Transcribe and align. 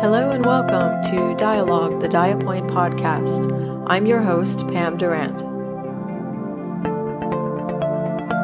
Hello 0.00 0.30
and 0.30 0.44
welcome 0.44 1.02
to 1.10 1.34
Dialogue, 1.36 2.02
the 2.02 2.08
Diapoint 2.08 2.68
podcast. 2.68 3.50
I'm 3.86 4.04
your 4.04 4.20
host, 4.20 4.68
Pam 4.68 4.98
Durant. 4.98 5.40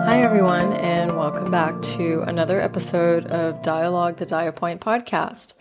Hi, 0.06 0.22
everyone, 0.22 0.72
and 0.72 1.14
welcome 1.14 1.50
back 1.50 1.80
to 1.82 2.22
another 2.22 2.58
episode 2.58 3.26
of 3.26 3.60
Dialogue, 3.60 4.16
the 4.16 4.24
Diapoint 4.24 4.78
podcast. 4.78 5.52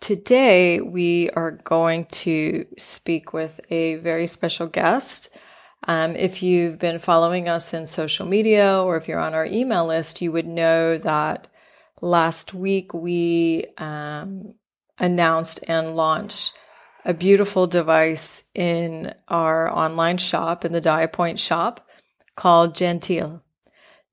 Today, 0.00 0.80
we 0.80 1.30
are 1.30 1.52
going 1.52 2.06
to 2.06 2.66
speak 2.76 3.32
with 3.32 3.60
a 3.70 3.94
very 3.96 4.26
special 4.26 4.66
guest. 4.66 5.28
Um, 5.86 6.16
if 6.16 6.42
you've 6.42 6.80
been 6.80 6.98
following 6.98 7.48
us 7.48 7.72
in 7.72 7.86
social 7.86 8.26
media 8.26 8.82
or 8.82 8.96
if 8.96 9.06
you're 9.06 9.20
on 9.20 9.32
our 9.32 9.46
email 9.46 9.86
list, 9.86 10.20
you 10.20 10.32
would 10.32 10.48
know 10.48 10.98
that 10.98 11.46
last 12.02 12.52
week 12.52 12.92
we 12.92 13.66
um, 13.78 14.54
announced 14.98 15.64
and 15.68 15.96
launched 15.96 16.56
a 17.04 17.14
beautiful 17.14 17.66
device 17.66 18.44
in 18.54 19.14
our 19.28 19.70
online 19.70 20.18
shop, 20.18 20.64
in 20.64 20.72
the 20.72 20.80
Diapoint 20.80 21.38
shop, 21.38 21.86
called 22.34 22.74
Genteel. 22.74 23.42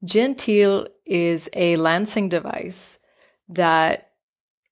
Genteel 0.04 0.88
is 1.06 1.50
a 1.54 1.76
lancing 1.78 2.30
device 2.30 3.00
that 3.50 4.12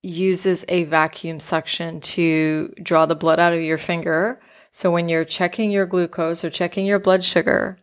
uses 0.03 0.65
a 0.67 0.83
vacuum 0.85 1.39
suction 1.39 2.01
to 2.01 2.73
draw 2.81 3.05
the 3.05 3.15
blood 3.15 3.39
out 3.39 3.53
of 3.53 3.61
your 3.61 3.77
finger 3.77 4.39
so 4.71 4.89
when 4.89 5.09
you're 5.09 5.25
checking 5.25 5.69
your 5.69 5.85
glucose 5.85 6.45
or 6.45 6.49
checking 6.49 6.85
your 6.85 6.99
blood 6.99 7.23
sugar, 7.23 7.77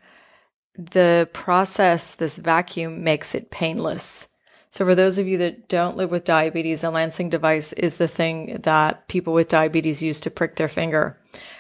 the 0.75 1.29
process, 1.33 2.15
this 2.15 2.39
vacuum 2.39 3.05
makes 3.05 3.35
it 3.35 3.51
painless. 3.51 4.29
So 4.71 4.85
for 4.85 4.95
those 4.95 5.19
of 5.19 5.27
you 5.27 5.39
that 5.39 5.69
don't 5.69 5.97
live 5.97 6.11
with 6.11 6.25
diabetes, 6.25 6.85
a 6.85 6.91
lancing 6.91 7.31
device 7.31 7.73
is 7.73 7.97
the 7.97 8.09
thing 8.09 8.59
that 8.63 9.09
people 9.09 9.33
with 9.33 9.49
diabetes 9.49 10.03
use 10.03 10.21
to 10.21 10.31
prick 10.31 10.57
their 10.57 10.69
finger. 10.69 11.19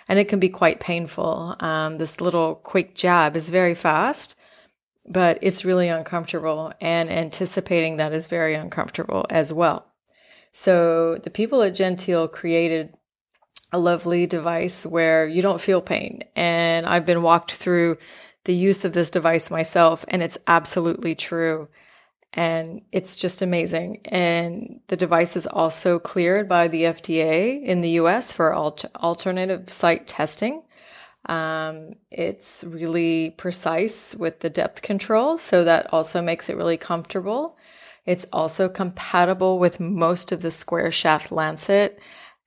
And 0.08 0.18
it 0.18 0.28
can 0.28 0.38
be 0.38 0.48
quite 0.48 0.80
painful. 0.80 1.56
Um, 1.60 1.98
this 1.98 2.20
little 2.20 2.54
quick 2.54 2.94
jab 2.94 3.36
is 3.36 3.50
very 3.50 3.74
fast, 3.74 4.38
but 5.06 5.38
it's 5.40 5.64
really 5.64 5.88
uncomfortable 5.88 6.72
and 6.80 7.10
anticipating 7.10 7.96
that 7.96 8.12
is 8.12 8.26
very 8.26 8.54
uncomfortable 8.54 9.26
as 9.30 9.52
well. 9.52 9.86
So 10.52 11.16
the 11.16 11.30
people 11.30 11.62
at 11.62 11.74
Genteel 11.74 12.28
created 12.28 12.94
a 13.72 13.78
lovely 13.78 14.26
device 14.26 14.86
where 14.86 15.26
you 15.26 15.42
don't 15.42 15.60
feel 15.60 15.80
pain. 15.80 16.24
And 16.34 16.86
I've 16.86 17.06
been 17.06 17.22
walked 17.22 17.52
through 17.52 17.98
the 18.44 18.54
use 18.54 18.84
of 18.84 18.94
this 18.94 19.10
device 19.10 19.50
myself, 19.50 20.04
and 20.08 20.22
it's 20.22 20.38
absolutely 20.46 21.14
true. 21.14 21.68
And 22.34 22.82
it's 22.92 23.16
just 23.16 23.42
amazing. 23.42 24.00
And 24.06 24.80
the 24.88 24.96
device 24.96 25.36
is 25.36 25.46
also 25.46 25.98
cleared 25.98 26.48
by 26.48 26.68
the 26.68 26.82
FDA 26.82 27.62
in 27.62 27.80
the 27.80 27.90
US 27.90 28.32
for 28.32 28.52
alter- 28.52 28.90
alternative 28.96 29.70
site 29.70 30.06
testing. 30.06 30.62
Um, 31.26 31.94
it's 32.10 32.64
really 32.66 33.30
precise 33.30 34.14
with 34.14 34.40
the 34.40 34.50
depth 34.50 34.82
control, 34.82 35.36
so 35.36 35.64
that 35.64 35.92
also 35.92 36.22
makes 36.22 36.48
it 36.48 36.56
really 36.56 36.76
comfortable. 36.76 37.56
It's 38.06 38.26
also 38.32 38.68
compatible 38.68 39.58
with 39.58 39.80
most 39.80 40.32
of 40.32 40.40
the 40.40 40.50
square 40.50 40.90
shaft 40.90 41.30
lancet 41.30 41.98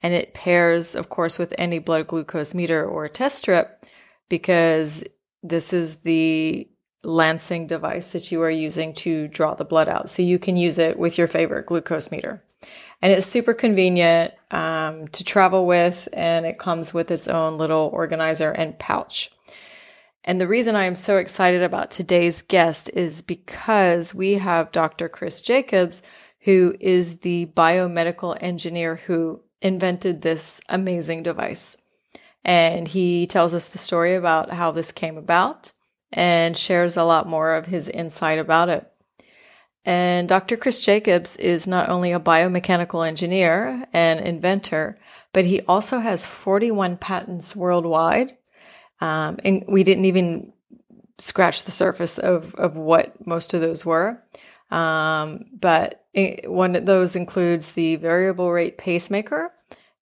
and 0.01 0.13
it 0.13 0.33
pairs, 0.33 0.95
of 0.95 1.09
course, 1.09 1.37
with 1.37 1.53
any 1.57 1.79
blood 1.79 2.07
glucose 2.07 2.55
meter 2.55 2.83
or 2.83 3.07
test 3.07 3.37
strip 3.37 3.85
because 4.29 5.03
this 5.43 5.73
is 5.73 5.97
the 5.97 6.67
lancing 7.03 7.67
device 7.67 8.11
that 8.11 8.31
you 8.31 8.41
are 8.41 8.51
using 8.51 8.93
to 8.93 9.27
draw 9.27 9.55
the 9.55 9.65
blood 9.65 9.89
out. 9.89 10.09
So 10.09 10.21
you 10.21 10.39
can 10.39 10.57
use 10.57 10.77
it 10.77 10.97
with 10.99 11.17
your 11.17 11.27
favorite 11.27 11.65
glucose 11.65 12.11
meter. 12.11 12.43
And 13.01 13.11
it's 13.11 13.25
super 13.25 13.53
convenient 13.53 14.33
um, 14.51 15.07
to 15.07 15.23
travel 15.23 15.65
with, 15.65 16.07
and 16.13 16.45
it 16.45 16.59
comes 16.59 16.93
with 16.93 17.09
its 17.09 17.27
own 17.27 17.57
little 17.57 17.89
organizer 17.91 18.51
and 18.51 18.77
pouch. 18.77 19.31
And 20.23 20.39
the 20.39 20.47
reason 20.47 20.75
I 20.75 20.85
am 20.85 20.93
so 20.93 21.17
excited 21.17 21.63
about 21.63 21.89
today's 21.89 22.43
guest 22.43 22.91
is 22.93 23.23
because 23.23 24.13
we 24.13 24.35
have 24.35 24.71
Dr. 24.71 25.09
Chris 25.09 25.41
Jacobs, 25.41 26.03
who 26.41 26.75
is 26.79 27.19
the 27.19 27.47
biomedical 27.55 28.37
engineer 28.39 28.97
who 29.07 29.41
invented 29.61 30.21
this 30.21 30.61
amazing 30.69 31.23
device. 31.23 31.77
And 32.45 32.87
he 32.87 33.25
tells 33.25 33.53
us 33.55 33.67
the 33.67 33.79
story 33.79 34.13
about 34.13 34.51
how 34.51 34.71
this 34.71 34.91
came 34.91 35.17
about 35.17 35.71
and 36.11 36.57
shares 36.57 36.97
a 36.97 37.03
lot 37.03 37.27
more 37.27 37.53
of 37.53 37.67
his 37.67 37.89
insight 37.89 38.39
about 38.39 38.69
it. 38.69 38.91
And 39.83 40.29
Dr. 40.29 40.57
Chris 40.57 40.83
Jacobs 40.83 41.37
is 41.37 41.67
not 41.67 41.89
only 41.89 42.11
a 42.11 42.19
biomechanical 42.19 43.07
engineer 43.07 43.85
and 43.91 44.19
inventor, 44.19 44.99
but 45.33 45.45
he 45.45 45.61
also 45.61 45.99
has 45.99 46.25
41 46.25 46.97
patents 46.97 47.55
worldwide. 47.55 48.33
Um, 48.99 49.39
and 49.43 49.63
we 49.67 49.83
didn't 49.83 50.05
even 50.05 50.53
scratch 51.17 51.63
the 51.63 51.71
surface 51.71 52.19
of, 52.19 52.53
of 52.55 52.77
what 52.77 53.25
most 53.25 53.53
of 53.53 53.61
those 53.61 53.85
were. 53.85 54.21
Um, 54.69 55.45
but 55.51 56.05
it, 56.13 56.51
one 56.51 56.75
of 56.75 56.85
those 56.85 57.15
includes 57.15 57.71
the 57.71 57.95
variable 57.95 58.51
rate 58.51 58.77
pacemaker. 58.77 59.51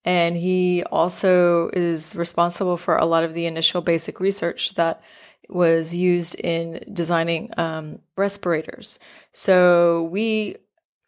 And 0.04 0.36
he 0.36 0.84
also 0.84 1.70
is 1.74 2.16
responsible 2.16 2.78
for 2.78 2.98
a 2.98 3.06
lot 3.06 3.24
of 3.24 3.34
the 3.34 3.46
initial 3.46 3.82
basic 3.82 4.20
research 4.20 4.76
that 4.76 5.02
was 5.50 5.96
used 5.96 6.40
in 6.40 6.84
designing 6.94 7.52
um, 7.58 8.00
respirators. 8.16 9.00
So 9.32 10.04
we 10.12 10.58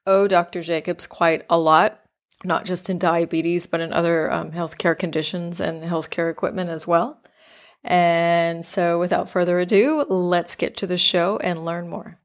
owe 0.08 0.28
Dr. 0.28 0.62
Jacobs 0.62 1.06
quite 1.06 1.46
a 1.50 1.58
lot, 1.58 2.00
not 2.44 2.66
just 2.66 2.90
in 2.90 2.98
diabetes, 2.98 3.68
but 3.68 3.82
in 3.82 3.94
other 3.94 4.32
um, 4.32 4.52
healthcare 4.52 4.98
conditions 4.98 5.60
and 5.60 5.84
healthcare 5.84 6.32
equipment 6.32 6.70
as 6.70 6.88
well. 6.88 7.22
And 7.84 8.66
so 8.66 9.00
without 9.00 9.30
further 9.30 9.60
ado, 9.60 10.06
let's 10.10 10.56
get 10.56 10.76
to 10.78 10.88
the 10.88 10.98
show 10.98 11.38
and 11.38 11.66
learn 11.66 11.88
more. 11.90 12.20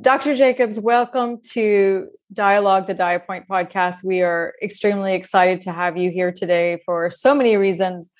Dr. 0.00 0.34
Jacobs, 0.34 0.78
welcome 0.78 1.40
to 1.52 2.08
Dialogue, 2.30 2.86
the 2.86 2.94
Diapoint 2.94 3.46
podcast. 3.46 4.04
We 4.04 4.20
are 4.20 4.52
extremely 4.62 5.14
excited 5.14 5.62
to 5.62 5.72
have 5.72 5.96
you 5.96 6.10
here 6.10 6.32
today 6.32 6.82
for 6.84 7.08
so 7.08 7.34
many 7.34 7.56
reasons. 7.56 8.10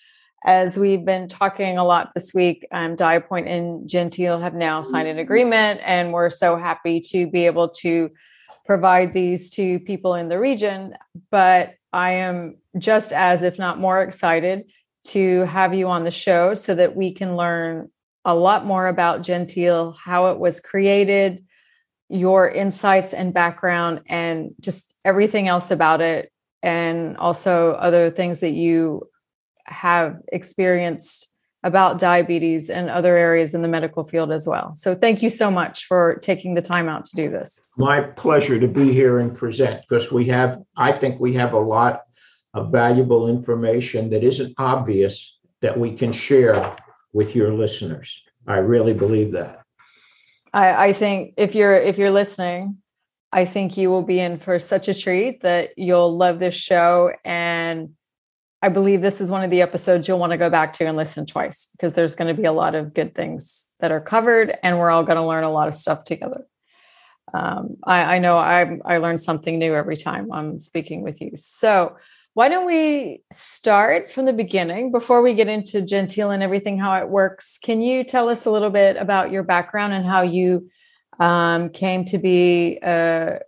As 0.47 0.79
we've 0.79 1.05
been 1.05 1.27
talking 1.27 1.77
a 1.77 1.83
lot 1.83 2.15
this 2.15 2.33
week, 2.33 2.69
um, 2.71 2.97
Diapoint 2.97 3.49
and 3.49 3.89
Genteel 3.89 4.41
have 4.41 4.55
now 4.55 4.81
signed 4.83 5.09
an 5.09 5.19
agreement, 5.19 5.81
and 5.85 6.13
we're 6.13 6.31
so 6.31 6.57
happy 6.57 7.01
to 7.01 7.27
be 7.27 7.47
able 7.47 7.71
to 7.81 8.13
provide 8.65 9.13
these 9.13 9.51
to 9.51 9.81
people 9.81 10.15
in 10.15 10.29
the 10.29 10.39
region. 10.39 10.95
But 11.33 11.75
I 11.93 12.13
am 12.13 12.59
just 12.79 13.13
as, 13.13 13.43
if 13.43 13.59
not 13.59 13.81
more, 13.81 14.01
excited 14.01 14.71
to 15.09 15.41
have 15.47 15.75
you 15.75 15.89
on 15.89 16.05
the 16.05 16.13
show 16.13 16.55
so 16.55 16.77
that 16.77 16.95
we 16.95 17.13
can 17.13 17.35
learn 17.35 17.91
a 18.25 18.35
lot 18.35 18.65
more 18.65 18.87
about 18.87 19.23
Genteel, 19.23 19.97
how 20.01 20.27
it 20.27 20.39
was 20.39 20.61
created 20.61 21.45
your 22.09 22.49
insights 22.49 23.13
and 23.13 23.35
background 23.35 24.03
and 24.07 24.55
just 24.61 24.95
everything 25.05 25.49
else 25.49 25.73
about 25.73 26.01
it 26.01 26.31
and 26.63 27.17
also 27.17 27.73
other 27.73 28.11
things 28.11 28.41
that 28.41 28.53
you 28.53 29.09
have 29.67 30.21
experienced 30.33 31.37
about 31.63 31.99
diabetes 31.99 32.71
and 32.71 32.89
other 32.89 33.17
areas 33.17 33.55
in 33.55 33.63
the 33.63 33.69
medical 33.69 34.05
field 34.05 34.31
as 34.31 34.47
well. 34.47 34.73
So 34.77 34.95
thank 34.95 35.21
you 35.21 35.31
so 35.31 35.51
much 35.51 35.87
for 35.87 36.17
taking 36.23 36.55
the 36.55 36.63
time 36.63 36.89
out 36.89 37.05
to 37.07 37.17
do 37.17 37.29
this. 37.29 37.61
My 37.77 38.03
pleasure 38.03 38.61
to 38.61 38.69
be 38.69 38.93
here 38.93 39.19
and 39.19 39.37
present 39.37 39.83
because 39.89 40.13
we 40.13 40.27
have 40.27 40.63
I 40.77 40.93
think 40.93 41.21
we 41.21 41.33
have 41.35 41.55
a 41.55 41.59
lot 41.59 42.03
of 42.55 42.71
valuable 42.71 43.29
information 43.29 44.11
that 44.11 44.23
isn't 44.23 44.55
obvious 44.59 45.39
that 45.61 45.79
we 45.79 45.93
can 45.93 46.13
share 46.13 46.77
with 47.13 47.35
your 47.35 47.53
listeners. 47.53 48.23
I 48.47 48.59
really 48.59 48.95
believe 48.95 49.33
that. 49.33 49.63
I, 50.53 50.89
I 50.89 50.93
think 50.93 51.35
if 51.37 51.55
you're 51.55 51.75
if 51.75 51.99
you're 51.99 52.11
listening, 52.11 52.79
I 53.33 53.45
think 53.45 53.77
you 53.77 53.91
will 53.91 54.03
be 54.03 54.21
in 54.21 54.39
for 54.39 54.59
such 54.59 54.89
a 54.89 54.95
treat 54.95 55.43
that 55.43 55.77
you'll 55.77 56.17
love 56.17 56.39
this 56.39 56.55
show. 56.55 57.13
And 57.25 57.95
I 58.63 58.69
believe 58.69 59.03
this 59.03 59.21
is 59.21 59.31
one 59.31 59.45
of 59.45 59.51
the 59.51 59.63
episodes 59.63 60.09
you'll 60.09 60.19
want 60.19 60.33
to 60.33 60.39
go 60.39 60.49
back 60.49 60.73
to 60.75 60.87
and 60.87 60.97
listen 60.97 61.27
twice 61.27 61.69
because 61.73 61.95
there's 61.95 62.15
going 62.15 62.35
to 62.35 62.41
be 62.41 62.47
a 62.47 62.53
lot 62.53 62.75
of 62.75 62.95
good 62.95 63.15
things 63.15 63.71
that 63.81 63.93
are 63.93 64.01
covered, 64.01 64.57
and 64.63 64.79
we're 64.79 64.91
all 64.91 65.05
going 65.05 65.17
to 65.17 65.27
learn 65.27 65.45
a 65.45 65.53
lot 65.53 65.69
of 65.69 65.75
stuff 65.75 66.05
together. 66.05 66.47
Um, 67.35 67.77
I, 67.85 68.17
I 68.17 68.19
know 68.19 68.39
I, 68.39 68.79
I 68.85 68.99
learn 68.99 69.19
something 69.19 69.59
new 69.59 69.75
every 69.75 69.97
time 69.97 70.33
I'm 70.33 70.59
speaking 70.59 71.03
with 71.03 71.21
you. 71.21 71.33
So, 71.35 71.97
why 72.35 72.51
don't 72.51 72.67
we 72.67 73.23
start 73.33 74.11
from 74.11 74.27
the 74.27 74.33
beginning 74.33 74.93
before 74.93 75.23
we 75.23 75.33
get 75.33 75.49
into 75.49 75.81
Genteel 75.81 76.31
and 76.31 76.43
everything, 76.43 76.79
how 76.79 76.95
it 76.99 77.09
works? 77.09 77.59
Can 77.59 77.81
you 77.81 78.05
tell 78.05 78.29
us 78.29 78.45
a 78.45 78.51
little 78.51 78.69
bit 78.69 78.97
about 78.99 79.31
your 79.31 79.43
background 79.43 79.95
and 79.95 80.05
how 80.05 80.21
you 80.21 80.69
um, 81.19 81.71
came 81.71 82.05
to 82.07 82.19
be 82.19 82.79
uh, 82.83 83.39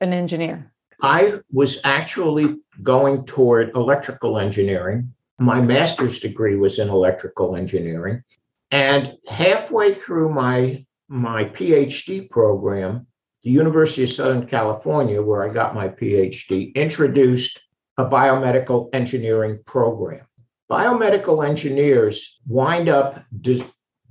an 0.00 0.12
engineer? 0.12 0.70
I 1.02 1.40
was 1.52 1.80
actually 1.84 2.56
going 2.82 3.26
toward 3.26 3.74
electrical 3.76 4.38
engineering. 4.38 5.12
My 5.38 5.60
master's 5.60 6.18
degree 6.18 6.56
was 6.56 6.78
in 6.78 6.88
electrical 6.88 7.56
engineering. 7.56 8.22
And 8.70 9.14
halfway 9.28 9.92
through 9.92 10.32
my, 10.32 10.84
my 11.08 11.44
PhD 11.44 12.28
program, 12.30 13.06
the 13.44 13.50
University 13.50 14.04
of 14.04 14.10
Southern 14.10 14.46
California, 14.46 15.22
where 15.22 15.48
I 15.48 15.52
got 15.52 15.74
my 15.74 15.88
PhD, 15.88 16.74
introduced 16.74 17.60
a 17.98 18.04
biomedical 18.04 18.88
engineering 18.92 19.60
program. 19.64 20.26
Biomedical 20.70 21.46
engineers 21.46 22.40
wind 22.46 22.88
up 22.88 23.22
dis- 23.40 23.62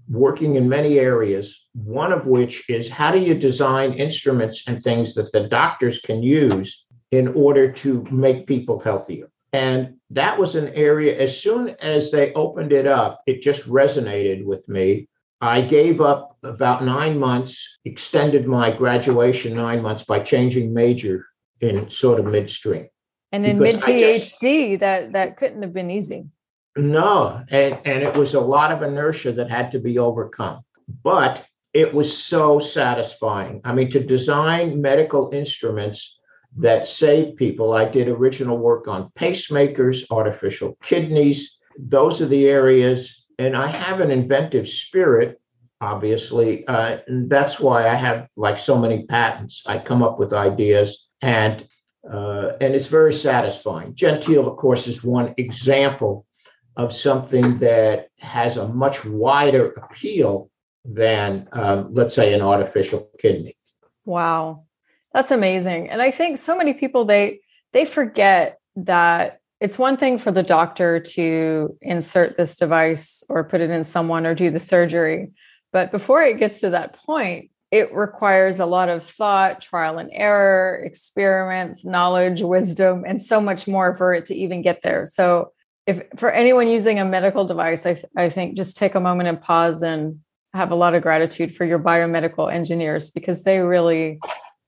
working 0.10 0.56
in 0.56 0.70
many 0.70 1.00
areas, 1.00 1.68
one 1.74 2.12
of 2.12 2.28
which 2.28 2.70
is 2.70 2.90
how 2.90 3.12
do 3.12 3.20
you 3.20 3.36
design 3.36 3.94
instruments 3.94 4.68
and 4.68 4.82
things 4.82 5.14
that 5.16 5.32
the 5.32 5.48
doctors 5.48 6.00
can 6.00 6.22
use 6.22 6.86
in 7.12 7.30
order 7.30 7.72
to 7.72 8.06
make 8.12 8.48
people 8.48 8.80
healthier. 8.80 9.30
And 9.54 9.96
that 10.10 10.38
was 10.38 10.56
an 10.56 10.70
area, 10.70 11.18
as 11.18 11.40
soon 11.40 11.70
as 11.80 12.12
they 12.12 12.34
opened 12.34 12.74
it 12.74 12.86
up, 12.86 13.22
it 13.26 13.42
just 13.42 13.68
resonated 13.68 14.44
with 14.44 14.68
me. 14.68 15.08
I 15.42 15.62
gave 15.62 16.02
up 16.02 16.38
about 16.44 16.84
nine 16.84 17.18
months, 17.20 17.80
extended 17.86 18.48
my 18.48 18.72
graduation 18.72 19.56
nine 19.56 19.82
months 19.82 20.04
by 20.04 20.20
changing 20.20 20.74
major 20.74 21.26
in 21.62 21.90
sort 21.90 22.20
of 22.20 22.26
midstream. 22.26 22.88
And 23.32 23.46
in 23.46 23.60
mid 23.60 23.76
PhD, 23.76 24.80
that 24.80 25.14
that 25.14 25.38
couldn't 25.38 25.62
have 25.62 25.74
been 25.74 25.92
easy. 25.92 26.28
No, 26.78 27.44
and, 27.50 27.80
and 27.86 28.04
it 28.04 28.16
was 28.16 28.34
a 28.34 28.42
lot 28.42 28.72
of 28.72 28.82
inertia 28.82 29.32
that 29.34 29.50
had 29.50 29.72
to 29.72 29.80
be 29.80 29.98
overcome. 29.98 30.62
But 31.04 31.46
it 31.74 31.94
was 31.94 32.16
so 32.16 32.60
satisfying. 32.60 33.62
I 33.64 33.74
mean, 33.74 33.90
to 33.92 34.00
design 34.00 34.82
medical 34.82 35.32
instruments 35.34 36.20
that 36.58 36.88
save 36.88 37.36
people. 37.36 37.74
I 37.74 37.86
did 37.86 38.08
original 38.08 38.58
work 38.58 38.88
on 38.88 39.12
pacemakers, 39.18 40.06
artificial 40.10 40.78
kidneys. 40.82 41.58
Those 41.78 42.22
are 42.22 42.28
the 42.28 42.48
areas. 42.48 43.26
And 43.38 43.56
I 43.56 43.68
have 43.68 44.00
an 44.00 44.12
inventive 44.12 44.68
spirit, 44.68 45.42
obviously. 45.82 46.66
Uh, 46.66 47.00
and 47.08 47.30
that's 47.30 47.60
why 47.60 47.90
I 47.90 47.96
have 47.96 48.28
like 48.38 48.58
so 48.58 48.78
many 48.78 49.06
patents. 49.06 49.64
I 49.66 49.80
come 49.80 50.02
up 50.02 50.18
with 50.18 50.34
ideas 50.34 51.08
and 51.22 51.66
uh, 52.10 52.52
and 52.62 52.76
it's 52.76 52.86
very 52.86 53.12
satisfying. 53.12 53.96
Genteel, 53.96 54.48
of 54.48 54.58
course, 54.58 54.88
is 54.88 55.04
one 55.04 55.34
example 55.38 56.28
of 56.76 56.92
something 56.94 57.58
that 57.60 58.10
has 58.20 58.58
a 58.58 58.68
much 58.68 59.06
wider 59.06 59.72
appeal 59.72 60.50
than, 60.84 61.48
um, 61.52 61.94
let's 61.94 62.16
say, 62.16 62.34
an 62.34 62.42
artificial 62.42 63.10
kidney. 63.20 63.56
Wow. 64.06 64.66
That's 65.14 65.32
amazing. 65.32 65.90
And 65.90 66.02
I 66.02 66.12
think 66.12 66.38
so 66.38 66.58
many 66.58 66.74
people 66.74 67.06
they 67.06 67.40
they 67.72 67.86
forget 67.86 68.60
that 68.76 69.40
it's 69.62 69.80
one 69.80 69.98
thing 69.98 70.20
for 70.20 70.32
the 70.32 70.44
doctor 70.44 71.00
to 71.00 71.78
insert 71.82 72.38
this 72.38 72.58
device 72.58 73.24
or 73.30 73.44
put 73.44 73.62
it 73.62 73.70
in 73.70 73.84
someone 73.84 74.26
or 74.26 74.36
do 74.36 74.50
the 74.50 74.60
surgery, 74.60 75.32
but 75.72 75.92
before 75.92 76.22
it 76.22 76.40
gets 76.40 76.62
to 76.62 76.70
that 76.72 76.98
point, 77.06 77.50
it 77.72 77.94
requires 77.94 78.60
a 78.60 78.66
lot 78.66 78.90
of 78.90 79.06
thought, 79.06 79.60
trial 79.60 79.98
and 79.98 80.10
error, 80.14 80.82
experiments, 80.86 81.84
knowledge, 81.84 82.42
wisdom, 82.42 83.04
and 83.06 83.22
so 83.22 83.42
much 83.42 83.68
more 83.68 83.96
for 83.96 84.14
it 84.14 84.26
to 84.26 84.36
even 84.36 84.62
get 84.62 84.82
there. 84.84 85.06
So, 85.06 85.52
if 85.88 86.04
for 86.18 86.32
anyone 86.32 86.68
using 86.68 87.00
a 87.00 87.06
medical 87.06 87.46
device, 87.46 87.86
I, 87.86 87.94
th- 87.94 88.06
I 88.18 88.30
think 88.30 88.56
just 88.56 88.78
take 88.78 88.96
a 88.96 89.00
moment 89.00 89.30
and 89.30 89.42
pause 89.42 89.84
and 89.84 90.20
have 90.54 90.72
a 90.72 90.76
lot 90.76 90.96
of 90.96 91.04
gratitude 91.04 91.54
for 91.56 91.66
your 91.66 91.80
biomedical 91.80 92.52
engineers 92.52 93.10
because 93.10 93.44
they 93.44 93.60
really 93.60 94.20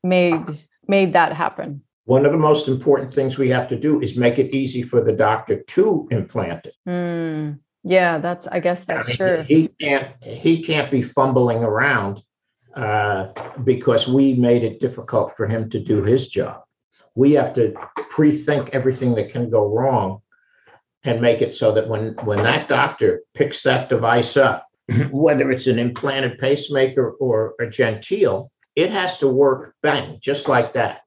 made 0.04 0.44
made 0.88 1.14
that 1.14 1.34
happen? 1.34 1.82
One 2.06 2.26
of 2.26 2.32
the 2.32 2.38
most 2.38 2.68
important 2.68 3.14
things 3.14 3.38
we 3.38 3.50
have 3.50 3.68
to 3.70 3.76
do 3.76 4.02
is 4.02 4.16
make 4.16 4.38
it 4.38 4.54
easy 4.54 4.82
for 4.82 5.04
the 5.04 5.12
doctor 5.12 5.62
to 5.62 6.08
implant 6.12 6.68
it. 6.68 6.76
Mm, 6.88 7.60
yeah, 7.84 8.20
that's 8.20 8.48
I 8.48 8.60
guess 8.60 8.86
that's 8.86 9.08
I 9.08 9.10
mean, 9.10 9.18
true. 9.18 9.44
He 9.44 9.70
can't 9.82 10.24
he 10.24 10.64
can't 10.64 10.92
be 10.92 11.02
fumbling 11.02 11.64
around 11.64 12.22
uh, 12.76 13.30
because 13.64 14.08
we 14.08 14.36
made 14.36 14.64
it 14.64 14.80
difficult 14.80 15.36
for 15.36 15.48
him 15.48 15.70
to 15.72 15.80
do 15.80 16.04
his 16.04 16.28
job. 16.28 16.62
We 17.16 17.32
have 17.34 17.56
to 17.56 17.74
pre-think 17.96 18.70
everything 18.74 19.16
that 19.16 19.30
can 19.30 19.50
go 19.50 19.68
wrong 19.68 20.22
and 21.08 21.22
make 21.22 21.42
it 21.42 21.56
so 21.56 21.72
that 21.72 21.88
when 21.88 22.16
when 22.24 22.44
that 22.44 22.68
doctor 22.68 23.22
picks 23.34 23.64
that 23.64 23.90
device 23.90 24.38
up, 24.38 24.68
whether 25.12 25.52
it's 25.52 25.68
an 25.68 25.80
implanted 25.80 26.40
pacemaker 26.40 27.12
or 27.12 27.56
a 27.60 27.68
genteel, 27.68 28.52
it 28.76 28.92
has 28.92 29.18
to 29.20 29.28
work 29.28 29.76
bang 29.82 30.20
just 30.22 30.48
like 30.48 30.74
that. 30.74 31.02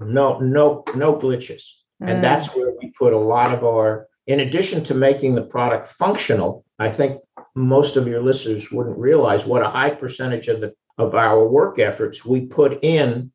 No 0.00 0.38
no 0.38 0.84
no 0.94 1.16
glitches. 1.16 1.62
Mm. 2.02 2.10
and 2.10 2.24
that's 2.24 2.54
where 2.54 2.72
we 2.80 2.90
put 2.90 3.12
a 3.12 3.18
lot 3.18 3.52
of 3.52 3.64
our 3.64 4.06
in 4.26 4.40
addition 4.40 4.84
to 4.84 4.94
making 4.94 5.34
the 5.34 5.42
product 5.42 5.88
functional 5.88 6.64
i 6.78 6.88
think 6.88 7.20
most 7.54 7.96
of 7.96 8.06
your 8.06 8.22
listeners 8.22 8.70
wouldn't 8.70 8.96
realize 8.98 9.44
what 9.44 9.62
a 9.62 9.68
high 9.68 9.90
percentage 9.90 10.48
of 10.48 10.60
the 10.60 10.72
of 10.98 11.14
our 11.14 11.46
work 11.48 11.78
efforts 11.78 12.24
we 12.24 12.46
put 12.46 12.82
in 12.84 13.32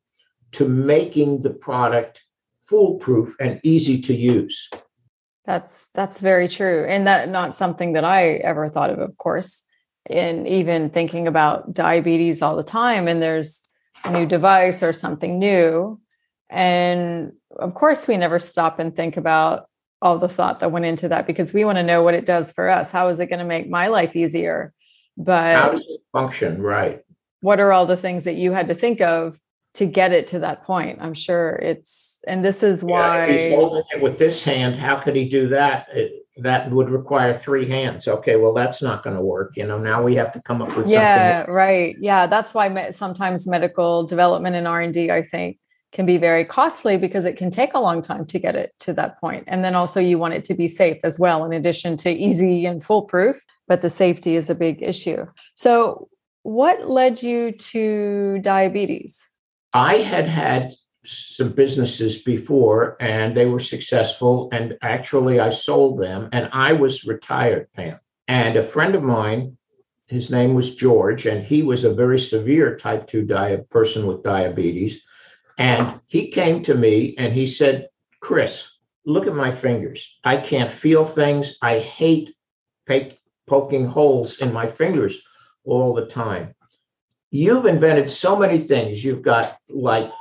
to 0.51 0.68
making 0.68 1.42
the 1.42 1.50
product 1.50 2.21
foolproof 2.65 3.36
and 3.39 3.60
easy 3.63 4.00
to 4.00 4.13
use 4.13 4.69
that's 5.45 5.90
that's 5.90 6.19
very 6.19 6.48
true 6.48 6.86
and 6.88 7.07
that 7.07 7.30
not 7.30 7.56
something 7.56 7.94
that 7.94 8.06
i 8.06 8.31
ever 8.36 8.69
thought 8.69 8.90
of 8.90 9.00
of 9.00 9.18
course 9.18 9.66
in 10.10 10.45
even 10.48 10.90
thinking 10.90 11.28
about 11.28 11.74
diabetes 11.74 12.42
all 12.42 12.56
the 12.56 12.63
time 12.63 13.07
and 13.07 13.22
there's 13.22 13.74
a 14.04 14.12
new 14.12 14.25
device 14.25 14.84
or 14.84 14.94
something 14.94 15.40
new. 15.40 16.00
And 16.50 17.34
of 17.57 17.74
course, 17.74 18.07
we 18.07 18.18
never 18.18 18.40
stop 18.40 18.80
and 18.80 18.95
think 18.95 19.18
about 19.18 19.68
all 20.01 20.19
the 20.19 20.30
thought 20.30 20.60
that 20.60 20.72
went 20.72 20.86
into 20.86 21.07
that 21.10 21.25
because 21.25 21.54
we 21.54 21.63
want 21.63 21.78
to 21.78 21.84
know 21.84 22.04
what 22.04 22.13
it 22.13 22.25
does 22.25 22.51
for 22.51 22.69
us. 22.69 22.92
How 22.92 23.07
is 23.07 23.19
it 23.19 23.28
going 23.28 23.39
to 23.39 23.46
make 23.46 23.69
my 23.69 23.88
life 23.88 24.16
easier? 24.16 24.74
But 25.16 25.56
how 25.56 25.72
does 25.72 25.86
it 25.88 26.01
function? 26.12 26.62
Right. 26.62 27.01
What 27.42 27.60
are 27.60 27.72
all 27.72 27.86
the 27.86 27.98
things 27.98 28.25
that 28.25 28.36
you 28.36 28.51
had 28.51 28.68
to 28.68 28.75
think 28.75 29.01
of 29.01 29.39
to 29.75 29.86
get 29.86 30.12
it 30.12 30.28
to 30.28 30.40
that 30.40 30.64
point? 30.64 31.00
I'm 31.02 31.14
sure 31.14 31.52
it's, 31.56 32.22
and 32.28 32.44
this 32.44 32.64
is 32.64 32.84
why 32.84 33.28
yeah, 33.28 33.31
he's 33.31 33.54
holding 33.54 33.84
it 33.94 34.02
with 34.02 34.18
this 34.18 34.44
hand. 34.44 34.75
How 34.75 35.00
could 35.00 35.16
he 35.16 35.28
do 35.28 35.50
that? 35.50 35.88
It, 35.94 36.24
that 36.38 36.72
would 36.72 36.90
require 36.90 37.34
three 37.34 37.68
hands. 37.68 38.08
Okay, 38.08 38.38
well, 38.38 38.54
that's 38.54 38.81
not 38.81 39.04
going 39.04 39.16
to 39.16 39.22
work. 39.22 39.54
You 39.56 39.68
know, 39.68 39.78
now 39.78 40.02
we 40.02 40.16
have 40.16 40.34
to 40.34 40.42
come 40.42 40.62
up 40.62 40.75
with 40.75 40.88
yeah, 40.88 41.40
something. 41.40 41.54
right. 41.54 41.96
Yeah, 42.00 42.28
that's 42.28 42.54
why 42.54 42.70
me- 42.70 42.92
sometimes 42.92 43.48
medical 43.48 44.04
development 44.06 44.56
and 44.56 44.68
R 44.68 44.81
and 44.81 44.94
D, 44.94 45.12
I 45.12 45.22
think, 45.22 45.58
can 45.92 46.08
be 46.08 46.18
very 46.18 46.44
costly 46.44 46.98
because 46.98 47.25
it 47.25 47.38
can 47.38 47.52
take 47.52 47.75
a 47.75 47.80
long 47.80 48.02
time 48.02 48.25
to 48.25 48.40
get 48.40 48.56
it 48.56 48.74
to 48.80 48.94
that 48.94 49.20
point. 49.22 49.44
And 49.48 49.64
then 49.64 49.75
also 49.75 50.00
you 50.00 50.18
want 50.18 50.34
it 50.34 50.44
to 50.46 50.56
be 50.56 50.68
safe 50.68 50.98
as 51.04 51.20
well, 51.20 51.46
in 51.46 51.54
addition 51.54 51.98
to 51.98 52.10
easy 52.10 52.66
and 52.66 52.84
foolproof. 52.84 53.46
But 53.68 53.84
the 53.84 53.90
safety 53.90 54.36
is 54.36 54.50
a 54.50 54.56
big 54.56 54.81
issue. 54.81 55.28
So, 55.56 56.10
what 56.42 56.90
led 56.90 57.24
you 57.24 57.52
to 57.52 58.40
diabetes? 58.40 59.32
I 59.74 59.98
had 59.98 60.28
had 60.28 60.74
some 61.06 61.52
businesses 61.52 62.24
before 62.24 62.96
and 63.02 63.36
they 63.36 63.46
were 63.46 63.60
successful. 63.60 64.50
And 64.52 64.77
actually, 64.82 65.39
I 65.39 65.50
sold 65.50 66.00
them 66.00 66.30
and 66.32 66.50
I 66.53 66.74
was 66.74 67.06
retired, 67.06 67.68
Pam. 67.74 68.00
And 68.27 68.56
a 68.56 68.63
friend 68.63 68.96
of 68.96 69.03
mine, 69.03 69.58
his 70.08 70.30
name 70.30 70.53
was 70.53 70.75
George, 70.75 71.25
and 71.25 71.44
he 71.44 71.63
was 71.63 71.84
a 71.84 71.94
very 71.94 72.20
severe 72.20 72.77
type 72.77 73.08
2 73.08 73.24
diet 73.24 73.70
person 73.70 74.06
with 74.06 74.24
diabetes. 74.24 75.03
And 75.58 76.00
he 76.08 76.30
came 76.30 76.62
to 76.63 76.75
me 76.75 77.15
and 77.18 77.34
he 77.34 77.48
said, 77.48 77.89
Chris, 78.20 78.70
look 79.06 79.27
at 79.27 79.36
my 79.36 79.51
fingers. 79.51 80.20
I 80.24 80.38
can't 80.38 80.72
feel 80.72 81.03
things. 81.03 81.58
I 81.62 81.80
hate 81.80 82.36
poking 83.48 83.88
holes 83.88 84.39
in 84.39 84.53
my 84.53 84.68
fingers 84.68 85.22
all 85.65 85.94
the 85.94 86.06
time. 86.06 86.56
You've 87.36 87.66
invented 87.66 88.12
so 88.12 88.36
many 88.36 88.60
things. 88.60 89.04
You've 89.04 89.24
got 89.24 89.58
like 89.68 90.12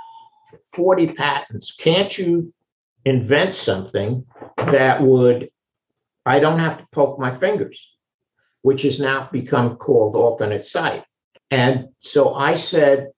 40 0.74 1.12
patents. 1.12 1.76
Can't 1.76 2.16
you 2.16 2.54
invent 3.04 3.54
something 3.54 4.24
that 4.56 5.02
would, 5.02 5.50
I 6.24 6.38
don't 6.38 6.58
have 6.58 6.78
to 6.78 6.86
poke 6.90 7.18
my 7.18 7.38
fingers, 7.38 7.94
which 8.62 8.80
has 8.82 8.98
now 8.98 9.28
become 9.30 9.76
called 9.76 10.16
alternate 10.16 10.64
site. 10.64 11.04
And 11.50 11.90
so 12.00 12.34
I 12.34 12.54
said, 12.54 13.08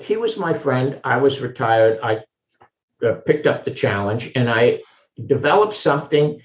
he 0.00 0.16
was 0.16 0.38
my 0.38 0.54
friend. 0.54 1.02
I 1.04 1.18
was 1.18 1.42
retired. 1.42 1.98
I 2.02 2.24
uh, 3.06 3.16
picked 3.26 3.46
up 3.46 3.64
the 3.64 3.72
challenge 3.72 4.32
and 4.34 4.48
I 4.48 4.80
developed 5.26 5.74
something 5.74 6.40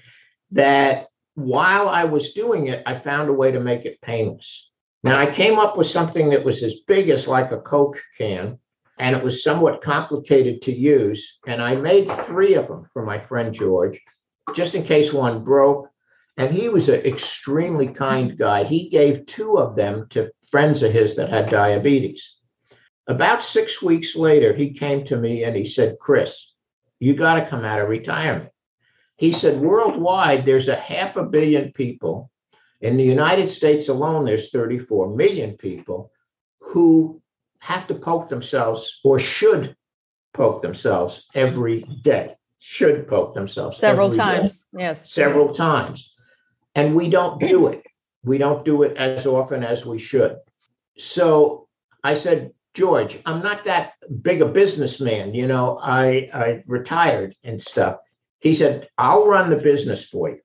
that 0.50 1.08
while 1.34 1.88
I 1.88 2.04
was 2.04 2.34
doing 2.34 2.66
it, 2.66 2.82
I 2.84 2.98
found 2.98 3.30
a 3.30 3.32
way 3.32 3.52
to 3.52 3.60
make 3.60 3.86
it 3.86 4.02
painless. 4.02 4.69
Now 5.02 5.18
I 5.18 5.30
came 5.30 5.58
up 5.58 5.76
with 5.76 5.86
something 5.86 6.30
that 6.30 6.44
was 6.44 6.62
as 6.62 6.80
big 6.86 7.08
as 7.08 7.26
like 7.26 7.52
a 7.52 7.58
Coke 7.58 8.02
can 8.18 8.58
and 9.00 9.16
it 9.16 9.24
was 9.24 9.42
somewhat 9.42 9.80
complicated 9.80 10.60
to 10.62 10.72
use. 10.72 11.38
And 11.46 11.62
I 11.62 11.74
made 11.74 12.10
three 12.10 12.54
of 12.54 12.68
them 12.68 12.86
for 12.92 13.02
my 13.02 13.18
friend 13.18 13.52
George, 13.52 13.98
just 14.54 14.74
in 14.74 14.82
case 14.82 15.10
one 15.10 15.42
broke. 15.42 15.88
And 16.36 16.52
he 16.52 16.68
was 16.68 16.90
an 16.90 17.00
extremely 17.06 17.88
kind 17.88 18.36
guy. 18.36 18.64
He 18.64 18.90
gave 18.90 19.24
two 19.24 19.58
of 19.58 19.74
them 19.74 20.06
to 20.10 20.30
friends 20.50 20.82
of 20.82 20.92
his 20.92 21.16
that 21.16 21.30
had 21.30 21.48
diabetes. 21.48 22.36
About 23.08 23.42
six 23.42 23.82
weeks 23.82 24.14
later, 24.14 24.54
he 24.54 24.74
came 24.74 25.02
to 25.04 25.16
me 25.16 25.44
and 25.44 25.56
he 25.56 25.64
said, 25.64 25.98
Chris, 25.98 26.52
you 26.98 27.14
got 27.14 27.34
to 27.34 27.46
come 27.46 27.64
out 27.64 27.80
of 27.80 27.88
retirement. 27.88 28.50
He 29.16 29.32
said, 29.32 29.60
worldwide, 29.60 30.44
there's 30.44 30.68
a 30.68 30.76
half 30.76 31.16
a 31.16 31.24
billion 31.24 31.72
people. 31.72 32.29
In 32.80 32.96
the 32.96 33.04
United 33.04 33.50
States 33.50 33.88
alone, 33.88 34.24
there's 34.24 34.50
34 34.50 35.14
million 35.14 35.56
people 35.56 36.10
who 36.60 37.20
have 37.58 37.86
to 37.88 37.94
poke 37.94 38.28
themselves 38.28 39.00
or 39.04 39.18
should 39.18 39.76
poke 40.32 40.62
themselves 40.62 41.26
every 41.34 41.82
day. 42.02 42.36
should 42.58 43.08
poke 43.08 43.34
themselves 43.34 43.78
several 43.78 44.10
times. 44.10 44.64
Day, 44.74 44.82
yes. 44.82 45.10
Several 45.10 45.52
times. 45.52 46.14
And 46.74 46.94
we 46.94 47.08
don't 47.10 47.40
do 47.40 47.68
it. 47.68 47.82
We 48.22 48.38
don't 48.38 48.64
do 48.64 48.82
it 48.82 48.96
as 48.96 49.26
often 49.26 49.64
as 49.64 49.86
we 49.86 49.98
should. 49.98 50.36
So 50.98 51.68
I 52.04 52.14
said, 52.14 52.52
George, 52.74 53.18
I'm 53.24 53.42
not 53.42 53.64
that 53.64 53.94
big 54.22 54.42
a 54.42 54.46
businessman. 54.46 55.34
You 55.34 55.46
know, 55.46 55.78
I, 55.82 56.28
I 56.32 56.62
retired 56.66 57.34
and 57.42 57.60
stuff. 57.60 57.96
He 58.40 58.54
said, 58.54 58.88
I'll 58.96 59.26
run 59.26 59.50
the 59.50 59.56
business 59.56 60.04
for 60.04 60.30
you. 60.30 60.40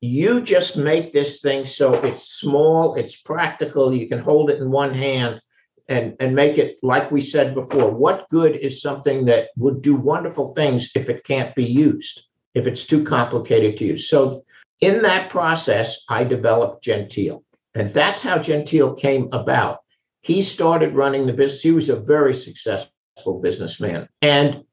You 0.00 0.40
just 0.40 0.76
make 0.76 1.12
this 1.12 1.40
thing 1.40 1.66
so 1.66 1.92
it's 1.92 2.32
small, 2.32 2.94
it's 2.94 3.20
practical, 3.20 3.92
you 3.94 4.08
can 4.08 4.18
hold 4.18 4.50
it 4.50 4.60
in 4.60 4.70
one 4.70 4.94
hand 4.94 5.40
and, 5.88 6.16
and 6.20 6.34
make 6.34 6.56
it, 6.56 6.78
like 6.82 7.10
we 7.10 7.20
said 7.20 7.54
before, 7.54 7.90
what 7.90 8.28
good 8.30 8.56
is 8.56 8.80
something 8.80 9.26
that 9.26 9.48
would 9.56 9.82
do 9.82 9.94
wonderful 9.96 10.54
things 10.54 10.90
if 10.94 11.10
it 11.10 11.24
can't 11.24 11.54
be 11.54 11.64
used, 11.64 12.22
if 12.54 12.66
it's 12.66 12.86
too 12.86 13.04
complicated 13.04 13.76
to 13.76 13.84
use? 13.84 14.08
So, 14.08 14.44
in 14.80 15.02
that 15.02 15.28
process, 15.28 16.04
I 16.08 16.24
developed 16.24 16.82
Genteel. 16.82 17.44
And 17.74 17.90
that's 17.90 18.22
how 18.22 18.38
Genteel 18.38 18.94
came 18.94 19.28
about. 19.32 19.80
He 20.22 20.40
started 20.42 20.94
running 20.94 21.26
the 21.26 21.32
business. 21.32 21.60
He 21.60 21.72
was 21.72 21.88
a 21.88 22.00
very 22.00 22.32
successful 22.32 23.40
businessman. 23.42 24.08
And 24.22 24.64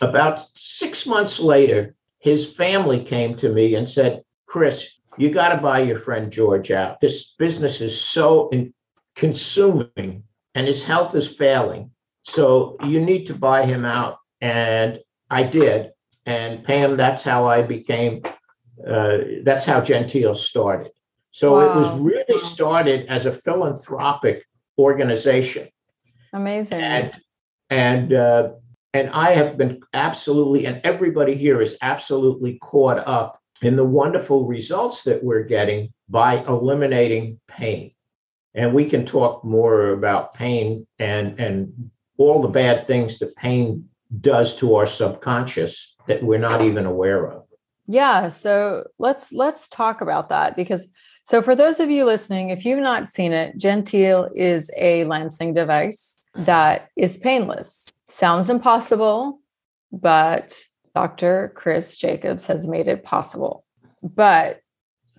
about 0.00 0.44
six 0.54 1.06
months 1.06 1.38
later, 1.38 1.94
his 2.18 2.50
family 2.52 3.04
came 3.04 3.36
to 3.36 3.48
me 3.48 3.74
and 3.74 3.88
said, 3.88 4.22
Chris, 4.52 4.98
you 5.16 5.30
got 5.30 5.48
to 5.48 5.62
buy 5.62 5.80
your 5.80 5.98
friend 5.98 6.30
George 6.30 6.70
out. 6.70 7.00
This 7.00 7.30
business 7.38 7.80
is 7.80 7.98
so 7.98 8.50
in- 8.50 8.74
consuming 9.16 10.24
and 10.54 10.66
his 10.66 10.84
health 10.84 11.16
is 11.16 11.26
failing. 11.26 11.90
So 12.24 12.76
you 12.84 13.00
need 13.00 13.24
to 13.28 13.34
buy 13.34 13.64
him 13.64 13.86
out. 13.86 14.18
And 14.42 15.00
I 15.30 15.44
did. 15.44 15.92
And 16.26 16.62
Pam, 16.64 16.98
that's 16.98 17.22
how 17.22 17.46
I 17.46 17.62
became, 17.62 18.24
uh, 18.86 19.18
that's 19.42 19.64
how 19.64 19.80
Genteel 19.80 20.34
started. 20.34 20.92
So 21.30 21.54
wow. 21.54 21.72
it 21.72 21.74
was 21.74 21.90
really 21.98 22.38
started 22.38 23.06
as 23.06 23.24
a 23.24 23.32
philanthropic 23.32 24.44
organization. 24.76 25.68
Amazing. 26.34 26.82
And 26.82 27.20
and 27.70 28.12
uh, 28.12 28.50
and 28.92 29.08
I 29.14 29.32
have 29.32 29.56
been 29.56 29.80
absolutely, 29.94 30.66
and 30.66 30.82
everybody 30.84 31.34
here 31.34 31.62
is 31.62 31.78
absolutely 31.80 32.58
caught 32.58 32.98
up 33.08 33.41
in 33.62 33.76
the 33.76 33.84
wonderful 33.84 34.46
results 34.46 35.02
that 35.04 35.22
we're 35.22 35.44
getting 35.44 35.92
by 36.08 36.44
eliminating 36.44 37.40
pain. 37.48 37.92
And 38.54 38.74
we 38.74 38.88
can 38.88 39.06
talk 39.06 39.44
more 39.44 39.90
about 39.90 40.34
pain 40.34 40.86
and 40.98 41.40
and 41.40 41.90
all 42.18 42.42
the 42.42 42.48
bad 42.48 42.86
things 42.86 43.18
that 43.18 43.34
pain 43.36 43.88
does 44.20 44.54
to 44.56 44.76
our 44.76 44.86
subconscious 44.86 45.96
that 46.06 46.22
we're 46.22 46.38
not 46.38 46.60
even 46.60 46.84
aware 46.84 47.30
of. 47.30 47.44
Yeah, 47.86 48.28
so 48.28 48.86
let's 48.98 49.32
let's 49.32 49.68
talk 49.68 50.00
about 50.00 50.28
that 50.28 50.54
because 50.54 50.92
so, 51.24 51.40
for 51.40 51.54
those 51.54 51.78
of 51.78 51.88
you 51.88 52.04
listening, 52.04 52.50
if 52.50 52.64
you've 52.64 52.80
not 52.80 53.06
seen 53.06 53.32
it, 53.32 53.56
Genteel 53.56 54.28
is 54.34 54.70
a 54.76 55.04
lancing 55.04 55.54
device 55.54 56.18
that 56.34 56.88
is 56.96 57.16
painless. 57.16 57.92
Sounds 58.08 58.50
impossible, 58.50 59.38
but 59.92 60.58
Dr. 60.94 61.52
Chris 61.54 61.98
Jacobs 61.98 62.46
has 62.46 62.66
made 62.66 62.88
it 62.88 63.04
possible. 63.04 63.64
But 64.02 64.60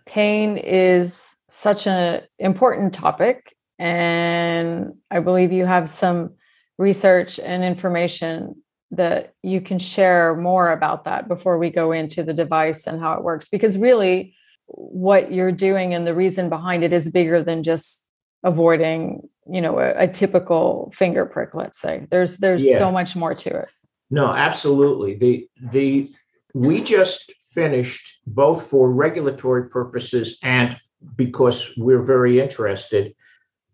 pain 0.06 0.58
is 0.58 1.38
such 1.50 1.88
an 1.88 2.22
important 2.40 2.94
topic. 2.94 3.56
And 3.80 4.94
I 5.10 5.20
believe 5.20 5.52
you 5.52 5.66
have 5.66 5.90
some 5.90 6.36
research 6.78 7.40
and 7.40 7.64
information 7.64 8.62
that 8.92 9.34
you 9.42 9.60
can 9.62 9.80
share 9.80 10.36
more 10.36 10.72
about 10.72 11.06
that 11.06 11.28
before 11.28 11.58
we 11.58 11.70
go 11.70 11.92
into 11.92 12.24
the 12.24 12.34
device 12.34 12.86
and 12.86 13.00
how 13.00 13.14
it 13.14 13.24
works. 13.24 13.50
Because 13.50 13.78
really, 13.78 14.36
what 14.68 15.32
you're 15.32 15.52
doing 15.52 15.94
and 15.94 16.08
the 16.08 16.14
reason 16.14 16.50
behind 16.50 16.84
it 16.84 16.94
is 16.94 17.12
bigger 17.12 17.44
than 17.44 17.64
just 17.64 18.08
avoiding 18.44 19.28
you 19.50 19.62
know 19.62 19.80
a, 19.80 20.04
a 20.04 20.08
typical 20.08 20.92
finger 20.94 21.26
prick 21.26 21.54
let's 21.54 21.80
say 21.80 22.06
there's 22.12 22.38
there's 22.38 22.66
yeah. 22.66 22.78
so 22.78 22.92
much 22.92 23.16
more 23.16 23.34
to 23.34 23.50
it 23.50 23.70
no 24.14 24.28
absolutely 24.48 25.12
the 25.16 25.34
the 25.72 26.12
we 26.54 26.82
just 26.82 27.34
finished 27.50 28.20
both 28.28 28.68
for 28.68 28.92
regulatory 28.92 29.70
purposes 29.70 30.38
and 30.44 30.78
because 31.16 31.74
we're 31.78 32.02
very 32.02 32.40
interested 32.40 33.16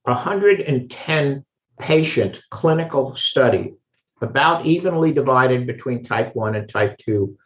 110 0.04 1.46
patient 1.80 2.42
clinical 2.52 3.16
study 3.16 3.74
about 4.22 4.66
evenly 4.66 5.12
divided 5.12 5.66
between 5.66 6.04
type 6.04 6.36
1 6.36 6.56
and 6.56 6.68
type 6.68 6.98
2 6.98 7.38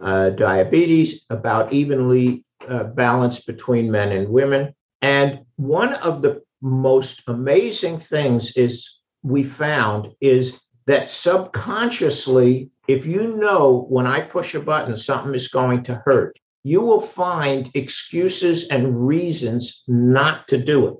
uh, 0.00 0.30
diabetes 0.30 1.24
about 1.30 1.72
evenly 1.72 2.44
uh, 2.68 2.84
balance 2.84 3.40
between 3.40 3.90
men 3.90 4.12
and 4.12 4.28
women. 4.28 4.74
And 5.02 5.40
one 5.56 5.94
of 5.94 6.22
the 6.22 6.42
most 6.60 7.22
amazing 7.28 8.00
things 8.00 8.56
is 8.56 8.98
we 9.22 9.44
found 9.44 10.14
is 10.20 10.58
that 10.86 11.08
subconsciously, 11.08 12.70
if 12.88 13.04
you 13.06 13.36
know 13.36 13.86
when 13.88 14.06
I 14.06 14.20
push 14.20 14.54
a 14.54 14.60
button, 14.60 14.96
something 14.96 15.34
is 15.34 15.48
going 15.48 15.82
to 15.84 15.96
hurt, 16.04 16.38
you 16.62 16.80
will 16.80 17.00
find 17.00 17.70
excuses 17.74 18.68
and 18.68 19.06
reasons 19.06 19.82
not 19.86 20.48
to 20.48 20.58
do 20.58 20.88
it. 20.88 20.94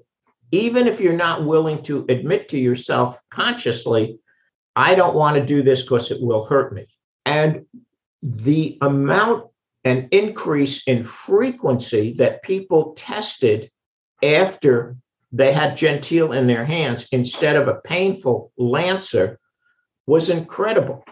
Even 0.52 0.86
if 0.86 1.00
you're 1.00 1.12
not 1.12 1.44
willing 1.44 1.82
to 1.84 2.04
admit 2.08 2.48
to 2.50 2.58
yourself 2.58 3.18
consciously, 3.30 4.18
I 4.76 4.94
don't 4.94 5.16
want 5.16 5.36
to 5.36 5.44
do 5.44 5.62
this 5.62 5.82
because 5.82 6.10
it 6.10 6.22
will 6.22 6.44
hurt 6.44 6.72
me. 6.72 6.86
And 7.24 7.66
the 8.22 8.78
amount 8.80 9.48
and 9.84 10.08
increase 10.10 10.86
in 10.86 11.04
frequency 11.04 12.14
that 12.18 12.42
people 12.42 12.92
tested 12.94 13.70
after 14.22 14.96
they 15.32 15.52
had 15.52 15.76
Genteel 15.76 16.32
in 16.32 16.46
their 16.46 16.64
hands 16.64 17.08
instead 17.12 17.56
of 17.56 17.68
a 17.68 17.80
painful 17.84 18.52
Lancer 18.56 19.38
was 20.06 20.28
incredible. 20.28 21.04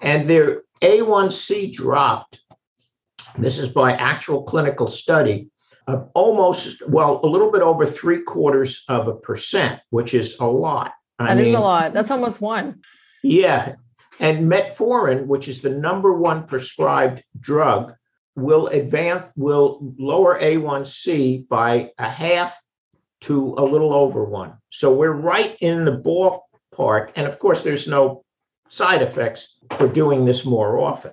And 0.00 0.28
their 0.28 0.62
A1C 0.82 1.72
dropped, 1.72 2.40
this 3.38 3.58
is 3.58 3.68
by 3.68 3.92
actual 3.92 4.42
clinical 4.42 4.86
study, 4.86 5.50
of 5.86 6.10
almost, 6.14 6.86
well, 6.88 7.20
a 7.22 7.26
little 7.26 7.50
bit 7.50 7.62
over 7.62 7.86
three 7.86 8.20
quarters 8.22 8.84
of 8.88 9.08
a 9.08 9.14
percent, 9.14 9.80
which 9.90 10.14
is 10.14 10.36
a 10.40 10.46
lot. 10.46 10.92
I 11.18 11.28
that 11.28 11.36
mean, 11.38 11.46
is 11.46 11.54
a 11.54 11.60
lot. 11.60 11.92
That's 11.92 12.10
almost 12.10 12.40
one. 12.40 12.80
Yeah. 13.22 13.76
And 14.18 14.50
metformin, 14.50 15.26
which 15.26 15.48
is 15.48 15.60
the 15.60 15.70
number 15.70 16.12
one 16.12 16.46
prescribed 16.46 17.22
drug 17.40 17.94
will 18.34 18.66
advance 18.68 19.24
will 19.36 19.94
lower 19.98 20.38
A1C 20.38 21.48
by 21.48 21.90
a 21.98 22.08
half 22.08 22.58
to 23.22 23.54
a 23.56 23.64
little 23.64 23.94
over 23.94 24.24
one. 24.24 24.54
So 24.70 24.92
we're 24.92 25.12
right 25.12 25.56
in 25.60 25.84
the 25.86 25.92
ballpark. 25.92 27.12
And 27.16 27.26
of 27.26 27.38
course, 27.38 27.64
there's 27.64 27.88
no 27.88 28.24
side 28.68 29.02
effects 29.02 29.58
for 29.76 29.88
doing 29.88 30.24
this 30.24 30.44
more 30.44 30.78
often. 30.78 31.12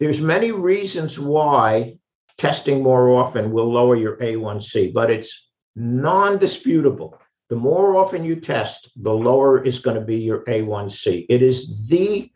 There's 0.00 0.20
many 0.20 0.52
reasons 0.52 1.18
why 1.18 1.98
testing 2.36 2.82
more 2.82 3.16
often 3.16 3.50
will 3.50 3.72
lower 3.72 3.96
your 3.96 4.16
A1C, 4.16 4.92
but 4.92 5.10
it's 5.10 5.50
non-disputable. 5.76 7.18
The 7.48 7.56
more 7.56 7.96
often 7.96 8.24
you 8.24 8.36
test, 8.36 8.90
the 9.02 9.12
lower 9.12 9.64
is 9.64 9.80
going 9.80 9.98
to 9.98 10.04
be 10.04 10.18
your 10.18 10.44
A1C. 10.44 11.26
It 11.28 11.42
is 11.42 11.88
the 11.88 12.30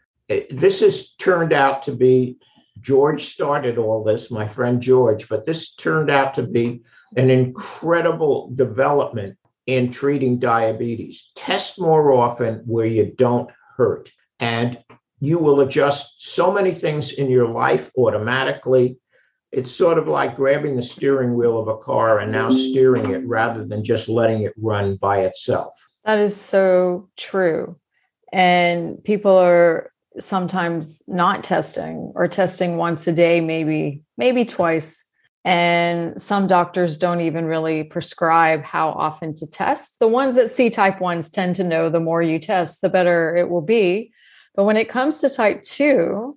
this 0.51 0.81
has 0.81 1.13
turned 1.13 1.53
out 1.53 1.83
to 1.83 1.93
be 1.93 2.39
George 2.81 3.27
started 3.27 3.77
all 3.77 4.03
this, 4.03 4.31
my 4.31 4.49
friend 4.49 4.81
George, 4.81 5.29
but 5.29 5.45
this 5.45 5.75
turned 5.75 6.11
out 6.11 6.35
to 6.35 6.43
be 6.43 6.83
an 7.17 7.31
incredible 7.31 8.51
development 8.55 9.37
in 9.67 9.93
treating 9.93 10.39
diabetes. 10.39 11.31
Test 11.35 11.79
more 11.81 12.13
often 12.13 12.63
where 12.65 12.87
you 12.87 13.13
don't 13.17 13.51
hurt, 13.77 14.11
and 14.43 14.83
you 15.21 15.39
will 15.39 15.61
adjust 15.61 16.15
so 16.19 16.53
many 16.53 16.75
things 16.75 17.13
in 17.13 17.31
your 17.31 17.49
life 17.49 17.93
automatically. 17.97 18.99
It's 19.53 19.71
sort 19.71 19.97
of 19.97 20.09
like 20.09 20.35
grabbing 20.35 20.75
the 20.75 20.83
steering 20.83 21.37
wheel 21.37 21.61
of 21.61 21.69
a 21.69 21.79
car 21.79 22.19
and 22.19 22.33
now 22.33 22.51
steering 22.51 23.13
it 23.13 23.25
rather 23.25 23.65
than 23.65 23.85
just 23.85 24.09
letting 24.09 24.43
it 24.43 24.53
run 24.57 24.97
by 24.97 25.21
itself. 25.21 25.75
That 26.05 26.19
is 26.19 26.35
so 26.35 27.09
true. 27.17 27.77
And 28.33 29.03
people 29.05 29.37
are 29.37 29.93
sometimes 30.19 31.05
not 31.07 31.45
testing 31.45 32.13
or 32.17 32.27
testing 32.27 32.77
once 32.77 33.07
a 33.07 33.13
day 33.13 33.41
maybe 33.41 34.03
maybe 34.19 34.45
twice 34.45 35.09
and 35.43 36.21
some 36.21 36.47
doctors 36.47 36.99
don't 36.99 37.23
even 37.23 37.47
really 37.47 37.83
prescribe 37.83 38.63
how 38.63 38.91
often 38.91 39.35
to 39.35 39.47
test 39.47 39.99
the 40.01 40.07
ones 40.07 40.37
that 40.37 40.51
see 40.51 40.69
type 40.69 40.99
1s 40.99 41.33
tend 41.33 41.57
to 41.57 41.65
know 41.65 41.89
the 41.89 41.99
more 41.99 42.21
you 42.21 42.39
test 42.39 42.83
the 42.83 42.91
better 42.91 43.35
it 43.35 43.49
will 43.49 43.63
be 43.63 44.13
but 44.55 44.65
when 44.65 44.77
it 44.77 44.89
comes 44.89 45.21
to 45.21 45.31
type 45.31 45.63
2 45.63 46.37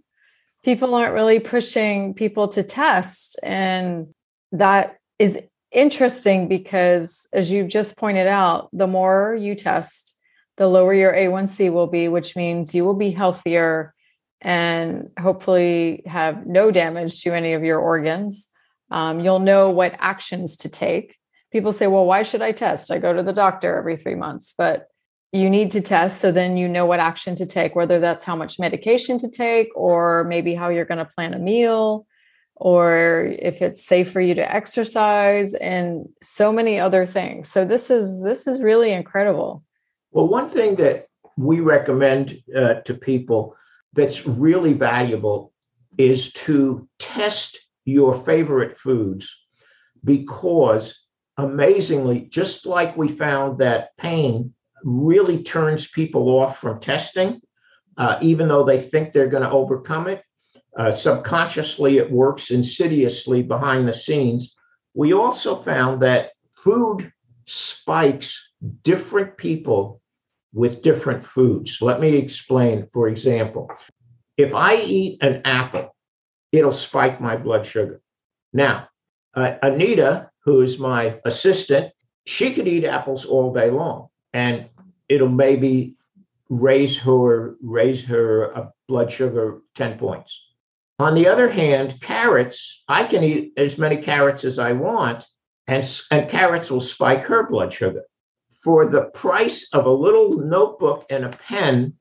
people 0.64 0.96
aren't 0.96 1.14
really 1.14 1.40
pushing 1.40 2.14
people 2.14 2.48
to 2.48 2.64
test 2.64 3.40
and 3.44 4.08
that 4.52 4.98
is 5.20 5.40
interesting 5.72 6.48
because 6.48 7.28
as 7.34 7.52
you 7.52 7.66
just 7.66 7.98
pointed 7.98 8.28
out 8.28 8.70
the 8.74 8.88
more 8.88 9.36
you 9.36 9.56
test 9.56 10.16
the 10.58 10.68
lower 10.68 10.94
your 10.94 11.14
A1C 11.14 11.72
will 11.72 11.88
be, 11.88 12.08
which 12.08 12.36
means 12.36 12.74
you 12.74 12.86
will 12.86 12.96
be 12.96 13.12
healthier 13.12 13.94
and 14.42 15.10
hopefully 15.20 16.04
have 16.06 16.46
no 16.46 16.72
damage 16.72 17.22
to 17.24 17.34
any 17.34 17.54
of 17.54 17.64
your 17.64 17.80
organs. 17.80 18.50
Um, 18.92 19.20
you'll 19.20 19.40
know 19.40 19.70
what 19.70 19.96
actions 20.00 20.58
to 20.58 20.70
take. 20.70 21.18
People 21.52 21.74
say, 21.74 21.88
well, 21.88 22.06
why 22.06 22.22
should 22.22 22.42
I 22.42 22.52
test? 22.52 22.92
I 22.92 23.00
go 23.00 23.14
to 23.14 23.24
the 23.24 23.34
doctor 23.34 23.78
every 23.78 23.98
three 23.98 24.16
months, 24.16 24.54
but 24.58 24.88
you 25.36 25.50
need 25.50 25.72
to 25.72 25.82
test 25.82 26.22
so 26.22 26.32
then 26.32 26.58
you 26.58 26.68
know 26.68 26.86
what 26.86 27.00
action 27.00 27.36
to 27.36 27.46
take, 27.46 27.76
whether 27.76 28.00
that's 28.00 28.24
how 28.24 28.36
much 28.36 28.58
medication 28.60 29.18
to 29.20 29.30
take 29.30 29.70
or 29.76 30.24
maybe 30.24 30.56
how 30.56 30.70
you're 30.70 30.86
going 30.86 30.98
to 30.98 31.06
plan 31.06 31.34
a 31.34 31.40
meal 31.40 32.08
or 32.56 33.36
if 33.40 33.62
it's 33.62 33.86
safe 33.86 34.12
for 34.12 34.22
you 34.22 34.34
to 34.34 34.56
exercise 34.56 35.54
and 35.56 36.08
so 36.22 36.54
many 36.54 36.80
other 36.80 37.06
things. 37.06 37.50
So 37.50 37.66
this 37.66 37.92
is 37.92 38.24
this 38.24 38.48
is 38.48 38.64
really 38.64 38.92
incredible. 38.92 39.64
Well, 40.12 40.28
one 40.28 40.48
thing 40.48 40.76
that 40.76 41.08
we 41.38 41.60
recommend 41.60 42.42
uh, 42.56 42.76
to 42.86 42.94
people 42.94 43.58
that's 43.92 44.26
really 44.26 44.74
valuable 44.74 45.52
is 45.98 46.32
to 46.34 46.88
test 46.98 47.60
your 47.84 48.16
favorite 48.16 48.78
foods 48.78 49.46
because 50.04 51.06
amazingly, 51.38 52.22
just 52.22 52.66
like 52.66 52.96
we 52.96 53.10
found 53.10 53.60
that 53.60 53.96
pain 53.98 54.55
really 54.86 55.44
turns 55.44 55.88
people 55.88 56.30
off 56.30 56.60
from 56.60 56.80
testing, 56.80 57.42
uh, 57.98 58.18
even 58.22 58.48
though 58.48 58.64
they 58.64 58.80
think 58.80 59.12
they're 59.12 59.28
going 59.28 59.44
to 59.44 59.52
overcome 59.52 60.08
it. 60.08 60.24
Uh, 60.78 60.92
subconsciously, 60.92 61.98
it 61.98 62.12
works 62.12 62.52
insidiously 62.52 63.42
behind 63.42 63.88
the 63.88 63.94
scenes. 63.94 64.56
We 64.94 65.14
also 65.14 65.56
found 65.56 66.02
that 66.04 66.32
food 66.54 67.12
spikes 67.48 68.52
different 68.84 69.38
people 69.38 70.02
with 70.54 70.82
different 70.82 71.26
foods. 71.26 71.82
Let 71.82 72.00
me 72.00 72.16
explain. 72.16 72.88
For 72.94 73.08
example, 73.08 73.72
if 74.38 74.54
I 74.54 74.76
eat 74.76 75.22
an 75.24 75.42
apple, 75.46 75.96
it'll 76.52 76.72
spike 76.72 77.20
my 77.20 77.36
blood 77.38 77.66
sugar. 77.66 78.02
Now, 78.54 78.88
uh, 79.34 79.56
Anita, 79.64 80.30
who 80.44 80.62
is 80.62 80.78
my 80.78 81.20
assistant, 81.26 81.92
she 82.26 82.54
could 82.54 82.68
eat 82.68 82.86
apples 82.86 83.26
all 83.26 83.54
day 83.54 83.70
long, 83.70 84.08
and 84.34 84.70
it'll 85.10 85.30
maybe 85.30 85.96
raise 86.50 86.98
her 87.00 87.56
raise 87.62 88.06
her 88.06 88.56
uh, 88.58 88.70
blood 88.88 89.12
sugar 89.12 89.62
10 89.76 89.98
points. 89.98 90.42
On 91.00 91.14
the 91.14 91.28
other 91.28 91.50
hand, 91.50 92.00
carrots, 92.02 92.84
I 92.88 93.04
can 93.06 93.24
eat 93.24 93.54
as 93.58 93.78
many 93.78 93.98
carrots 93.98 94.46
as 94.46 94.60
I 94.60 94.72
want, 94.72 95.26
and, 95.68 95.84
and 96.12 96.30
carrots 96.30 96.72
will 96.72 96.80
spike 96.80 97.26
her 97.26 97.50
blood 97.50 97.74
sugar. 97.74 98.04
For 98.64 98.88
the 98.88 99.06
price 99.14 99.68
of 99.74 99.86
a 99.86 99.92
little 99.92 100.38
notebook 100.38 101.06
and 101.10 101.26
a 101.26 101.30
pen, 101.30 101.96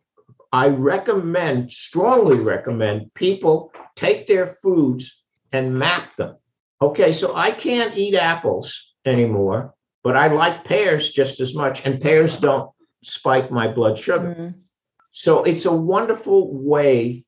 I 0.52 0.68
recommend, 0.68 1.72
strongly 1.72 2.38
recommend, 2.38 3.12
people 3.14 3.72
take 3.96 4.28
their 4.28 4.54
foods 4.62 5.22
and 5.50 5.76
map 5.76 6.14
them. 6.14 6.36
Okay, 6.80 7.12
so 7.12 7.34
I 7.34 7.50
can't 7.50 7.96
eat 7.98 8.14
apples 8.14 8.94
anymore, 9.04 9.74
but 10.04 10.16
I 10.16 10.28
like 10.28 10.64
pears 10.64 11.10
just 11.10 11.40
as 11.40 11.54
much, 11.54 11.84
and 11.84 12.00
pears 12.00 12.36
don't 12.36 12.70
spike 13.06 13.50
my 13.50 13.68
blood 13.68 13.98
sugar. 13.98 14.36
Mm. 14.38 14.68
So 15.12 15.44
it's 15.44 15.64
a 15.64 15.74
wonderful 15.74 16.52
way 16.52 17.24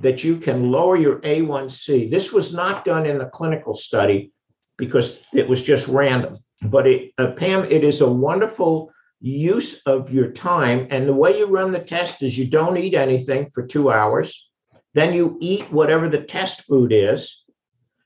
that 0.00 0.24
you 0.24 0.36
can 0.36 0.70
lower 0.70 0.96
your 0.96 1.20
A1C. 1.20 2.10
This 2.10 2.32
was 2.32 2.54
not 2.54 2.84
done 2.84 3.06
in 3.06 3.20
a 3.20 3.30
clinical 3.30 3.74
study 3.74 4.32
because 4.76 5.22
it 5.32 5.48
was 5.48 5.62
just 5.62 5.86
random, 5.88 6.36
but 6.62 6.86
it, 6.86 7.12
uh, 7.18 7.32
Pam, 7.32 7.64
it 7.64 7.84
is 7.84 8.00
a 8.00 8.10
wonderful 8.10 8.92
use 9.20 9.82
of 9.82 10.12
your 10.12 10.30
time. 10.32 10.88
And 10.90 11.08
the 11.08 11.14
way 11.14 11.38
you 11.38 11.46
run 11.46 11.72
the 11.72 11.78
test 11.78 12.22
is 12.22 12.36
you 12.36 12.48
don't 12.48 12.76
eat 12.76 12.94
anything 12.94 13.50
for 13.54 13.66
two 13.66 13.90
hours, 13.90 14.50
then 14.94 15.14
you 15.14 15.38
eat 15.40 15.70
whatever 15.72 16.08
the 16.08 16.22
test 16.22 16.62
food 16.64 16.92
is. 16.92 17.44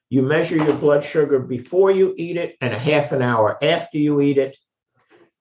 You 0.09 0.23
measure 0.23 0.57
your 0.57 0.77
blood 0.77 1.05
sugar 1.05 1.41
before 1.41 1.91
you 1.91 2.15
eat 2.17 2.37
it 2.37 2.57
and 2.61 2.73
a 2.73 2.79
half 2.79 3.11
an 3.11 3.23
hour 3.23 3.59
after 3.63 3.99
you 3.99 4.21
eat 4.21 4.39
it. 4.39 4.57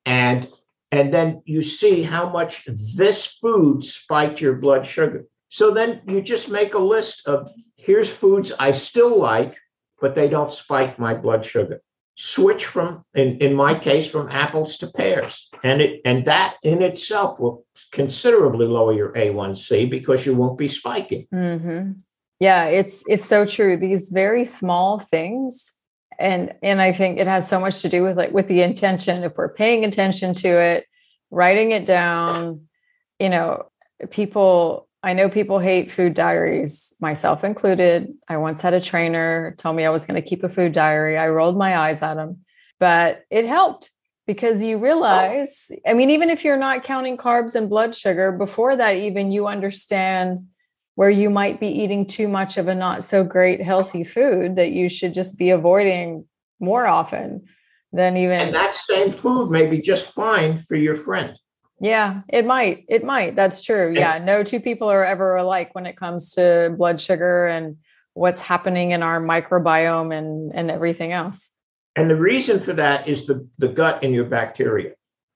And 0.05 0.47
and 0.95 1.13
then 1.13 1.41
you 1.45 1.61
see 1.61 2.03
how 2.03 2.29
much 2.29 2.65
this 2.95 3.25
food 3.25 3.83
spiked 3.83 4.39
your 4.39 4.55
blood 4.55 4.85
sugar. 4.85 5.25
So 5.49 5.71
then 5.71 6.01
you 6.07 6.21
just 6.21 6.49
make 6.49 6.73
a 6.73 6.79
list 6.79 7.27
of 7.27 7.49
here's 7.75 8.09
foods 8.09 8.51
I 8.59 8.71
still 8.71 9.17
like, 9.17 9.55
but 9.99 10.15
they 10.15 10.29
don't 10.29 10.51
spike 10.51 10.97
my 10.97 11.13
blood 11.13 11.43
sugar. 11.45 11.81
Switch 12.17 12.65
from, 12.65 13.03
in, 13.13 13.37
in 13.39 13.53
my 13.53 13.77
case, 13.77 14.09
from 14.09 14.29
apples 14.29 14.77
to 14.77 14.87
pears. 14.87 15.49
And 15.63 15.81
it 15.81 16.01
and 16.05 16.25
that 16.25 16.55
in 16.63 16.81
itself 16.81 17.39
will 17.39 17.65
considerably 17.91 18.65
lower 18.65 18.93
your 18.93 19.11
A1C 19.13 19.89
because 19.89 20.25
you 20.25 20.33
won't 20.33 20.57
be 20.57 20.69
spiking. 20.69 21.27
Mm-hmm. 21.33 21.91
Yeah, 22.39 22.65
it's 22.65 23.03
it's 23.07 23.25
so 23.25 23.45
true. 23.45 23.75
These 23.75 24.09
very 24.09 24.45
small 24.45 24.99
things 24.99 25.75
and 26.19 26.53
and 26.61 26.81
i 26.81 26.91
think 26.91 27.19
it 27.19 27.27
has 27.27 27.47
so 27.47 27.59
much 27.59 27.81
to 27.81 27.89
do 27.89 28.03
with 28.03 28.17
like 28.17 28.31
with 28.31 28.47
the 28.47 28.61
intention 28.61 29.23
if 29.23 29.37
we're 29.37 29.53
paying 29.53 29.85
attention 29.85 30.33
to 30.33 30.47
it 30.47 30.85
writing 31.31 31.71
it 31.71 31.85
down 31.85 32.61
you 33.19 33.29
know 33.29 33.65
people 34.09 34.87
i 35.03 35.13
know 35.13 35.29
people 35.29 35.59
hate 35.59 35.91
food 35.91 36.13
diaries 36.13 36.95
myself 36.99 37.43
included. 37.43 38.13
I 38.27 38.37
once 38.37 38.61
had 38.61 38.73
a 38.73 38.81
trainer 38.81 39.55
tell 39.57 39.73
me 39.73 39.85
i 39.85 39.89
was 39.89 40.05
going 40.05 40.21
to 40.21 40.27
keep 40.27 40.43
a 40.43 40.49
food 40.49 40.71
diary. 40.71 41.17
I 41.17 41.29
rolled 41.29 41.57
my 41.57 41.77
eyes 41.77 42.01
at 42.01 42.17
him 42.17 42.45
but 42.79 43.23
it 43.29 43.45
helped 43.45 43.91
because 44.27 44.63
you 44.63 44.77
realize 44.77 45.71
i 45.87 45.93
mean 45.93 46.09
even 46.09 46.29
if 46.29 46.43
you're 46.43 46.57
not 46.57 46.83
counting 46.83 47.17
carbs 47.17 47.55
and 47.55 47.69
blood 47.69 47.95
sugar 47.95 48.31
before 48.31 48.75
that 48.75 48.95
even 48.95 49.31
you 49.31 49.47
understand 49.47 50.39
where 50.95 51.09
you 51.09 51.29
might 51.29 51.59
be 51.59 51.67
eating 51.67 52.07
too 52.07 52.27
much 52.27 52.57
of 52.57 52.67
a 52.67 52.75
not 52.75 53.03
so 53.03 53.23
great 53.23 53.61
healthy 53.61 54.03
food 54.03 54.55
that 54.55 54.71
you 54.71 54.89
should 54.89 55.13
just 55.13 55.37
be 55.37 55.51
avoiding 55.51 56.25
more 56.59 56.87
often 56.87 57.45
than 57.91 58.17
even 58.17 58.39
and 58.39 58.55
that 58.55 58.75
same 58.75 59.11
food 59.11 59.51
may 59.51 59.67
be 59.67 59.81
just 59.81 60.13
fine 60.13 60.63
for 60.67 60.75
your 60.75 60.95
friend. 60.95 61.37
Yeah 61.79 62.21
it 62.29 62.45
might 62.45 62.85
it 62.89 63.03
might 63.03 63.35
that's 63.35 63.63
true. 63.63 63.93
Yeah 63.95 64.17
no 64.17 64.43
two 64.43 64.59
people 64.59 64.89
are 64.89 65.03
ever 65.03 65.35
alike 65.35 65.75
when 65.75 65.85
it 65.85 65.97
comes 65.97 66.31
to 66.31 66.73
blood 66.77 66.99
sugar 66.99 67.45
and 67.45 67.77
what's 68.13 68.39
happening 68.39 68.91
in 68.91 69.03
our 69.03 69.21
microbiome 69.21 70.17
and 70.17 70.53
and 70.55 70.71
everything 70.71 71.11
else. 71.11 71.51
And 71.97 72.09
the 72.09 72.15
reason 72.15 72.59
for 72.59 72.73
that 72.73 73.07
is 73.07 73.27
the 73.27 73.47
the 73.57 73.67
gut 73.67 74.03
in 74.03 74.13
your 74.13 74.25
bacteria. 74.25 74.93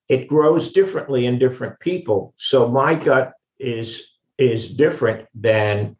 It 0.08 0.26
grows 0.26 0.72
differently 0.72 1.26
in 1.26 1.38
different 1.38 1.78
people. 1.80 2.34
So 2.36 2.68
my 2.68 2.94
gut 2.94 3.34
is 3.58 4.09
is 4.40 4.74
different 4.74 5.28
than 5.34 5.96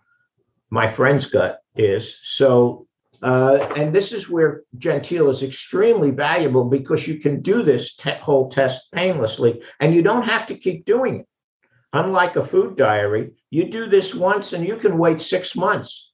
my 0.70 0.87
friend's 0.87 1.26
gut 1.26 1.62
is. 1.76 2.18
So, 2.22 2.87
uh, 3.22 3.72
and 3.76 3.94
this 3.94 4.12
is 4.12 4.31
where 4.31 4.62
Genteel 4.79 5.29
is 5.29 5.42
extremely 5.42 6.11
valuable 6.11 6.64
because 6.64 7.07
you 7.07 7.20
can 7.20 7.42
do 7.42 7.62
this 7.62 7.94
te- 7.94 8.12
whole 8.12 8.48
test 8.48 8.90
painlessly 8.92 9.62
and 9.79 9.94
you 9.94 10.03
don't 10.03 10.22
have 10.22 10.46
to 10.46 10.55
keep 10.57 10.87
doing 10.87 11.20
it. 11.20 11.26
Unlike 11.92 12.37
a 12.37 12.44
food 12.44 12.76
diary, 12.76 13.33
you 13.50 13.68
do 13.68 13.87
this 13.87 14.14
once 14.14 14.53
and 14.53 14.66
you 14.66 14.76
can 14.76 14.96
wait 14.96 15.20
six 15.20 15.55
months 15.55 16.12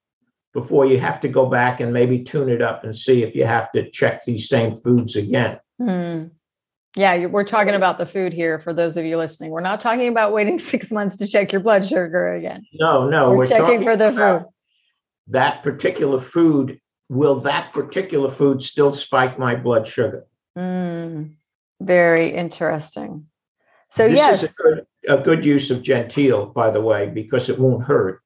before 0.52 0.86
you 0.86 0.98
have 0.98 1.20
to 1.20 1.28
go 1.28 1.46
back 1.46 1.80
and 1.80 1.92
maybe 1.92 2.24
tune 2.24 2.48
it 2.48 2.62
up 2.62 2.82
and 2.82 2.96
see 2.96 3.22
if 3.22 3.34
you 3.34 3.44
have 3.44 3.70
to 3.72 3.90
check 3.90 4.24
these 4.24 4.48
same 4.48 4.74
foods 4.74 5.14
again. 5.14 5.60
Mm. 5.80 6.30
Yeah, 6.96 7.26
we're 7.26 7.44
talking 7.44 7.74
about 7.74 7.98
the 7.98 8.06
food 8.06 8.32
here 8.32 8.58
for 8.58 8.72
those 8.72 8.96
of 8.96 9.04
you 9.04 9.18
listening. 9.18 9.50
We're 9.50 9.60
not 9.60 9.80
talking 9.80 10.08
about 10.08 10.32
waiting 10.32 10.58
six 10.72 10.90
months 10.90 11.16
to 11.16 11.26
check 11.26 11.52
your 11.52 11.60
blood 11.60 11.84
sugar 11.84 12.34
again. 12.34 12.66
No, 12.74 13.08
no, 13.08 13.30
we're, 13.30 13.36
we're 13.36 13.46
checking 13.46 13.84
for 13.84 13.96
the 13.96 14.12
food. 14.12 14.46
That 15.28 15.62
particular 15.62 16.20
food, 16.20 16.80
will 17.10 17.40
that 17.40 17.72
particular 17.74 18.30
food 18.30 18.62
still 18.62 18.92
spike 18.92 19.38
my 19.38 19.54
blood 19.54 19.86
sugar? 19.86 20.26
Mm, 20.56 21.34
very 21.80 22.32
interesting. 22.32 23.26
So, 23.90 24.08
this 24.08 24.18
yes. 24.18 24.42
Is 24.42 24.58
a 24.58 24.62
good, 24.62 24.86
a 25.08 25.22
good 25.22 25.44
use 25.44 25.70
of 25.70 25.82
Genteel, 25.82 26.46
by 26.46 26.70
the 26.70 26.80
way, 26.80 27.08
because 27.08 27.48
it 27.48 27.58
won't 27.58 27.84
hurt. 27.84 28.22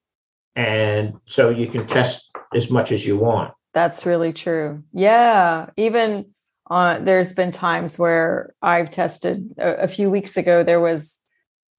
And 0.54 1.18
so 1.26 1.50
you 1.50 1.66
can 1.66 1.86
test 1.86 2.30
as 2.54 2.70
much 2.70 2.92
as 2.92 3.04
you 3.04 3.18
want. 3.18 3.52
That's 3.74 4.06
really 4.06 4.32
true. 4.32 4.82
Yeah. 4.92 5.70
Even 5.76 6.26
uh, 6.70 7.00
there's 7.00 7.32
been 7.32 7.50
times 7.50 7.98
where 7.98 8.54
I've 8.62 8.90
tested 8.90 9.54
a, 9.58 9.82
a, 9.82 9.88
few 9.88 10.08
weeks 10.08 10.36
ago. 10.36 10.62
There 10.62 10.78
was 10.78 11.20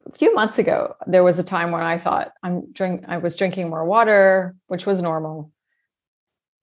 a 0.06 0.12
few 0.18 0.36
months 0.36 0.60
ago. 0.60 0.96
There 1.08 1.24
was 1.24 1.40
a 1.40 1.44
time 1.44 1.72
when 1.72 1.82
I 1.82 1.98
thought 1.98 2.34
I'm 2.44 2.74
drink. 2.74 3.06
I 3.08 3.18
was 3.18 3.38
drinking 3.38 3.70
more 3.70 3.86
water, 3.86 4.54
which 4.68 4.86
was 4.86 5.02
normal. 5.02 5.50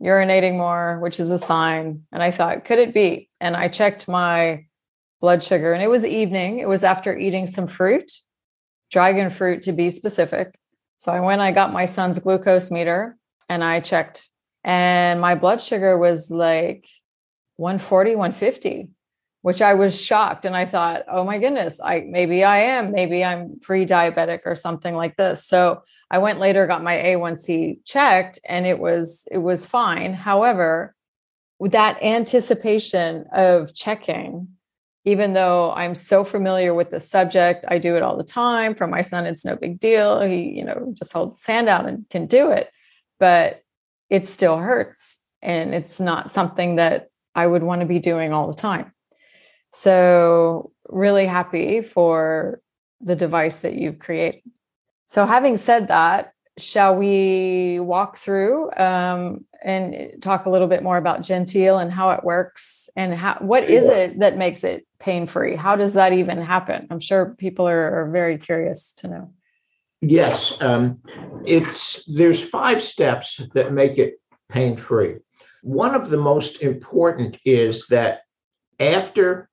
Urinating 0.03 0.59
more, 0.59 1.01
which 1.01 1.19
is 1.19 1.31
a 1.31 1.38
sign. 1.38 2.03
And 2.12 2.23
I 2.23 2.31
thought, 2.31 2.67
could 2.67 2.79
it 2.79 2.93
be? 2.93 3.31
And 3.41 3.57
I 3.57 3.69
checked 3.69 4.07
my 4.09 4.67
blood 5.23 5.43
sugar, 5.43 5.73
and 5.73 5.83
it 5.83 5.88
was 5.88 6.05
evening. 6.05 6.59
It 6.59 6.69
was 6.69 6.85
after 6.85 7.17
eating 7.17 7.47
some 7.47 7.67
fruit, 7.67 8.12
dragon 8.91 9.31
fruit 9.31 9.62
to 9.62 9.73
be 9.73 9.88
specific. 9.88 10.55
So 10.99 11.11
I 11.11 11.21
went. 11.21 11.41
I 11.41 11.53
got 11.53 11.73
my 11.73 11.87
son's 11.87 12.19
glucose 12.19 12.71
meter, 12.71 13.17
and 13.49 13.64
I 13.64 13.81
checked, 13.81 14.29
and 14.64 15.19
my 15.19 15.35
blood 15.35 15.62
sugar 15.62 15.97
was 15.97 16.31
like 16.31 16.85
140, 17.59 18.16
150, 18.16 18.90
which 19.42 19.61
I 19.61 19.75
was 19.75 20.01
shocked. 20.01 20.44
And 20.44 20.57
I 20.57 20.64
thought, 20.64 21.03
oh 21.09 21.25
my 21.25 21.38
goodness, 21.38 21.81
I 21.83 22.07
maybe 22.09 22.44
I 22.44 22.59
am, 22.59 22.92
maybe 22.92 23.25
I'm 23.25 23.59
pre-diabetic 23.61 24.40
or 24.47 24.57
something 24.57 24.94
like 24.94 25.16
this. 25.16 25.44
So 25.44 25.83
I 26.11 26.18
went 26.18 26.38
later, 26.38 26.66
got 26.66 26.83
my 26.83 26.94
A1C 26.94 27.85
checked, 27.85 28.38
and 28.49 28.64
it 28.64 28.79
was 28.79 29.27
it 29.31 29.38
was 29.38 29.66
fine. 29.66 30.14
However, 30.14 30.94
with 31.59 31.73
that 31.73 32.03
anticipation 32.03 33.27
of 33.33 33.75
checking, 33.75 34.49
even 35.05 35.33
though 35.33 35.73
I'm 35.73 35.97
so 35.97 36.23
familiar 36.23 36.73
with 36.73 36.90
the 36.90 37.01
subject, 37.01 37.64
I 37.66 37.79
do 37.79 37.97
it 37.97 38.03
all 38.03 38.16
the 38.16 38.25
time. 38.25 38.75
For 38.75 38.87
my 38.87 39.01
son, 39.01 39.27
it's 39.27 39.44
no 39.44 39.57
big 39.57 39.81
deal. 39.81 40.21
He, 40.21 40.51
you 40.51 40.64
know, 40.64 40.92
just 40.97 41.12
holds 41.12 41.38
his 41.38 41.47
hand 41.47 41.68
out 41.68 41.88
and 41.88 42.09
can 42.11 42.27
do 42.27 42.51
it. 42.53 42.71
But 43.18 43.62
it 44.11 44.29
still 44.29 44.59
hurts. 44.59 45.23
And 45.42 45.75
it's 45.75 46.01
not 46.01 46.31
something 46.31 46.77
that 46.77 47.09
I 47.38 47.46
would 47.46 47.62
want 47.62 47.83
to 47.83 47.87
be 47.87 48.01
doing 48.01 48.33
all 48.33 48.48
the 48.48 48.61
time. 48.68 48.92
So, 49.70 50.72
really 50.88 51.27
happy 51.27 51.83
for 51.83 52.61
the 53.01 53.14
device 53.14 53.59
that 53.59 53.74
you've 53.74 54.01
created. 54.01 54.42
So, 55.07 55.24
having 55.24 55.57
said 55.57 55.87
that, 55.88 56.33
shall 56.59 56.96
we 56.96 57.79
walk 57.79 58.16
through 58.16 58.72
um, 58.77 59.44
and 59.62 60.20
talk 60.20 60.46
a 60.46 60.51
little 60.51 60.66
bit 60.66 60.83
more 60.83 60.96
about 60.96 61.22
Genteel 61.22 61.79
and 61.79 61.92
how 61.92 62.11
it 62.11 62.24
works 62.24 62.90
and 62.96 63.14
how 63.14 63.37
what 63.40 63.62
is 63.70 63.87
it 63.87 64.18
that 64.18 64.37
makes 64.37 64.64
it 64.64 64.85
pain 64.98 65.29
free? 65.29 65.55
How 65.55 65.77
does 65.77 65.92
that 65.92 66.12
even 66.12 66.38
happen? 66.42 66.88
I'm 66.90 67.01
sure 67.01 67.37
people 67.38 67.68
are, 67.68 68.03
are 68.03 68.11
very 68.11 68.37
curious 68.38 68.92
to 68.94 69.09
know. 69.09 69.33
Yes, 70.01 70.61
um, 70.61 71.01
it's 71.44 72.05
there's 72.07 72.42
five 72.42 72.83
steps 72.83 73.40
that 73.55 73.72
make 73.72 73.96
it 73.96 74.20
pain 74.48 74.77
free. 74.77 75.16
One 75.62 75.94
of 75.94 76.11
the 76.11 76.16
most 76.16 76.62
important 76.62 77.38
is 77.44 77.87
that 77.87 78.21
after 78.79 79.49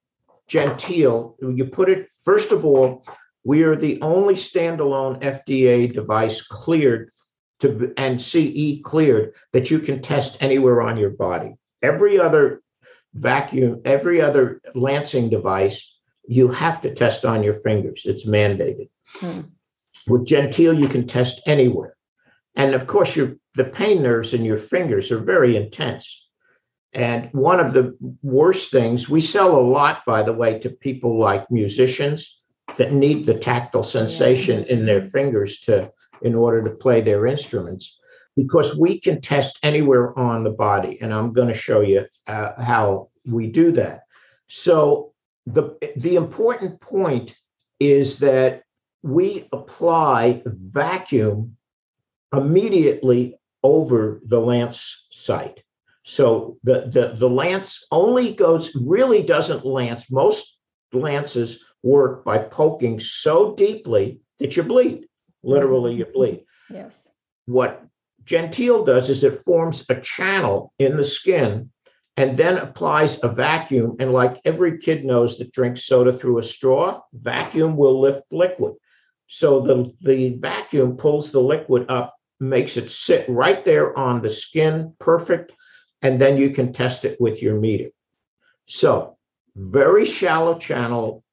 Genteel, 0.48 1.36
you 1.42 1.66
put 1.66 1.90
it 1.90 2.08
first 2.24 2.52
of 2.52 2.66
all, 2.66 3.06
we 3.44 3.64
are 3.64 3.76
the 3.76 4.02
only 4.02 4.34
standalone 4.34 5.22
FDA 5.22 5.94
device 5.94 6.42
cleared 6.42 7.10
to 7.60 7.94
and 7.98 8.22
CE 8.22 8.82
cleared 8.84 9.34
that 9.54 9.72
you 9.72 9.80
can 9.80 10.02
test 10.02 10.38
anywhere 10.42 10.82
on 10.82 10.98
your 10.98 11.12
body. 11.12 11.56
Every 11.82 12.20
other 12.20 12.62
vacuum, 13.14 13.82
every 13.86 14.22
other 14.22 14.62
lancing 14.74 15.30
device, 15.30 15.98
you 16.28 16.50
have 16.50 16.82
to 16.82 16.94
test 16.94 17.24
on 17.24 17.44
your 17.44 17.54
fingers. 17.56 18.04
It's 18.06 18.28
mandated. 18.28 18.90
Hmm. 19.06 19.42
With 20.08 20.26
Genteel, 20.26 20.74
you 20.74 20.88
can 20.88 21.08
test 21.08 21.42
anywhere. 21.48 21.95
And 22.56 22.74
of 22.74 22.88
course, 22.88 23.16
your 23.16 23.36
the 23.56 23.66
pain 23.66 24.02
nerves 24.02 24.34
in 24.34 24.44
your 24.44 24.58
fingers 24.58 25.12
are 25.12 25.20
very 25.20 25.56
intense. 25.56 26.28
And 26.94 27.30
one 27.34 27.60
of 27.60 27.74
the 27.74 27.98
worst 28.22 28.72
things, 28.72 29.10
we 29.10 29.20
sell 29.20 29.58
a 29.58 29.60
lot, 29.60 30.04
by 30.06 30.24
the 30.24 30.34
way, 30.34 30.60
to 30.60 30.70
people 30.70 31.20
like 31.20 31.52
musicians 31.52 32.42
that 32.78 32.94
need 32.94 33.26
the 33.26 33.38
tactile 33.38 33.84
sensation 33.84 34.64
yeah. 34.64 34.74
in 34.74 34.86
their 34.86 35.06
fingers 35.06 35.60
to 35.62 35.92
in 36.22 36.36
order 36.36 36.64
to 36.64 36.76
play 36.76 37.02
their 37.02 37.26
instruments 37.26 38.00
because 38.36 38.78
we 38.78 39.00
can 39.00 39.22
test 39.22 39.60
anywhere 39.64 40.18
on 40.18 40.44
the 40.44 40.50
body 40.50 40.98
and 41.02 41.14
i'm 41.14 41.34
going 41.34 41.48
to 41.48 41.54
show 41.54 41.82
you 41.82 42.06
uh, 42.28 42.62
how 42.62 43.10
we 43.26 43.48
do 43.48 43.72
that 43.72 44.02
so 44.48 45.14
the 45.46 45.78
the 45.98 46.16
important 46.16 46.80
point 46.80 47.36
is 47.80 48.20
that 48.20 48.64
we 49.04 49.48
apply 49.52 50.42
vacuum 50.46 51.56
immediately 52.34 53.38
over 53.64 54.22
the 54.26 54.40
lance 54.40 55.08
site 55.12 55.64
so 56.04 56.58
the, 56.64 56.90
the 56.92 57.16
the 57.18 57.30
lance 57.30 57.86
only 57.92 58.34
goes 58.34 58.76
really 58.76 59.24
doesn't 59.24 59.66
lance 59.66 60.12
most 60.12 60.58
lances 60.94 61.66
work 61.82 62.24
by 62.24 62.38
poking 62.38 63.00
so 63.00 63.56
deeply 63.56 64.20
that 64.40 64.56
you 64.56 64.64
bleed 64.64 65.08
literally 65.46 65.94
you 65.96 66.06
bleed. 66.06 66.46
Yes. 66.70 67.08
What 67.46 67.86
Genteel 68.24 68.86
does 68.86 69.10
is 69.10 69.24
it 69.24 69.44
forms 69.44 69.86
a 69.90 70.02
channel 70.02 70.74
in 70.80 70.98
the 70.98 71.04
skin 71.04 71.72
and 72.18 72.36
then 72.36 72.58
applies 72.58 73.24
a 73.24 73.30
vacuum. 73.30 73.96
And 74.00 74.12
like 74.12 74.42
every 74.46 74.80
kid 74.80 75.06
knows 75.06 75.38
that 75.38 75.52
drinks 75.52 75.86
soda 75.86 76.18
through 76.18 76.40
a 76.40 76.44
straw, 76.44 77.02
vacuum 77.14 77.78
will 77.78 78.02
lift 78.02 78.24
liquid. 78.32 78.74
So 79.28 79.62
the, 79.62 79.94
the 80.02 80.38
vacuum 80.38 80.98
pulls 80.98 81.32
the 81.32 81.40
liquid 81.40 81.88
up, 81.90 82.16
makes 82.40 82.78
it 82.78 82.90
sit 82.92 83.28
right 83.28 83.64
there 83.66 83.98
on 83.98 84.22
the 84.22 84.30
skin, 84.30 84.94
perfect. 85.00 85.54
And 86.02 86.22
then 86.22 86.38
you 86.38 86.52
can 86.52 86.74
test 86.74 87.06
it 87.06 87.20
with 87.20 87.42
your 87.42 87.60
meter. 87.60 87.90
So 88.68 89.18
very 89.56 90.06
shallow 90.06 90.60
channel 90.60 91.24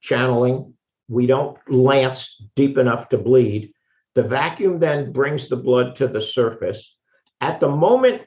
channeling 0.00 0.74
we 1.12 1.26
don't 1.26 1.58
lance 1.68 2.42
deep 2.56 2.78
enough 2.78 3.10
to 3.10 3.18
bleed. 3.18 3.72
The 4.14 4.22
vacuum 4.22 4.78
then 4.78 5.12
brings 5.12 5.48
the 5.48 5.56
blood 5.56 5.96
to 5.96 6.08
the 6.08 6.20
surface. 6.20 6.96
At 7.40 7.60
the 7.60 7.68
moment 7.68 8.22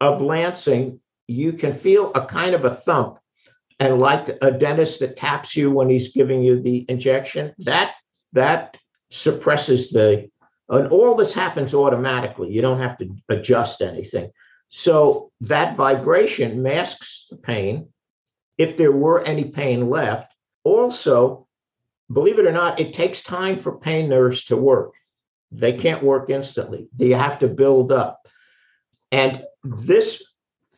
of 0.00 0.22
lancing, 0.22 1.00
you 1.26 1.54
can 1.54 1.74
feel 1.74 2.12
a 2.14 2.26
kind 2.26 2.54
of 2.54 2.64
a 2.64 2.74
thump. 2.74 3.18
And 3.78 3.98
like 3.98 4.28
a 4.42 4.52
dentist 4.52 5.00
that 5.00 5.16
taps 5.16 5.56
you 5.56 5.70
when 5.70 5.88
he's 5.88 6.12
giving 6.12 6.42
you 6.42 6.60
the 6.60 6.84
injection, 6.88 7.54
that 7.58 7.94
that 8.32 8.76
suppresses 9.10 9.90
the 9.90 10.30
and 10.68 10.86
all 10.88 11.16
this 11.16 11.34
happens 11.34 11.74
automatically. 11.74 12.50
You 12.50 12.62
don't 12.62 12.78
have 12.78 12.96
to 12.98 13.08
adjust 13.28 13.82
anything. 13.82 14.30
So 14.68 15.32
that 15.40 15.76
vibration 15.76 16.62
masks 16.62 17.26
the 17.28 17.36
pain. 17.36 17.88
If 18.56 18.76
there 18.76 18.92
were 18.92 19.20
any 19.22 19.46
pain 19.46 19.90
left, 19.90 20.32
also 20.62 21.48
believe 22.12 22.38
it 22.38 22.46
or 22.46 22.52
not, 22.52 22.78
it 22.78 22.94
takes 22.94 23.22
time 23.22 23.58
for 23.58 23.78
pain 23.78 24.08
nerves 24.08 24.44
to 24.44 24.56
work. 24.56 24.92
They 25.50 25.72
can't 25.72 26.04
work 26.04 26.30
instantly. 26.30 26.88
They 26.96 27.10
have 27.10 27.40
to 27.40 27.48
build 27.48 27.90
up. 27.90 28.28
And 29.10 29.44
this 29.64 30.22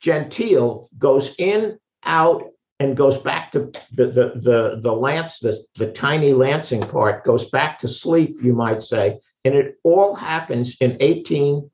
genteel 0.01 0.88
goes 0.99 1.35
in, 1.38 1.79
out, 2.03 2.45
and 2.83 2.97
goes 2.97 3.16
back 3.16 3.53
to 3.53 3.73
the 3.92 4.07
the 4.07 4.33
the, 4.37 4.81
the 4.83 4.92
lance, 4.92 5.38
the, 5.38 5.62
the 5.77 5.92
tiny 5.92 6.33
lancing 6.33 6.83
part 6.83 7.25
goes 7.25 7.49
back 7.51 7.79
to 7.81 7.88
sleep, 7.88 8.31
you 8.42 8.53
might 8.53 8.83
say. 8.83 9.21
And 9.45 9.55
it 9.55 9.77
all 9.83 10.14
happens 10.14 10.77
in 10.81 10.97
18 11.01 11.71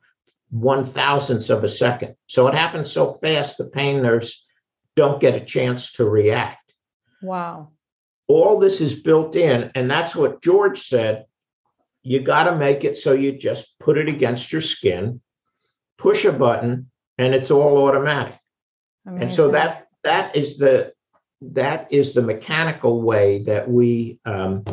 one 0.51 0.85
thousandths 0.85 1.51
of 1.51 1.64
a 1.64 1.68
second. 1.68 2.14
So 2.27 2.49
it 2.49 2.55
happens 2.55 2.90
so 2.90 3.14
fast 3.14 3.59
the 3.59 3.68
pain 3.68 4.03
nerves 4.03 4.47
don't 4.97 5.21
get 5.21 5.35
a 5.35 5.44
chance 5.44 5.92
to 5.92 6.09
react. 6.09 6.73
Wow 7.23 7.73
all 8.29 8.61
this 8.61 8.81
is 8.81 9.01
built 9.01 9.35
in 9.35 9.73
and 9.75 9.90
that's 9.90 10.14
what 10.14 10.42
george 10.42 10.79
said 10.79 11.25
you 12.03 12.21
got 12.21 12.44
to 12.44 12.55
make 12.55 12.85
it 12.85 12.97
so 12.97 13.12
you 13.12 13.33
just 13.33 13.77
put 13.81 13.99
it 13.99 14.09
against 14.09 14.53
your 14.53 14.61
skin 14.61 15.21
push 15.97 16.25
a 16.25 16.33
button 16.33 16.90
and 17.16 17.35
it's 17.35 17.51
all 17.51 17.88
automatic 17.88 18.38
Amazing. 19.07 19.23
and 19.23 19.33
so 19.33 19.51
that 19.51 19.88
that 20.05 20.37
is 20.37 20.59
the 20.59 20.92
that 21.40 21.92
is 21.92 22.14
the 22.14 22.22
mechanical 22.22 23.03
way 23.03 23.42
that 23.44 23.68
we 23.68 24.18
um, 24.24 24.64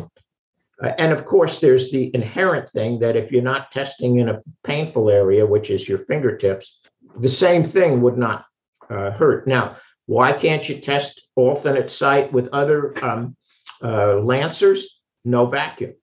uh, 0.83 0.91
and 0.97 1.13
of 1.13 1.25
course 1.25 1.59
there's 1.59 1.91
the 1.91 2.11
inherent 2.13 2.69
thing 2.71 2.99
that 2.99 3.15
if 3.15 3.31
you're 3.31 3.41
not 3.41 3.71
testing 3.71 4.19
in 4.19 4.29
a 4.29 4.41
painful 4.63 5.09
area 5.09 5.45
which 5.45 5.69
is 5.69 5.87
your 5.87 5.99
fingertips 5.99 6.79
the 7.19 7.29
same 7.29 7.63
thing 7.63 8.01
would 8.01 8.17
not 8.17 8.45
uh, 8.89 9.11
hurt 9.11 9.47
now 9.47 9.75
why 10.07 10.33
can't 10.33 10.67
you 10.67 10.77
test 10.79 11.27
alternate 11.35 11.89
site 11.89 12.31
with 12.31 12.49
other 12.49 13.03
um, 13.03 13.35
uh, 13.83 14.15
lancers, 14.15 14.99
no 15.23 15.45
vacuum. 15.45 15.95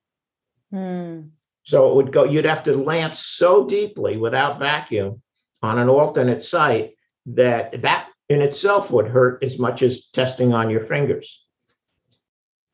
Mm. 0.72 1.30
So 1.62 1.90
it 1.90 1.96
would 1.96 2.12
go, 2.12 2.24
you'd 2.24 2.44
have 2.44 2.64
to 2.64 2.76
lance 2.76 3.20
so 3.20 3.66
deeply 3.66 4.16
without 4.16 4.58
vacuum 4.58 5.22
on 5.62 5.78
an 5.78 5.88
alternate 5.88 6.42
site 6.42 6.94
that 7.26 7.82
that 7.82 8.08
in 8.28 8.40
itself 8.40 8.90
would 8.90 9.08
hurt 9.08 9.42
as 9.42 9.58
much 9.58 9.82
as 9.82 10.06
testing 10.06 10.52
on 10.52 10.70
your 10.70 10.86
fingers. 10.86 11.44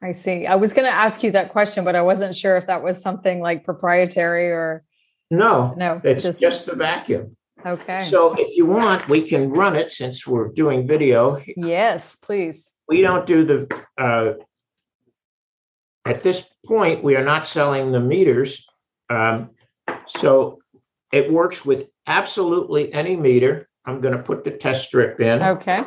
I 0.02 0.12
see. 0.12 0.46
I 0.46 0.54
was 0.54 0.72
going 0.72 0.86
to 0.86 0.94
ask 0.94 1.22
you 1.22 1.32
that 1.32 1.50
question, 1.50 1.84
but 1.84 1.96
I 1.96 2.02
wasn't 2.02 2.36
sure 2.36 2.56
if 2.56 2.66
that 2.68 2.82
was 2.82 3.02
something 3.02 3.40
like 3.40 3.64
proprietary 3.64 4.50
or. 4.50 4.84
No, 5.30 5.74
no, 5.76 6.00
it's 6.04 6.22
just, 6.22 6.40
just 6.40 6.66
the 6.66 6.74
vacuum. 6.74 7.36
Okay. 7.66 8.02
So 8.02 8.34
if 8.38 8.56
you 8.56 8.64
want, 8.64 9.08
we 9.08 9.28
can 9.28 9.50
run 9.50 9.74
it 9.76 9.90
since 9.90 10.26
we're 10.26 10.48
doing 10.48 10.86
video. 10.86 11.42
Yes, 11.56 12.16
please. 12.16 12.72
We 12.88 13.02
don't 13.02 13.26
do 13.26 13.44
the 13.44 13.84
uh, 13.98 14.34
at 16.08 16.22
this 16.22 16.48
point, 16.66 17.04
we 17.04 17.16
are 17.16 17.24
not 17.24 17.46
selling 17.46 17.92
the 17.92 18.00
meters. 18.00 18.66
Um, 19.10 19.50
so 20.06 20.60
it 21.12 21.30
works 21.30 21.64
with 21.64 21.88
absolutely 22.06 22.92
any 22.92 23.14
meter. 23.14 23.67
I'm 23.88 24.02
going 24.02 24.14
to 24.14 24.22
put 24.22 24.44
the 24.44 24.50
test 24.50 24.84
strip 24.84 25.18
in. 25.18 25.42
Okay. 25.42 25.82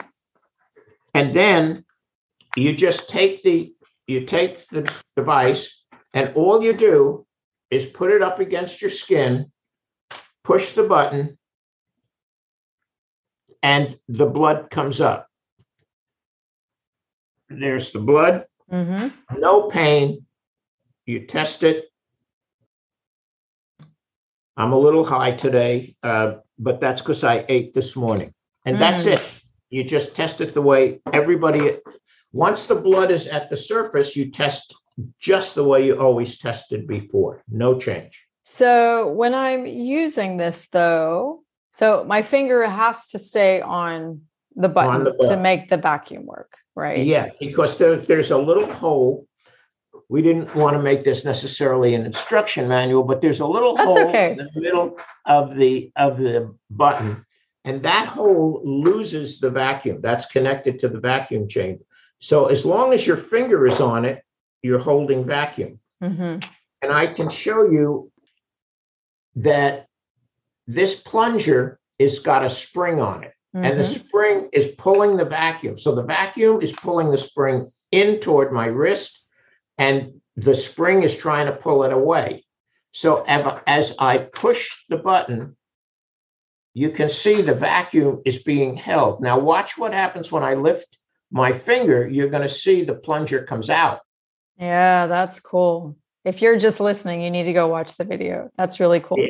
And 1.13 1.31
then 1.33 1.85
you 2.55 2.73
just 2.73 3.09
take 3.09 3.43
the 3.43 3.73
you 4.07 4.25
take 4.25 4.67
the 4.69 4.91
device 5.15 5.83
and 6.13 6.33
all 6.35 6.63
you 6.63 6.73
do 6.73 7.27
is 7.69 7.85
put 7.85 8.11
it 8.11 8.23
up 8.23 8.39
against 8.39 8.81
your 8.81 8.89
skin, 8.89 9.51
push 10.43 10.71
the 10.71 10.83
button, 10.83 11.37
and 13.61 13.97
the 14.09 14.25
blood 14.25 14.71
comes 14.71 14.99
up. 14.99 15.27
There's 17.49 17.91
the 17.91 17.99
blood. 17.99 18.45
Mm-hmm. 18.71 19.39
No 19.39 19.69
pain. 19.69 20.25
You 21.05 21.27
test 21.27 21.61
it. 21.63 21.85
I'm 24.57 24.73
a 24.73 24.79
little 24.79 25.05
high 25.05 25.31
today, 25.31 25.95
uh, 26.03 26.33
but 26.61 26.79
that's 26.79 27.01
because 27.01 27.23
I 27.23 27.43
ate 27.49 27.73
this 27.73 27.95
morning. 27.95 28.31
And 28.65 28.79
that's 28.79 29.05
Mm. 29.05 29.13
it. 29.13 29.41
You 29.71 29.83
just 29.83 30.15
test 30.15 30.41
it 30.41 30.53
the 30.53 30.61
way 30.61 31.01
everybody, 31.11 31.79
once 32.31 32.67
the 32.67 32.75
blood 32.75 33.09
is 33.09 33.27
at 33.27 33.49
the 33.49 33.57
surface, 33.57 34.15
you 34.15 34.29
test 34.29 34.75
just 35.19 35.55
the 35.55 35.63
way 35.63 35.85
you 35.85 35.99
always 35.99 36.37
tested 36.37 36.87
before. 36.87 37.41
No 37.49 37.77
change. 37.77 38.27
So 38.43 39.11
when 39.11 39.33
I'm 39.33 39.65
using 39.65 40.37
this 40.37 40.67
though, 40.69 41.43
so 41.71 42.03
my 42.05 42.21
finger 42.21 42.63
has 42.65 43.07
to 43.09 43.19
stay 43.19 43.61
on 43.61 44.21
the 44.55 44.69
button, 44.69 45.05
the 45.05 45.29
to 45.29 45.37
make 45.37 45.69
the 45.69 45.77
vacuum 45.77 46.25
work, 46.25 46.57
right? 46.75 47.05
Yeah, 47.05 47.29
because 47.39 47.77
there, 47.77 47.95
there's 47.95 48.31
a 48.31 48.37
little 48.37 48.71
hole. 48.71 49.25
We 50.11 50.21
didn't 50.21 50.53
want 50.55 50.75
to 50.75 50.83
make 50.83 51.05
this 51.05 51.23
necessarily 51.23 51.95
an 51.95 52.05
instruction 52.05 52.67
manual, 52.67 53.01
but 53.03 53.21
there's 53.21 53.39
a 53.39 53.45
little 53.45 53.75
That's 53.75 53.87
hole 53.87 54.09
okay. 54.09 54.31
in 54.31 54.37
the 54.39 54.49
middle 54.59 54.97
of 55.25 55.55
the 55.55 55.89
of 55.95 56.17
the 56.17 56.53
button, 56.69 57.25
and 57.63 57.81
that 57.83 58.07
hole 58.07 58.61
loses 58.65 59.39
the 59.39 59.49
vacuum. 59.49 60.01
That's 60.01 60.25
connected 60.25 60.79
to 60.79 60.89
the 60.89 60.99
vacuum 60.99 61.47
chamber. 61.47 61.85
So 62.19 62.47
as 62.47 62.65
long 62.65 62.91
as 62.91 63.07
your 63.07 63.15
finger 63.15 63.65
is 63.65 63.79
on 63.79 64.03
it, 64.03 64.21
you're 64.61 64.79
holding 64.79 65.25
vacuum. 65.25 65.79
hmm 66.01 66.39
And 66.81 66.91
I 66.91 67.07
can 67.07 67.29
show 67.29 67.63
you 67.63 68.11
that 69.37 69.87
this 70.67 70.95
plunger 70.95 71.79
is 71.99 72.19
got 72.19 72.43
a 72.43 72.49
spring 72.49 72.99
on 72.99 73.23
it 73.23 73.33
and 73.53 73.79
the 73.79 73.83
Mm-hmm. 73.83 74.07
spring 74.07 74.49
is 74.51 74.67
pulling 74.77 75.15
the 75.15 75.25
vacuum. 75.25 75.77
So 75.77 75.95
the 75.95 76.03
vacuum 76.03 76.61
is 76.61 76.73
pulling 76.73 77.11
the 77.11 77.17
spring 77.17 77.71
in 77.91 78.19
toward 78.19 78.51
my 78.51 78.65
wrist, 78.65 79.20
and 79.81 80.21
the 80.35 80.53
spring 80.53 81.01
is 81.01 81.15
trying 81.17 81.47
to 81.47 81.51
pull 81.53 81.83
it 81.83 81.91
away. 81.91 82.45
So 82.91 83.23
as 83.25 83.95
I 83.97 84.19
push 84.19 84.69
the 84.89 84.97
button, 84.97 85.57
you 86.73 86.91
can 86.91 87.09
see 87.09 87.41
the 87.41 87.55
vacuum 87.55 88.21
is 88.23 88.37
being 88.43 88.75
held. 88.75 89.21
Now, 89.21 89.39
watch 89.39 89.77
what 89.79 89.91
happens 89.93 90.31
when 90.31 90.43
I 90.43 90.53
lift 90.53 90.97
my 91.31 91.51
finger. 91.51 92.07
You're 92.07 92.29
going 92.29 92.43
to 92.43 92.55
see 92.63 92.83
the 92.83 92.93
plunger 92.93 93.43
comes 93.43 93.69
out. 93.69 94.01
Yeah, 94.57 95.07
that's 95.07 95.39
cool. 95.39 95.97
If 96.23 96.41
you're 96.43 96.59
just 96.59 96.79
listening, 96.79 97.21
you 97.23 97.31
need 97.31 97.45
to 97.45 97.53
go 97.53 97.67
watch 97.67 97.97
the 97.97 98.03
video. 98.03 98.51
That's 98.57 98.79
really 98.79 98.99
cool. 98.99 99.17
Yeah. 99.19 99.29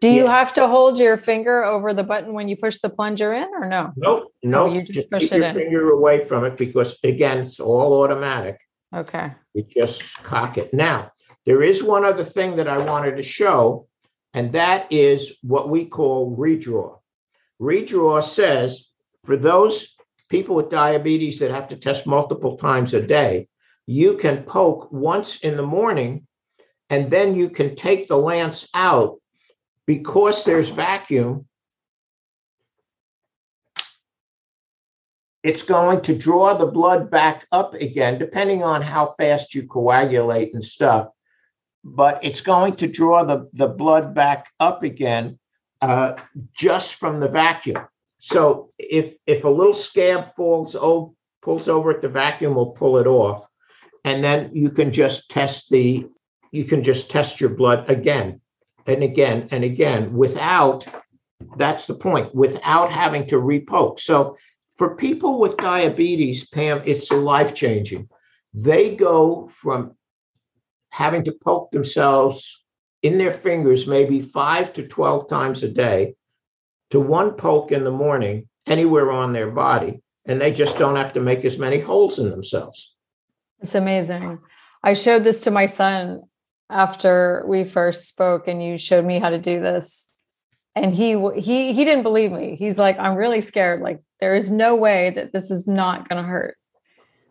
Do 0.00 0.08
you 0.08 0.24
Yeah. 0.24 0.38
have 0.38 0.52
to 0.54 0.66
hold 0.66 0.98
your 0.98 1.16
finger 1.16 1.62
over 1.62 1.94
the 1.94 2.02
button 2.02 2.32
when 2.32 2.48
you 2.48 2.56
push 2.56 2.80
the 2.80 2.90
plunger 2.90 3.32
in 3.32 3.48
or 3.54 3.68
no? 3.68 3.92
Nope, 3.96 4.32
no, 4.42 4.66
you 4.72 4.80
just 4.82 4.94
just 4.94 5.10
push 5.10 5.30
it 5.30 5.36
your 5.36 5.46
in. 5.46 5.54
finger 5.54 5.90
away 5.90 6.24
from 6.24 6.44
it 6.44 6.56
because, 6.56 6.98
again, 7.04 7.38
it's 7.46 7.60
all 7.60 8.02
automatic. 8.02 8.56
Okay. 8.94 9.32
You 9.54 9.64
just 9.64 10.22
cock 10.22 10.58
it. 10.58 10.72
Now, 10.74 11.12
there 11.46 11.62
is 11.62 11.82
one 11.82 12.04
other 12.04 12.24
thing 12.24 12.56
that 12.56 12.68
I 12.68 12.78
wanted 12.78 13.16
to 13.16 13.22
show, 13.22 13.88
and 14.34 14.52
that 14.52 14.92
is 14.92 15.38
what 15.42 15.68
we 15.68 15.86
call 15.86 16.36
redraw. 16.36 16.98
Redraw 17.60 18.22
says 18.22 18.88
for 19.24 19.36
those 19.36 19.94
people 20.28 20.56
with 20.56 20.70
diabetes 20.70 21.38
that 21.38 21.50
have 21.50 21.68
to 21.68 21.76
test 21.76 22.06
multiple 22.06 22.56
times 22.56 22.94
a 22.94 23.02
day, 23.02 23.48
you 23.86 24.16
can 24.16 24.44
poke 24.44 24.90
once 24.92 25.40
in 25.40 25.56
the 25.56 25.62
morning 25.62 26.26
and 26.90 27.08
then 27.08 27.34
you 27.34 27.48
can 27.48 27.74
take 27.74 28.08
the 28.08 28.16
lance 28.16 28.68
out 28.74 29.18
because 29.86 30.44
there's 30.44 30.70
vacuum. 30.70 31.46
It's 35.42 35.62
going 35.62 36.02
to 36.02 36.16
draw 36.16 36.54
the 36.56 36.66
blood 36.66 37.10
back 37.10 37.46
up 37.50 37.74
again, 37.74 38.18
depending 38.18 38.62
on 38.62 38.80
how 38.80 39.14
fast 39.18 39.54
you 39.54 39.66
coagulate 39.66 40.54
and 40.54 40.64
stuff. 40.64 41.08
But 41.84 42.20
it's 42.22 42.40
going 42.40 42.76
to 42.76 42.86
draw 42.86 43.24
the, 43.24 43.48
the 43.52 43.66
blood 43.66 44.14
back 44.14 44.46
up 44.60 44.84
again 44.84 45.38
uh, 45.80 46.14
just 46.54 46.94
from 46.94 47.18
the 47.18 47.28
vacuum. 47.28 47.84
So 48.20 48.70
if 48.78 49.14
if 49.26 49.42
a 49.42 49.48
little 49.48 49.74
scab 49.74 50.32
falls 50.36 50.76
oh, 50.76 51.16
pulls 51.42 51.66
over 51.66 51.90
at 51.90 52.02
the 52.02 52.08
vacuum, 52.08 52.54
will 52.54 52.70
pull 52.70 52.98
it 52.98 53.08
off, 53.08 53.44
and 54.04 54.22
then 54.22 54.50
you 54.54 54.70
can 54.70 54.92
just 54.92 55.28
test 55.28 55.70
the 55.70 56.06
you 56.52 56.64
can 56.64 56.84
just 56.84 57.10
test 57.10 57.40
your 57.40 57.50
blood 57.50 57.90
again 57.90 58.40
and 58.86 59.02
again 59.02 59.48
and 59.50 59.64
again 59.64 60.12
without 60.14 60.86
that's 61.56 61.86
the 61.86 61.94
point 61.94 62.32
without 62.32 62.90
having 62.90 63.26
to 63.26 63.36
repoke. 63.36 63.98
So 63.98 64.36
for 64.82 64.96
people 64.96 65.38
with 65.38 65.56
diabetes, 65.58 66.48
Pam, 66.48 66.82
it's 66.84 67.12
life 67.12 67.54
changing. 67.54 68.08
They 68.52 68.96
go 68.96 69.48
from 69.54 69.94
having 70.90 71.22
to 71.22 71.30
poke 71.30 71.70
themselves 71.70 72.64
in 73.00 73.16
their 73.16 73.32
fingers 73.32 73.86
maybe 73.86 74.22
five 74.22 74.72
to 74.72 74.88
12 74.88 75.28
times 75.28 75.62
a 75.62 75.68
day 75.68 76.16
to 76.90 76.98
one 76.98 77.34
poke 77.34 77.70
in 77.70 77.84
the 77.84 77.92
morning 77.92 78.48
anywhere 78.66 79.12
on 79.12 79.32
their 79.32 79.52
body. 79.52 80.02
And 80.26 80.40
they 80.40 80.50
just 80.50 80.78
don't 80.78 80.96
have 80.96 81.12
to 81.12 81.20
make 81.20 81.44
as 81.44 81.58
many 81.58 81.78
holes 81.78 82.18
in 82.18 82.28
themselves. 82.28 82.92
It's 83.60 83.76
amazing. 83.76 84.40
I 84.82 84.94
showed 84.94 85.22
this 85.22 85.44
to 85.44 85.52
my 85.52 85.66
son 85.66 86.22
after 86.68 87.44
we 87.46 87.62
first 87.62 88.08
spoke 88.08 88.48
and 88.48 88.60
you 88.60 88.76
showed 88.78 89.04
me 89.04 89.20
how 89.20 89.30
to 89.30 89.38
do 89.38 89.60
this. 89.60 90.11
And 90.74 90.94
he 90.94 91.12
he 91.38 91.72
he 91.72 91.84
didn't 91.84 92.02
believe 92.02 92.32
me. 92.32 92.56
He's 92.56 92.78
like, 92.78 92.98
"I'm 92.98 93.14
really 93.14 93.42
scared. 93.42 93.80
Like 93.80 94.00
there 94.20 94.34
is 94.36 94.50
no 94.50 94.74
way 94.74 95.10
that 95.10 95.32
this 95.32 95.50
is 95.50 95.68
not 95.68 96.08
going 96.08 96.22
to 96.22 96.28
hurt." 96.28 96.56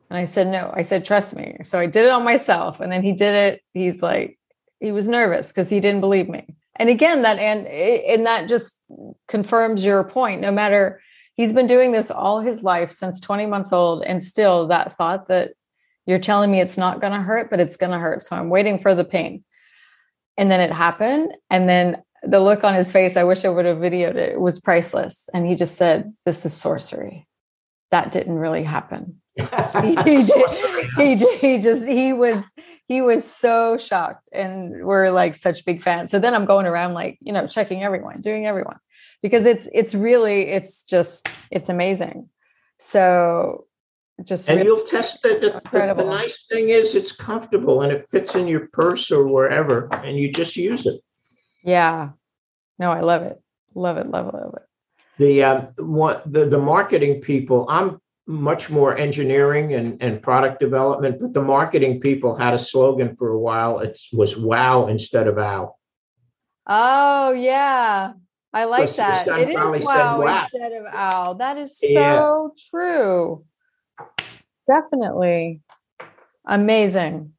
And 0.09 0.17
I 0.17 0.25
said, 0.25 0.47
"No." 0.47 0.71
I 0.75 0.83
said, 0.83 1.05
"Trust 1.05 1.35
me." 1.35 1.57
So 1.63 1.79
I 1.79 1.87
did 1.87 2.05
it 2.05 2.11
on 2.11 2.23
myself 2.23 2.79
and 2.79 2.91
then 2.91 3.01
he 3.01 3.13
did 3.13 3.33
it. 3.33 3.61
He's 3.73 4.01
like 4.03 4.37
he 4.79 4.91
was 4.91 5.07
nervous 5.07 5.49
because 5.49 5.69
he 5.69 5.79
didn't 5.79 6.01
believe 6.01 6.29
me. 6.29 6.55
And 6.75 6.89
again, 6.89 7.23
that 7.23 7.39
and 7.39 7.67
and 7.67 8.25
that 8.25 8.47
just 8.47 8.85
confirms 9.27 9.83
your 9.83 10.03
point. 10.03 10.41
No 10.41 10.51
matter 10.51 11.01
he's 11.35 11.53
been 11.53 11.67
doing 11.67 11.91
this 11.91 12.11
all 12.11 12.41
his 12.41 12.61
life 12.61 12.91
since 12.91 13.19
20 13.19 13.47
months 13.47 13.73
old 13.73 14.03
and 14.03 14.21
still 14.21 14.67
that 14.67 14.93
thought 14.93 15.27
that 15.29 15.53
you're 16.05 16.19
telling 16.19 16.51
me 16.51 16.59
it's 16.59 16.77
not 16.77 16.99
going 16.99 17.13
to 17.13 17.19
hurt, 17.19 17.49
but 17.49 17.59
it's 17.59 17.77
going 17.77 17.91
to 17.91 17.99
hurt. 17.99 18.23
So 18.23 18.35
I'm 18.35 18.49
waiting 18.49 18.79
for 18.79 18.95
the 18.95 19.05
pain. 19.05 19.43
And 20.37 20.49
then 20.51 20.59
it 20.59 20.71
happened. 20.71 21.33
And 21.49 21.69
then 21.69 22.01
the 22.23 22.39
look 22.39 22.63
on 22.63 22.73
his 22.73 22.91
face, 22.91 23.17
I 23.17 23.23
wish 23.23 23.45
I 23.45 23.49
would 23.49 23.65
have 23.65 23.77
videoed 23.77 24.15
it, 24.15 24.33
it 24.33 24.39
was 24.39 24.59
priceless. 24.59 25.29
And 25.33 25.47
he 25.47 25.55
just 25.55 25.75
said, 25.75 26.13
This 26.25 26.45
is 26.45 26.53
sorcery. 26.53 27.27
That 27.91 28.11
didn't 28.11 28.37
really 28.37 28.63
happen. 28.63 29.21
He, 29.81 29.95
he 29.95 30.23
did, 30.23 30.49
he 30.97 31.15
did, 31.15 31.39
he 31.39 31.57
just, 31.57 31.87
he 31.87 32.13
was, 32.13 32.51
he 32.87 33.01
was 33.01 33.23
so 33.23 33.77
shocked. 33.77 34.29
And 34.33 34.85
we're 34.85 35.09
like 35.09 35.33
such 35.33 35.65
big 35.65 35.81
fans. 35.81 36.11
So 36.11 36.19
then 36.19 36.35
I'm 36.35 36.45
going 36.45 36.65
around 36.65 36.93
like, 36.93 37.17
you 37.21 37.31
know, 37.31 37.47
checking 37.47 37.83
everyone, 37.83 38.19
doing 38.21 38.45
everyone 38.45 38.77
because 39.21 39.45
it's, 39.45 39.69
it's 39.73 39.95
really, 39.95 40.49
it's 40.49 40.83
just, 40.83 41.29
it's 41.49 41.69
amazing. 41.69 42.29
So 42.77 43.65
just 44.23 44.49
and 44.49 44.57
really- 44.57 44.67
you'll 44.67 44.85
test 44.85 45.25
it. 45.25 45.41
The, 45.41 45.61
the, 45.71 45.93
the 45.93 46.03
nice 46.03 46.45
thing 46.49 46.69
is 46.69 46.93
it's 46.93 47.11
comfortable 47.11 47.81
and 47.81 47.91
it 47.91 48.09
fits 48.09 48.35
in 48.35 48.47
your 48.47 48.67
purse 48.73 49.09
or 49.11 49.27
wherever, 49.27 49.87
and 49.91 50.17
you 50.17 50.31
just 50.31 50.55
use 50.55 50.85
it. 50.85 51.01
Yeah. 51.63 52.09
No, 52.79 52.91
I 52.91 53.01
love 53.01 53.23
it. 53.23 53.41
Love 53.75 53.97
it. 53.97 54.07
Love 54.09 54.27
it. 54.27 54.33
Love 54.33 54.55
it. 54.55 54.63
The 55.17 55.43
um, 55.43 55.67
what 55.77 56.23
the, 56.31 56.47
the 56.47 56.57
marketing 56.57 57.21
people, 57.21 57.65
I'm 57.69 57.99
much 58.27 58.69
more 58.69 58.97
engineering 58.97 59.73
and, 59.73 60.01
and 60.01 60.21
product 60.21 60.59
development, 60.59 61.19
but 61.19 61.33
the 61.33 61.41
marketing 61.41 61.99
people 61.99 62.35
had 62.35 62.53
a 62.53 62.59
slogan 62.59 63.15
for 63.17 63.29
a 63.29 63.39
while. 63.39 63.79
It 63.79 63.99
was 64.13 64.37
wow 64.37 64.87
instead 64.87 65.27
of 65.27 65.37
ow. 65.37 65.75
Oh, 66.65 67.31
yeah. 67.31 68.13
I 68.53 68.65
like 68.65 68.89
that. 68.95 69.27
It 69.27 69.49
is 69.49 69.55
is 69.55 69.83
said 69.83 69.83
wow, 69.83 70.21
wow. 70.21 70.43
instead 70.43 70.71
of 70.73 70.85
ow. 70.93 71.33
That 71.33 71.57
is 71.57 71.77
so 71.77 71.87
Yeah. 71.87 72.47
true. 72.69 73.45
Definitely. 74.67 75.61
Amazing. 76.45 77.33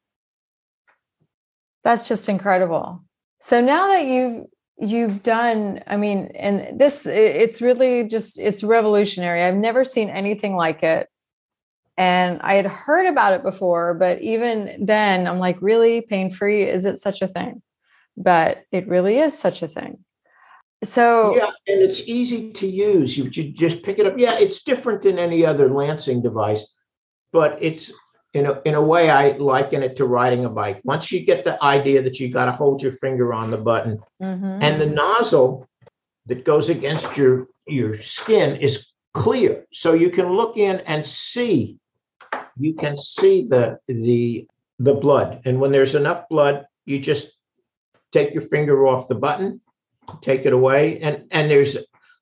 That's 1.83 2.07
just 2.07 2.29
incredible. 2.29 3.02
So 3.43 3.59
now 3.59 3.89
that 3.89 4.05
you've 4.05 4.45
you've 4.79 5.21
done 5.21 5.81
i 5.85 5.95
mean 5.95 6.31
and 6.33 6.79
this 6.79 7.05
it's 7.05 7.61
really 7.61 8.07
just 8.07 8.39
it's 8.39 8.63
revolutionary. 8.63 9.43
I've 9.43 9.55
never 9.55 9.83
seen 9.83 10.09
anything 10.09 10.55
like 10.55 10.81
it. 10.81 11.09
And 11.97 12.41
i 12.41 12.53
had 12.53 12.65
heard 12.65 13.05
about 13.05 13.33
it 13.33 13.43
before 13.43 13.93
but 13.95 14.21
even 14.21 14.85
then 14.85 15.27
i'm 15.27 15.39
like 15.39 15.57
really? 15.61 16.01
Pain 16.01 16.31
free 16.31 16.63
is 16.63 16.85
it 16.85 16.97
such 16.99 17.21
a 17.21 17.27
thing? 17.27 17.61
But 18.15 18.63
it 18.71 18.87
really 18.87 19.17
is 19.19 19.37
such 19.37 19.61
a 19.61 19.67
thing. 19.67 20.05
So 20.83 21.35
Yeah, 21.35 21.51
and 21.67 21.81
it's 21.81 22.07
easy 22.07 22.53
to 22.53 22.65
use. 22.67 23.17
You, 23.17 23.25
you 23.25 23.51
just 23.51 23.83
pick 23.83 23.99
it 23.99 24.05
up. 24.05 24.17
Yeah, 24.17 24.39
it's 24.39 24.63
different 24.63 25.01
than 25.01 25.19
any 25.19 25.45
other 25.45 25.69
lancing 25.69 26.21
device, 26.21 26.65
but 27.33 27.57
it's 27.61 27.91
in 28.33 28.45
a, 28.47 28.61
in 28.65 28.75
a 28.75 28.81
way 28.81 29.09
I 29.09 29.37
liken 29.37 29.83
it 29.83 29.95
to 29.97 30.05
riding 30.05 30.45
a 30.45 30.49
bike. 30.49 30.81
Once 30.83 31.11
you 31.11 31.23
get 31.25 31.43
the 31.43 31.61
idea 31.63 32.01
that 32.01 32.19
you 32.19 32.29
got 32.29 32.45
to 32.45 32.51
hold 32.51 32.81
your 32.81 32.93
finger 32.93 33.33
on 33.33 33.51
the 33.51 33.57
button, 33.57 33.99
Mhm. 34.21 34.59
and 34.61 34.81
the 34.81 34.85
nozzle 34.87 35.67
that 36.25 36.45
goes 36.45 36.69
against 36.69 37.17
your 37.17 37.47
your 37.67 37.95
skin 37.95 38.57
is 38.57 38.89
clear, 39.13 39.65
so 39.71 39.93
you 39.93 40.09
can 40.09 40.33
look 40.33 40.57
in 40.57 40.81
and 40.81 41.05
see. 41.05 41.77
You 42.57 42.73
can 42.73 42.97
see 42.97 43.47
the 43.47 43.79
the 43.87 44.47
the 44.79 44.93
blood, 44.93 45.41
and 45.45 45.61
when 45.61 45.71
there's 45.71 45.95
enough 45.95 46.27
blood, 46.29 46.65
you 46.85 46.99
just 46.99 47.37
take 48.11 48.33
your 48.33 48.43
finger 48.43 48.87
off 48.87 49.07
the 49.07 49.15
button 49.15 49.61
take 50.21 50.45
it 50.45 50.53
away. 50.53 50.99
And 50.99 51.25
and 51.31 51.49
there's 51.49 51.77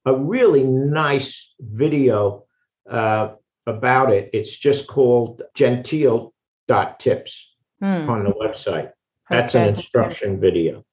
a 0.06 0.16
really 0.16 0.64
nice 0.64 1.54
video 1.60 2.46
uh, 2.90 3.34
about 3.76 4.12
it. 4.12 4.30
It's 4.34 4.56
just 4.56 4.88
called 4.88 5.42
genteel 5.56 6.34
dot 6.68 7.00
tips 7.00 7.48
Hmm. 7.80 8.10
on 8.10 8.24
the 8.24 8.32
website. 8.32 8.92
That's 9.30 9.56
an 9.56 9.70
instruction 9.70 10.40
video. 10.40 10.84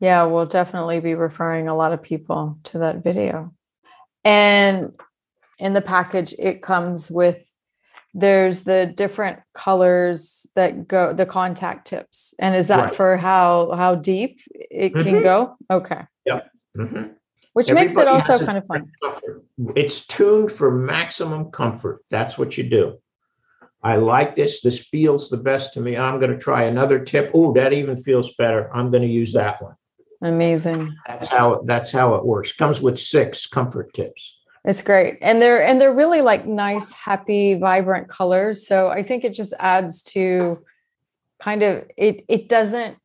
Yeah, 0.00 0.24
we'll 0.24 0.46
definitely 0.46 0.98
be 0.98 1.14
referring 1.14 1.68
a 1.68 1.76
lot 1.76 1.92
of 1.92 2.02
people 2.02 2.58
to 2.64 2.78
that 2.78 3.04
video. 3.04 3.52
And 4.24 4.96
in 5.60 5.74
the 5.74 5.82
package, 5.82 6.34
it 6.38 6.62
comes 6.62 7.10
with 7.10 7.48
there's 8.14 8.64
the 8.64 8.86
different 8.86 9.38
colors 9.54 10.46
that 10.54 10.86
go 10.88 11.12
the 11.14 11.24
contact 11.26 11.86
tips. 11.86 12.34
And 12.38 12.54
is 12.56 12.68
that 12.68 12.84
Right. 12.86 12.94
for 12.94 13.16
how 13.16 13.70
how 13.72 13.94
deep 13.94 14.40
it 14.50 14.92
can 14.92 15.20
Mhm. 15.20 15.22
go? 15.22 15.56
Okay. 15.70 16.02
Mhm. 16.76 17.14
Which 17.52 17.70
makes 17.72 17.96
it 17.96 18.08
also 18.08 18.44
kind 18.44 18.56
of 18.56 18.66
fun. 18.66 18.90
comfort. 19.02 19.44
It's 19.76 20.06
tuned 20.06 20.52
for 20.52 20.70
maximum 20.70 21.50
comfort. 21.50 22.04
That's 22.10 22.38
what 22.38 22.56
you 22.56 22.64
do. 22.64 22.98
I 23.82 23.96
like 23.96 24.36
this. 24.36 24.62
This 24.62 24.78
feels 24.78 25.28
the 25.28 25.36
best 25.36 25.74
to 25.74 25.80
me. 25.80 25.96
I'm 25.96 26.18
going 26.20 26.30
to 26.30 26.38
try 26.38 26.64
another 26.64 26.98
tip. 27.04 27.30
Oh, 27.34 27.52
that 27.54 27.72
even 27.72 28.02
feels 28.02 28.34
better. 28.36 28.74
I'm 28.74 28.90
going 28.90 29.02
to 29.02 29.08
use 29.08 29.32
that 29.32 29.60
one. 29.60 29.74
Amazing. 30.22 30.94
That's 31.06 31.26
how 31.26 31.62
that's 31.66 31.90
how 31.90 32.14
it 32.14 32.24
works. 32.24 32.52
Comes 32.52 32.80
with 32.80 32.98
six 32.98 33.46
comfort 33.46 33.92
tips. 33.92 34.38
It's 34.64 34.82
great. 34.82 35.18
And 35.20 35.42
they're 35.42 35.64
and 35.64 35.80
they're 35.80 35.92
really 35.92 36.22
like 36.22 36.46
nice, 36.46 36.92
happy, 36.92 37.54
vibrant 37.54 38.08
colors. 38.08 38.66
So 38.66 38.88
I 38.88 39.02
think 39.02 39.24
it 39.24 39.34
just 39.34 39.52
adds 39.58 40.04
to 40.04 40.64
kind 41.42 41.62
of 41.62 41.84
it 41.96 42.24
it 42.28 42.48
doesn't 42.48 42.96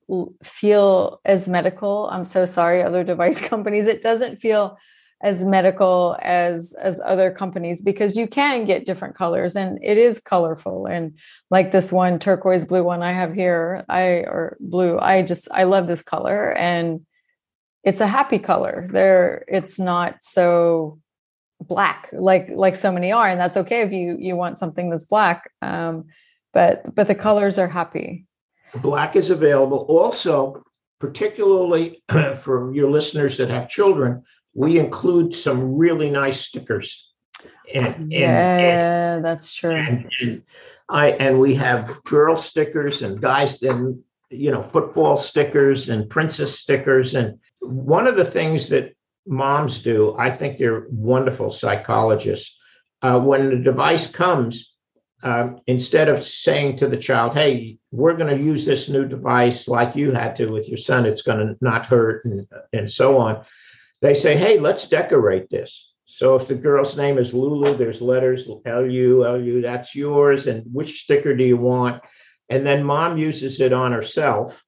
feel 0.44 1.20
as 1.26 1.48
medical. 1.48 2.08
I'm 2.12 2.26
so 2.26 2.46
sorry 2.46 2.84
other 2.84 3.04
device 3.04 3.42
companies. 3.54 3.88
It 3.88 4.02
doesn't 4.02 4.38
feel 4.38 4.78
as 5.22 5.44
medical 5.44 6.16
as 6.22 6.76
as 6.80 7.02
other 7.04 7.32
companies 7.32 7.82
because 7.82 8.16
you 8.16 8.28
can 8.28 8.66
get 8.66 8.86
different 8.86 9.16
colors 9.16 9.56
and 9.56 9.80
it 9.82 9.98
is 9.98 10.20
colorful 10.20 10.86
and 10.86 11.18
like 11.50 11.72
this 11.72 11.92
one 11.92 12.20
turquoise 12.20 12.66
blue 12.66 12.84
one 12.84 13.02
I 13.02 13.14
have 13.14 13.34
here 13.34 13.84
I 13.90 14.02
or 14.28 14.58
blue 14.60 15.00
I 15.00 15.24
just 15.24 15.48
I 15.52 15.64
love 15.64 15.88
this 15.88 16.04
color 16.04 16.54
and 16.56 17.04
it's 17.84 18.00
a 18.00 18.06
happy 18.06 18.38
color 18.38 18.86
there 18.92 19.44
it's 19.48 19.80
not 19.80 20.18
so 20.22 21.00
black 21.60 22.10
like 22.14 22.50
like 22.54 22.76
so 22.76 22.92
many 22.92 23.12
are 23.12 23.28
and 23.28 23.42
that's 23.42 23.58
okay 23.58 23.82
if 23.82 23.92
you 23.92 24.18
you 24.20 24.36
want 24.36 24.60
something 24.60 24.92
that's 24.92 25.06
black 25.06 25.50
um 25.64 26.06
but 26.58 26.96
but 26.96 27.08
the 27.08 27.16
colors 27.16 27.60
are 27.60 27.68
happy 27.68 28.26
Black 28.82 29.16
is 29.16 29.30
available. 29.30 29.86
Also, 29.90 30.64
particularly 31.00 32.04
for 32.42 32.74
your 32.74 32.90
listeners 32.90 33.38
that 33.38 33.50
have 33.50 33.70
children, 33.70 34.24
we 34.54 34.80
include 34.80 35.34
some 35.34 35.76
really 35.76 36.10
nice 36.10 36.42
stickers. 36.42 37.12
And, 37.74 37.86
and, 37.86 37.96
and 37.96 38.12
yeah 38.12 39.20
that's 39.20 39.54
true 39.54 39.76
and, 39.76 40.12
and 40.20 40.42
I 40.90 41.12
and 41.12 41.40
we 41.40 41.54
have 41.54 42.04
girl 42.04 42.36
stickers 42.36 43.04
and 43.04 43.22
guys 43.22 43.62
and 43.62 44.02
you 44.32 44.50
know 44.50 44.64
football 44.64 45.18
stickers 45.18 45.90
and 45.90 46.10
princess 46.10 46.58
stickers 46.58 47.14
and 47.14 47.38
one 47.60 48.08
of 48.08 48.16
the 48.16 48.26
things 48.26 48.70
that 48.70 48.96
moms 49.28 49.84
do 49.84 50.16
I 50.18 50.32
think 50.32 50.58
they're 50.58 50.88
wonderful 50.90 51.52
psychologists 51.52 52.58
uh, 53.04 53.20
when 53.20 53.50
the 53.50 53.58
device 53.58 54.08
comes 54.08 54.74
um, 55.24 55.60
instead 55.68 56.10
of 56.10 56.24
saying 56.24 56.76
to 56.78 56.88
the 56.88 56.98
child 56.98 57.34
hey 57.34 57.78
we're 57.92 58.16
going 58.16 58.36
to 58.36 58.44
use 58.44 58.66
this 58.66 58.90
new 58.90 59.06
device 59.08 59.68
like 59.68 59.96
you 59.96 60.12
had 60.12 60.36
to 60.36 60.48
with 60.48 60.68
your 60.68 60.78
son 60.78 61.06
it's 61.06 61.22
going 61.22 61.40
to 61.40 61.56
not 61.62 61.86
hurt 61.86 62.24
and, 62.26 62.48
and 62.74 62.92
so 62.92 63.18
on 63.18 63.44
they 64.02 64.14
say 64.14 64.38
hey 64.38 64.60
let's 64.60 64.88
decorate 64.88 65.50
this 65.50 65.92
so 66.08 66.36
if 66.36 66.48
the 66.48 66.56
girl's 66.56 66.98
name 66.98 67.18
is 67.18 67.34
Lulu, 67.34 67.76
there's 67.76 68.02
letters 68.02 68.50
L 68.66 68.90
U 68.90 69.26
L 69.26 69.40
U. 69.40 69.62
That's 69.62 69.94
yours. 69.94 70.48
And 70.48 70.64
which 70.74 71.02
sticker 71.02 71.36
do 71.36 71.44
you 71.44 71.58
want? 71.58 72.02
And 72.50 72.66
then 72.66 72.84
mom 72.84 73.18
uses 73.18 73.60
it 73.60 73.74
on 73.74 73.92
herself. 73.92 74.64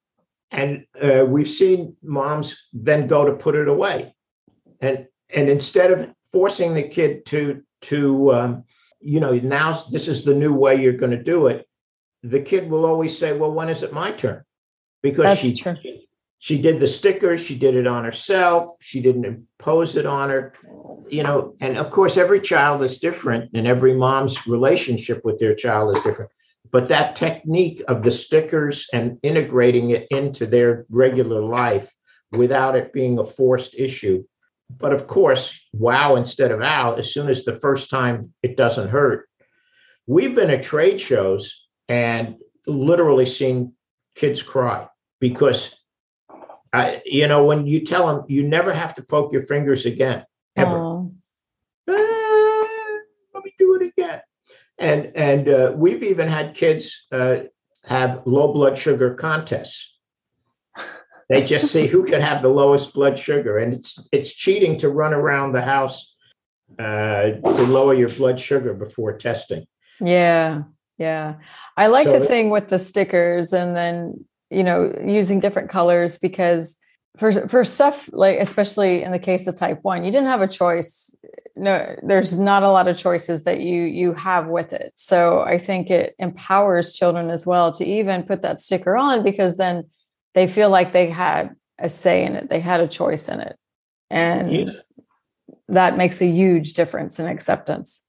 And 0.52 0.86
uh, 1.02 1.26
we've 1.26 1.50
seen 1.50 1.96
moms 2.04 2.68
then 2.74 3.08
go 3.08 3.26
to 3.26 3.34
put 3.34 3.56
it 3.56 3.70
away. 3.70 4.14
And 4.82 5.08
and 5.30 5.48
instead 5.48 5.92
of 5.92 6.10
forcing 6.34 6.74
the 6.74 6.90
kid 6.90 7.26
to 7.28 7.64
to 7.84 8.34
um, 8.34 8.64
you 9.00 9.20
know 9.20 9.34
now 9.34 9.74
this 9.92 10.08
is 10.08 10.24
the 10.24 10.34
new 10.34 10.54
way 10.54 10.82
you're 10.82 10.94
going 10.94 11.12
to 11.12 11.24
do 11.24 11.48
it, 11.48 11.68
the 12.24 12.42
kid 12.42 12.70
will 12.70 12.86
always 12.86 13.18
say, 13.18 13.38
well, 13.38 13.52
when 13.52 13.70
is 13.70 13.84
it 13.84 13.94
my 13.94 14.12
turn? 14.12 14.44
Because 15.02 15.26
That's 15.26 15.42
she 15.42 15.56
true. 15.56 15.76
she 16.40 16.62
did 16.62 16.80
the 16.80 16.88
stickers, 16.88 17.42
she 17.42 17.58
did 17.58 17.76
it 17.76 17.88
on 17.88 18.04
herself, 18.04 18.76
she 18.82 19.02
didn't 19.02 19.26
impose 19.26 19.96
it 19.96 20.06
on 20.06 20.30
her 20.30 20.54
you 21.10 21.24
know, 21.24 21.56
and 21.60 21.78
of 21.78 21.92
course, 21.92 22.18
every 22.18 22.40
child 22.40 22.84
is 22.84 23.00
different, 23.00 23.52
and 23.54 23.68
every 23.68 23.94
mom's 23.94 24.48
relationship 24.48 25.24
with 25.26 25.40
their 25.40 25.56
child 25.56 25.96
is 25.96 26.04
different. 26.04 26.32
But 26.72 26.88
that 26.90 27.16
technique 27.16 27.82
of 27.88 28.04
the 28.04 28.12
stickers 28.12 28.88
and 28.94 29.18
integrating 29.24 29.90
it 29.92 30.08
into 30.12 30.46
their 30.46 30.86
regular 30.90 31.42
life 31.42 31.92
without 32.32 32.76
it 32.76 32.94
being 32.94 33.18
a 33.18 33.26
forced 33.26 33.76
issue. 33.76 34.24
But 34.70 34.94
of 34.94 35.08
course, 35.08 35.60
wow 35.74 36.16
instead 36.16 36.52
of 36.52 36.62
ow, 36.62 36.94
as 36.94 37.12
soon 37.14 37.28
as 37.30 37.44
the 37.44 37.60
first 37.60 37.90
time 37.90 38.34
it 38.44 38.56
doesn't 38.56 38.90
hurt. 38.90 39.28
We've 40.08 40.36
been 40.36 40.50
at 40.50 40.64
trade 40.64 41.00
shows 41.00 41.68
and 41.88 42.38
literally 42.66 43.26
seen 43.26 43.74
kids 44.16 44.42
cry 44.42 44.88
because, 45.20 45.76
you 47.06 47.28
know, 47.28 47.46
when 47.46 47.68
you 47.68 47.84
tell 47.86 48.08
them 48.08 48.26
you 48.28 48.48
never 48.48 48.74
have 48.74 48.96
to 48.96 49.04
poke 49.04 49.34
your 49.34 49.44
fingers 49.44 49.86
again, 49.86 50.26
ever 50.56 50.78
Oh, 50.78 51.12
"Ah, 51.88 52.68
let 53.34 53.44
me 53.44 53.54
do 53.58 53.76
it 53.76 53.88
again. 53.88 54.22
And 54.78 55.12
and 55.16 55.50
uh, 55.50 55.74
we've 55.76 56.04
even 56.04 56.28
had 56.28 56.56
kids 56.56 57.08
uh, 57.12 57.44
have 57.86 58.22
low 58.26 58.54
blood 58.54 58.78
sugar 58.78 59.16
contests. 59.16 59.99
They 61.30 61.44
just 61.44 61.72
see 61.72 61.86
who 61.86 62.06
can 62.06 62.22
have 62.22 62.42
the 62.42 62.50
lowest 62.50 62.94
blood 62.94 63.18
sugar, 63.18 63.60
and 63.60 63.74
it's 63.74 64.00
it's 64.12 64.34
cheating 64.34 64.78
to 64.80 64.90
run 64.90 65.14
around 65.14 65.52
the 65.54 65.62
house 65.62 66.16
uh, 66.80 67.32
to 67.32 67.64
lower 67.64 67.94
your 67.94 68.10
blood 68.10 68.40
sugar 68.40 68.74
before 68.74 69.18
testing. 69.18 69.66
yeah 70.02 70.64
yeah. 71.00 71.36
I 71.78 71.88
like 71.88 72.08
So 72.08 72.20
the 72.20 72.26
thing 72.26 72.50
with 72.50 72.68
the 72.68 72.78
stickers 72.78 73.54
and 73.54 73.76
then 73.76 74.26
you 74.50 74.64
know 74.64 74.94
using 75.06 75.40
different 75.40 75.70
colors 75.70 76.18
because 76.18 76.78
for 77.18 77.48
for 77.48 77.64
stuff 77.64 78.10
like 78.12 78.38
especially 78.40 79.04
in 79.04 79.12
the 79.12 79.20
case 79.20 79.48
of 79.48 79.56
type 79.56 79.80
1 79.82 80.04
you 80.04 80.12
didn't 80.12 80.28
have 80.28 80.42
a 80.42 80.48
choice. 80.48 81.16
No 81.56 81.96
there's 82.04 82.38
not 82.38 82.64
a 82.64 82.70
lot 82.70 82.88
of 82.88 82.98
choices 82.98 83.44
that 83.46 83.62
you 83.62 83.84
you 83.84 84.14
have 84.14 84.48
with 84.48 84.74
it. 84.74 84.92
So 84.96 85.42
i 85.42 85.58
think 85.58 85.90
it 85.90 86.16
empowers 86.20 86.94
children 86.94 87.30
as 87.30 87.46
well 87.48 87.72
to 87.74 87.86
even 87.86 88.24
put 88.24 88.42
that 88.42 88.60
sticker 88.60 88.98
on 88.98 89.24
because 89.24 89.56
then 89.58 89.86
they 90.34 90.48
feel 90.48 90.70
like 90.70 90.94
they 90.94 91.10
had 91.10 91.56
a 91.80 91.90
say 91.90 92.26
in 92.26 92.36
it 92.36 92.50
they 92.50 92.60
had 92.60 92.82
a 92.82 92.88
choice 92.88 93.30
in 93.30 93.40
it 93.40 93.56
and 94.10 94.52
Yeah. 94.52 94.72
that 95.68 95.98
makes 95.98 96.22
a 96.22 96.26
huge 96.28 96.74
difference 96.74 97.20
in 97.20 97.26
acceptance 97.28 98.06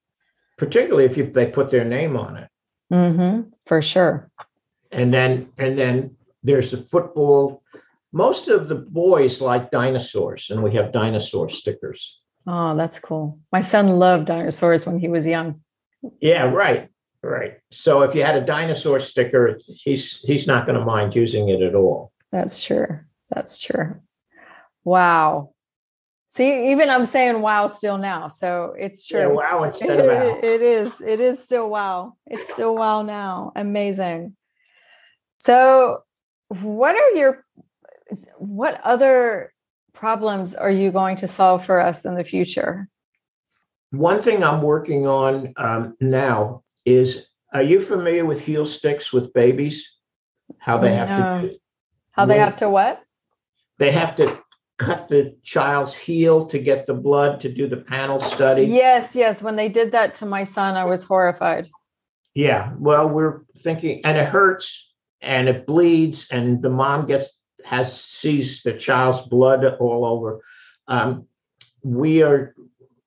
Particularly 0.58 1.06
if 1.06 1.16
you, 1.16 1.24
they 1.30 1.46
put 1.46 1.70
their 1.70 1.84
name 1.86 2.16
on 2.18 2.36
it, 2.36 2.48
hmm 2.90 3.42
for 3.66 3.80
sure 3.80 4.30
and 4.92 5.12
then 5.14 5.48
and 5.58 5.78
then 5.78 6.16
there's 6.42 6.70
the 6.70 6.78
football. 6.78 7.62
Most 8.12 8.48
of 8.48 8.68
the 8.68 8.74
boys 8.74 9.40
like 9.40 9.70
dinosaurs, 9.70 10.50
and 10.50 10.62
we 10.62 10.74
have 10.74 10.90
dinosaur 10.92 11.48
stickers. 11.48 12.20
oh 12.46 12.74
that's 12.76 12.98
cool 12.98 13.38
my 13.52 13.60
son 13.60 13.98
loved 13.98 14.26
dinosaurs 14.26 14.86
when 14.86 14.98
he 14.98 15.08
was 15.08 15.26
young 15.26 15.60
Yeah, 16.20 16.44
right, 16.50 16.88
right. 17.22 17.54
So 17.70 18.02
if 18.02 18.14
you 18.14 18.22
had 18.24 18.36
a 18.36 18.44
dinosaur 18.56 19.00
sticker, 19.00 19.60
he's 19.84 20.18
he's 20.28 20.46
not 20.46 20.66
going 20.66 20.78
to 20.78 20.84
mind 20.84 21.14
using 21.14 21.48
it 21.50 21.60
at 21.62 21.74
all. 21.74 22.09
That's 22.32 22.62
true. 22.62 23.00
That's 23.34 23.58
true. 23.58 24.00
Wow. 24.84 25.54
See, 26.28 26.70
even 26.70 26.90
I'm 26.90 27.06
saying 27.06 27.42
wow 27.42 27.66
still 27.66 27.98
now. 27.98 28.28
So 28.28 28.74
it's 28.78 29.10
Yeah, 29.10 29.26
true. 29.26 29.36
wow 29.36 29.64
instead 29.64 29.98
of 29.98 30.08
ow. 30.08 30.38
it 30.42 30.62
is. 30.62 31.00
It 31.00 31.20
is 31.20 31.42
still 31.42 31.68
wow. 31.68 32.14
It's 32.26 32.48
still 32.48 32.76
wow 32.76 33.02
now. 33.02 33.52
Amazing. 33.56 34.36
So, 35.38 36.02
what 36.48 36.94
are 36.94 37.10
your 37.16 37.44
what 38.38 38.80
other 38.84 39.52
problems 39.92 40.54
are 40.54 40.70
you 40.70 40.90
going 40.90 41.16
to 41.16 41.26
solve 41.28 41.64
for 41.64 41.80
us 41.80 42.04
in 42.04 42.14
the 42.14 42.24
future? 42.24 42.88
One 43.90 44.20
thing 44.20 44.44
I'm 44.44 44.62
working 44.62 45.06
on 45.06 45.52
um, 45.56 45.96
now 46.00 46.62
is: 46.84 47.26
Are 47.52 47.62
you 47.62 47.80
familiar 47.80 48.24
with 48.24 48.40
heel 48.40 48.64
sticks 48.64 49.12
with 49.12 49.32
babies? 49.32 49.96
How 50.58 50.78
they 50.78 50.92
have 50.92 51.08
No. 51.08 51.48
to 51.48 51.59
How 52.20 52.26
they 52.26 52.38
have 52.38 52.56
to 52.56 52.68
what? 52.68 53.02
they 53.80 53.90
have 53.90 54.14
to 54.16 54.38
cut 54.78 55.08
the 55.08 55.36
child's 55.42 55.94
heel 55.94 56.46
to 56.46 56.58
get 56.58 56.86
the 56.86 56.94
blood 56.94 57.40
to 57.40 57.52
do 57.52 57.66
the 57.66 57.78
panel 57.78 58.20
study. 58.20 58.64
Yes, 58.64 59.16
yes. 59.16 59.42
When 59.42 59.56
they 59.56 59.68
did 59.68 59.92
that 59.92 60.14
to 60.14 60.26
my 60.26 60.44
son, 60.44 60.76
I 60.76 60.84
was 60.84 61.02
horrified. 61.04 61.68
Yeah, 62.34 62.72
well, 62.78 63.08
we're 63.08 63.40
thinking, 63.64 64.02
and 64.04 64.16
it 64.16 64.28
hurts 64.28 64.92
and 65.20 65.48
it 65.48 65.66
bleeds, 65.66 66.28
and 66.30 66.62
the 66.62 66.70
mom 66.70 67.06
gets 67.06 67.30
has 67.64 68.00
sees 68.00 68.62
the 68.62 68.72
child's 68.72 69.20
blood 69.22 69.64
all 69.80 70.04
over. 70.06 70.40
Um, 70.88 71.26
we 71.82 72.22
are 72.22 72.54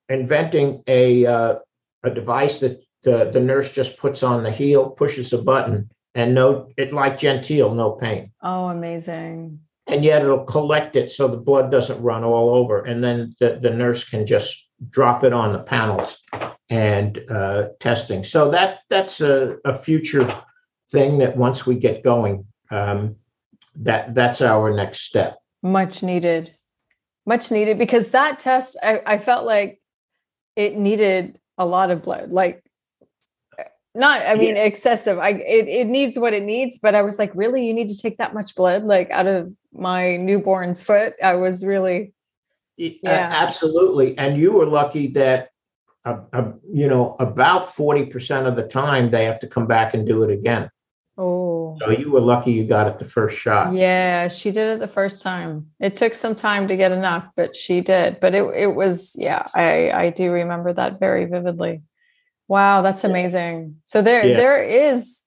inventing 0.10 0.84
a 0.88 1.26
uh, 1.26 1.56
a 2.04 2.10
device 2.10 2.60
that 2.60 2.84
the, 3.04 3.32
the 3.32 3.40
nurse 3.40 3.72
just 3.72 3.98
puts 3.98 4.24
on 4.24 4.44
the 4.44 4.52
heel, 4.52 4.90
pushes 4.90 5.34
a 5.34 5.42
button, 5.42 5.90
and 6.16 6.36
no, 6.36 6.70
it 6.78 6.94
like 6.94 7.18
Genteel, 7.18 7.74
no 7.74 7.92
pain. 7.92 8.32
Oh, 8.42 8.68
amazing. 8.68 9.60
And 9.88 10.04
yet 10.04 10.22
it'll 10.22 10.46
collect 10.46 10.96
it 10.96 11.12
so 11.12 11.28
the 11.28 11.38
blood 11.38 11.72
doesn't 11.72 12.02
run 12.02 12.24
all 12.24 12.56
over. 12.56 12.82
And 12.82 13.04
then 13.04 13.36
the, 13.40 13.60
the 13.62 13.70
nurse 13.70 14.08
can 14.08 14.26
just 14.26 14.68
drop 14.90 15.24
it 15.24 15.34
on 15.34 15.54
the 15.54 15.60
panels 15.60 16.18
and 16.70 17.20
uh, 17.30 17.70
testing. 17.80 18.24
So 18.24 18.52
that 18.52 18.80
that's 18.90 19.22
a, 19.22 19.58
a 19.66 19.76
future 19.76 20.42
thing 20.92 21.18
that 21.20 21.36
once 21.36 21.66
we 21.66 21.76
get 21.76 22.04
going, 22.04 22.46
um, 22.72 23.18
that 23.76 24.16
that's 24.16 24.42
our 24.42 24.74
next 24.74 25.02
step. 25.02 25.38
Much 25.62 26.04
needed, 26.04 26.52
much 27.26 27.52
needed 27.52 27.78
because 27.78 28.10
that 28.10 28.40
test 28.40 28.78
I, 28.82 29.02
I 29.06 29.18
felt 29.18 29.46
like 29.46 29.82
it 30.56 30.78
needed 30.78 31.40
a 31.58 31.66
lot 31.66 31.92
of 31.92 32.04
blood. 32.04 32.32
Like 32.32 32.64
not 33.96 34.22
i 34.26 34.36
mean 34.36 34.56
yeah. 34.56 34.64
excessive. 34.64 35.20
I 35.20 35.30
it, 35.30 35.68
it 35.68 35.88
needs 35.88 36.18
what 36.18 36.34
it 36.34 36.44
needs 36.44 36.80
but 36.80 36.96
i 36.96 37.02
was 37.02 37.20
like 37.20 37.32
really? 37.36 37.66
You 37.66 37.74
need 37.74 37.90
to 37.90 37.98
take 37.98 38.18
that 38.18 38.34
much 38.34 38.56
blood 38.56 38.84
like 38.84 39.10
out 39.12 39.28
of 39.28 39.54
my 39.74 40.18
newborn's 40.18 40.82
foot? 40.82 41.14
I 41.22 41.36
was 41.36 41.66
really 41.66 42.14
yeah. 42.78 43.30
absolutely. 43.32 44.18
And 44.18 44.38
you 44.38 44.52
were 44.54 44.66
lucky 44.66 45.08
that 45.10 45.50
uh, 46.06 46.18
uh, 46.34 46.52
you 46.70 46.88
know 46.88 47.16
about 47.20 47.74
40% 47.74 48.46
of 48.46 48.56
the 48.56 48.68
time 48.68 49.10
they 49.10 49.26
have 49.26 49.40
to 49.40 49.48
come 49.48 49.68
back 49.68 49.94
and 49.94 50.08
do 50.08 50.24
it 50.24 50.32
again. 50.32 50.70
Oh. 51.18 51.78
So 51.80 51.92
you 51.92 52.12
were 52.12 52.20
lucky 52.20 52.52
you 52.52 52.66
got 52.66 52.88
it 52.88 53.00
the 53.00 53.06
first 53.06 53.38
shot. 53.38 53.74
Yeah 53.74 54.28
she 54.28 54.52
did 54.52 54.74
it 54.74 54.80
the 54.80 54.88
first 54.88 55.22
time. 55.22 55.68
It 55.80 55.96
took 55.96 56.16
some 56.16 56.36
time 56.36 56.68
to 56.68 56.76
get 56.76 56.92
enough 56.92 57.28
but 57.36 57.56
she 57.56 57.82
did. 57.82 58.20
But 58.20 58.36
it, 58.36 58.44
it 58.56 58.76
was 58.76 59.16
yeah 59.18 59.48
i 59.54 59.92
i 59.92 60.10
do 60.10 60.32
remember 60.32 60.74
that 60.74 61.00
very 61.00 61.26
vividly 61.26 61.84
Wow, 62.54 62.84
that's 62.84 63.04
amazing. 63.04 63.78
So 63.84 64.04
there 64.04 64.24
yeah. 64.24 64.38
there 64.38 64.64
is 64.64 65.24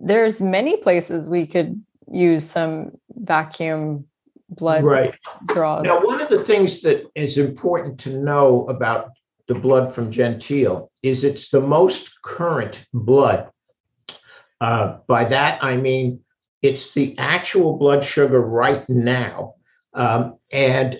there's 0.00 0.40
many 0.40 0.78
places 0.78 1.28
we 1.28 1.46
could 1.46 1.84
use 2.10 2.42
some 2.42 2.92
vacuum 3.10 4.06
blood 4.48 4.82
right. 4.82 5.14
draws. 5.44 5.84
Now, 5.84 6.00
one 6.06 6.22
of 6.22 6.30
the 6.30 6.42
things 6.42 6.80
that 6.80 7.04
is 7.14 7.36
important 7.36 8.00
to 8.00 8.18
know 8.18 8.64
about 8.66 9.10
the 9.46 9.56
blood 9.56 9.94
from 9.94 10.10
Genteel 10.10 10.90
is 11.02 11.22
it's 11.22 11.50
the 11.50 11.60
most 11.60 12.22
current 12.22 12.86
blood. 12.94 13.50
Uh, 14.58 15.00
by 15.06 15.26
that, 15.26 15.62
I 15.62 15.76
mean 15.76 16.20
it's 16.62 16.94
the 16.94 17.14
actual 17.18 17.76
blood 17.76 18.02
sugar 18.02 18.40
right 18.40 18.88
now, 18.88 19.56
um, 19.92 20.38
and 20.50 20.98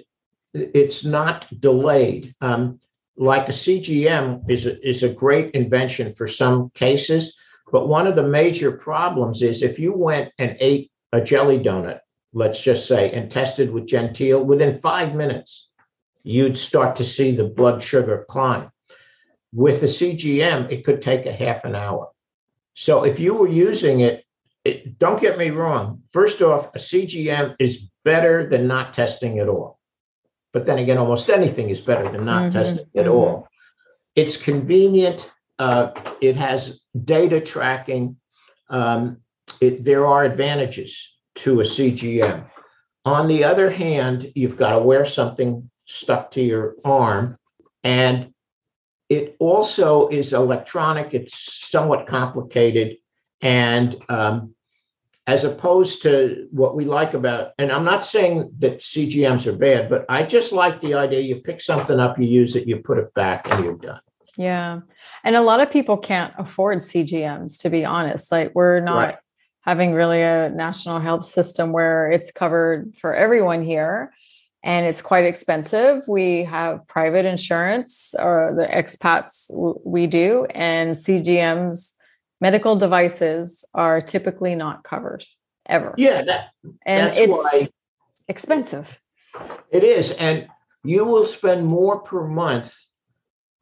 it's 0.53 1.07
not 1.07 1.47
delayed. 1.59 2.35
Um, 2.43 2.81
like 3.19 3.49
a 3.49 3.53
CGM 3.53 4.49
is 4.49 4.67
a, 4.67 4.89
is 4.89 5.03
a 5.03 5.09
great 5.09 5.51
invention 5.55 6.15
for 6.15 6.27
some 6.27 6.71
cases, 6.71 7.37
but 7.71 7.89
one 7.89 8.07
of 8.07 8.15
the 8.15 8.23
major 8.23 8.73
problems 8.73 9.43
is 9.43 9.63
if 9.63 9.79
you 9.79 9.93
went 9.93 10.33
and 10.39 10.57
ate 10.61 10.91
a 11.13 11.21
jelly 11.21 11.59
donut, 11.59 12.01
let's 12.33 12.61
just 12.61 12.87
say, 12.87 13.11
and 13.11 13.31
tested 13.31 13.73
with 13.73 13.87
Genteel, 13.87 14.45
within 14.45 14.79
five 14.79 15.15
minutes, 15.15 15.69
you'd 16.23 16.57
start 16.57 16.97
to 16.97 17.05
see 17.05 17.35
the 17.35 17.45
blood 17.45 17.83
sugar 17.83 18.25
climb. 18.29 18.71
With 19.53 19.81
the 19.81 19.87
CGM, 19.87 20.71
it 20.71 20.85
could 20.85 21.03
take 21.03 21.27
a 21.27 21.33
half 21.33 21.65
an 21.65 21.75
hour. 21.75 22.11
So 22.75 23.05
if 23.05 23.19
you 23.19 23.35
were 23.35 23.49
using 23.49 24.01
it, 24.01 24.25
it 24.65 24.99
don't 24.99 25.21
get 25.21 25.39
me 25.39 25.51
wrong. 25.51 26.03
First 26.13 26.43
off, 26.43 26.75
a 26.75 26.79
CGM 26.79 27.57
is 27.59 27.89
better 28.05 28.49
than 28.49 28.69
not 28.69 28.95
testing 28.95 29.39
at 29.39 29.49
all. 29.49 29.78
But 30.59 30.67
then 30.67 30.79
again, 30.79 30.99
almost 30.99 31.31
anything 31.31 31.71
is 31.71 31.81
better 31.81 32.11
than 32.11 32.25
not 32.25 32.43
mm-hmm, 32.43 32.51
testing 32.51 32.87
at 32.97 33.05
mm-hmm. 33.05 33.13
all. 33.13 33.49
It's 34.17 34.37
convenient. 34.37 35.31
Uh, 35.57 35.93
it 36.21 36.35
has 36.35 36.81
data 37.05 37.41
tracking. 37.41 38.17
Um, 38.69 39.19
it, 39.61 39.85
there 39.85 40.05
are 40.09 40.25
advantages 40.25 41.15
to 41.37 41.61
a 41.61 41.63
CGM. 41.63 42.51
On 43.05 43.29
the 43.29 43.45
other 43.45 43.71
hand, 43.71 44.33
you've 44.35 44.57
got 44.57 44.73
to 44.73 44.81
wear 44.81 45.05
something 45.05 45.71
stuck 45.85 46.33
to 46.33 46.43
your 46.43 46.75
arm. 46.85 47.39
And 47.85 48.35
it 49.09 49.37
also 49.39 50.09
is 50.09 50.33
electronic, 50.33 51.15
it's 51.15 51.39
somewhat 51.71 52.09
complicated. 52.09 52.97
And 53.41 53.95
um, 54.09 54.57
as 55.29 55.45
opposed 55.45 56.01
to 56.01 56.49
what 56.53 56.75
we 56.75 56.87
like 56.87 57.13
about, 57.13 57.53
and 57.59 57.71
I'm 57.71 57.85
not 57.85 58.07
saying 58.07 58.51
that 58.61 58.79
CGMs 58.79 59.47
are 59.47 59.55
bad, 59.55 59.91
but 59.91 60.07
I 60.09 60.23
just 60.23 60.53
like 60.53 60.81
the 60.81 60.95
idea 60.95 61.21
you 61.21 61.37
pick 61.37 61.61
something 61.61 62.01
up, 62.01 62.19
you 62.19 62.27
use 62.27 62.57
it, 62.57 62.67
you 62.67 62.79
put 62.79 62.97
it 62.97 63.13
back, 63.13 63.47
and 63.51 63.63
you're 63.63 63.77
done. 63.77 64.01
Yeah. 64.39 64.81
And 65.25 65.37
a 65.37 65.43
lot 65.43 65.61
of 65.61 65.71
people 65.71 65.99
can't 65.99 66.33
afford 66.39 66.79
CGMs, 66.79 67.61
to 67.61 67.69
be 67.69 67.85
honest. 67.85 68.33
Like, 68.33 68.55
we're 68.55 68.81
not 68.81 68.97
right. 68.97 69.17
having 69.61 69.93
really 69.93 70.23
a 70.23 70.49
national 70.49 70.99
health 70.99 71.27
system 71.27 71.73
where 71.73 72.11
it's 72.11 72.33
covered 72.33 72.95
for 72.99 73.15
everyone 73.15 73.63
here. 73.63 74.15
And 74.65 74.87
it's 74.87 75.03
quite 75.03 75.25
expensive. 75.25 76.05
We 76.09 76.45
have 76.45 76.87
private 76.87 77.27
insurance, 77.27 78.15
or 78.19 78.55
the 78.59 78.67
expats 78.67 79.51
we 79.85 80.07
do, 80.07 80.47
and 80.55 80.97
CGMs 80.97 81.98
medical 82.41 82.77
devices 82.77 83.69
are 83.75 84.01
typically 84.01 84.55
not 84.55 84.85
covered 84.85 85.25
ever. 85.67 85.95
Yeah, 85.97 86.23
that, 86.25 86.51
and 86.85 87.13
it's 87.15 87.29
why 87.29 87.69
expensive. 88.29 88.99
It 89.71 89.85
is, 89.85 90.13
and 90.13 90.49
you 90.85 91.05
will 91.05 91.25
spend 91.25 91.67
more 91.67 92.01
per 92.01 92.27
month 92.27 92.75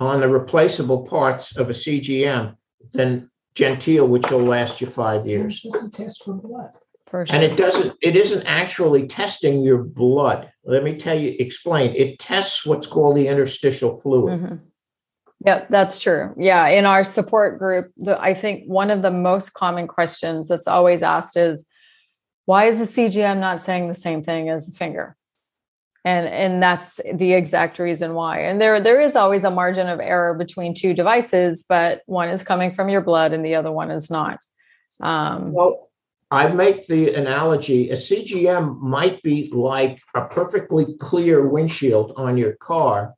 on 0.01 0.21
the 0.21 0.29
replaceable 0.29 1.07
parts 1.07 1.57
of 1.57 1.69
a 1.71 1.73
CGM 1.73 2.57
than 2.93 3.31
Genteel, 3.55 4.07
which 4.07 4.31
will 4.31 4.41
last 4.41 4.81
you 4.81 4.87
five 4.87 5.27
years. 5.27 5.63
It 5.65 5.73
doesn't 5.73 5.95
test 5.95 6.25
for 6.25 6.35
blood. 6.35 6.71
For 7.07 7.25
sure. 7.25 7.35
And 7.35 7.45
it 7.45 7.57
doesn't. 7.57 7.97
It 8.03 8.17
isn't 8.17 8.45
actually 8.47 9.07
testing 9.07 9.63
your 9.63 9.79
blood. 9.79 10.51
Let 10.65 10.83
me 10.83 10.97
tell 10.97 11.19
you. 11.19 11.37
Explain. 11.39 11.95
It 11.95 12.19
tests 12.19 12.67
what's 12.67 12.87
called 12.87 13.17
the 13.17 13.29
interstitial 13.29 13.99
fluid. 14.01 14.41
Mm-hmm. 14.41 14.57
Yep, 15.47 15.69
that's 15.71 16.01
true. 16.01 16.35
Yeah, 16.37 16.67
in 16.67 16.87
our 16.87 17.05
support 17.05 17.61
group, 17.61 17.87
the, 17.97 18.21
I 18.21 18.35
think 18.35 18.65
one 18.67 18.91
of 18.91 19.03
the 19.03 19.13
most 19.13 19.51
common 19.51 19.87
questions 19.87 20.49
that's 20.49 20.67
always 20.67 21.05
asked 21.05 21.37
is, 21.37 21.69
"Why 22.47 22.65
is 22.65 22.81
the 22.81 22.85
CGM 22.87 23.39
not 23.39 23.61
saying 23.61 23.87
the 23.87 23.95
same 23.95 24.25
thing 24.25 24.49
as 24.49 24.67
the 24.67 24.77
finger?" 24.77 25.17
And 26.05 26.27
and 26.27 26.61
that's 26.61 27.01
the 27.15 27.33
exact 27.35 27.79
reason 27.79 28.15
why. 28.15 28.41
And 28.41 28.61
there 28.61 28.81
there 28.81 29.01
is 29.01 29.15
always 29.15 29.45
a 29.45 29.51
margin 29.51 29.89
of 29.89 30.01
error 30.01 30.35
between 30.35 30.75
two 30.75 30.93
devices, 30.95 31.65
but 31.69 32.03
one 32.07 32.29
is 32.29 32.43
coming 32.43 32.75
from 32.75 32.89
your 32.89 33.01
blood 33.01 33.33
and 33.33 33.47
the 33.47 33.55
other 33.55 33.71
one 33.71 33.93
is 33.93 34.11
not. 34.11 34.41
Um, 35.01 35.53
well, 35.53 35.91
I 36.33 36.49
make 36.49 36.89
the 36.89 37.15
analogy: 37.15 37.91
a 37.91 37.97
CGM 37.97 38.81
might 38.81 39.23
be 39.23 39.49
like 39.55 40.01
a 40.17 40.23
perfectly 40.23 40.97
clear 40.99 41.47
windshield 41.47 42.15
on 42.17 42.37
your 42.37 42.55
car 42.55 43.15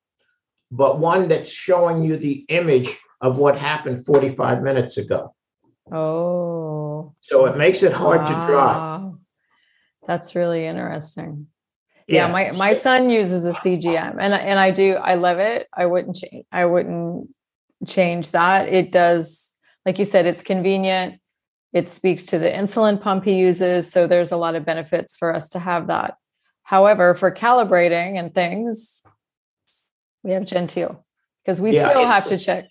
but 0.71 0.99
one 0.99 1.29
that's 1.29 1.51
showing 1.51 2.05
you 2.05 2.17
the 2.17 2.45
image 2.49 2.97
of 3.21 3.39
what 3.39 3.59
happened 3.59 4.05
45 4.05 4.63
minutes 4.63 4.97
ago. 4.97 5.35
Oh. 5.91 7.15
So 7.21 7.47
it 7.47 7.57
makes 7.57 7.83
it 7.83 7.93
hard 7.93 8.21
wow. 8.21 8.27
to 8.27 8.47
draw. 8.47 9.13
That's 10.07 10.35
really 10.35 10.67
interesting. 10.67 11.49
Yeah, 12.07 12.27
yeah, 12.27 12.33
my 12.33 12.53
my 12.53 12.73
son 12.73 13.11
uses 13.11 13.45
a 13.45 13.53
CGM 13.53 14.17
and 14.19 14.33
and 14.33 14.59
I 14.59 14.71
do 14.71 14.95
I 14.95 15.17
love 15.17 15.39
it. 15.39 15.69
I 15.75 15.85
wouldn't 15.85 16.17
change 16.17 16.47
I 16.51 16.65
wouldn't 16.65 17.29
change 17.87 18.31
that. 18.31 18.69
It 18.73 18.93
does 18.93 19.55
like 19.85 19.99
you 19.99 20.07
said 20.07 20.25
it's 20.25 20.41
convenient. 20.41 21.21
It 21.75 21.89
speaks 21.91 22.25
to 22.27 22.39
the 22.39 22.49
insulin 22.49 22.99
pump 22.99 23.25
he 23.25 23.35
uses, 23.35 23.91
so 23.93 24.07
there's 24.07 24.33
a 24.33 24.39
lot 24.39 24.55
of 24.55 24.65
benefits 24.65 25.19
for 25.19 25.35
us 25.35 25.51
to 25.51 25.59
have 25.59 25.89
that. 25.89 26.17
However, 26.63 27.15
for 27.15 27.31
calibrating 27.31 28.19
and 28.19 28.35
things, 28.35 29.03
we 30.23 30.33
have 30.33 30.45
Genteel 30.45 31.05
because 31.45 31.61
we 31.61 31.73
yeah, 31.73 31.89
still 31.89 32.07
have 32.07 32.29
to 32.29 32.39
check. 32.39 32.67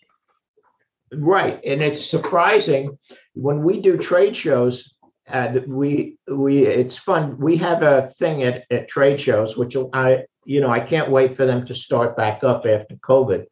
Right, 1.13 1.59
and 1.65 1.81
it's 1.81 2.05
surprising 2.05 2.97
when 3.33 3.63
we 3.63 3.79
do 3.79 3.97
trade 3.97 4.35
shows. 4.35 4.93
Uh, 5.29 5.59
we 5.67 6.17
we 6.29 6.65
it's 6.65 6.97
fun. 6.97 7.37
We 7.37 7.57
have 7.57 7.81
a 7.81 8.07
thing 8.07 8.43
at, 8.43 8.65
at 8.71 8.87
trade 8.87 9.19
shows, 9.19 9.57
which 9.57 9.75
I 9.93 10.25
you 10.45 10.61
know 10.61 10.69
I 10.69 10.79
can't 10.79 11.11
wait 11.11 11.35
for 11.35 11.45
them 11.45 11.65
to 11.65 11.73
start 11.73 12.15
back 12.17 12.43
up 12.43 12.65
after 12.65 12.95
COVID. 12.95 13.45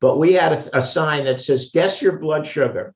But 0.00 0.18
we 0.18 0.34
had 0.34 0.52
a, 0.52 0.78
a 0.78 0.82
sign 0.82 1.24
that 1.24 1.40
says 1.40 1.70
"Guess 1.72 2.02
your 2.02 2.18
blood 2.18 2.46
sugar," 2.46 2.94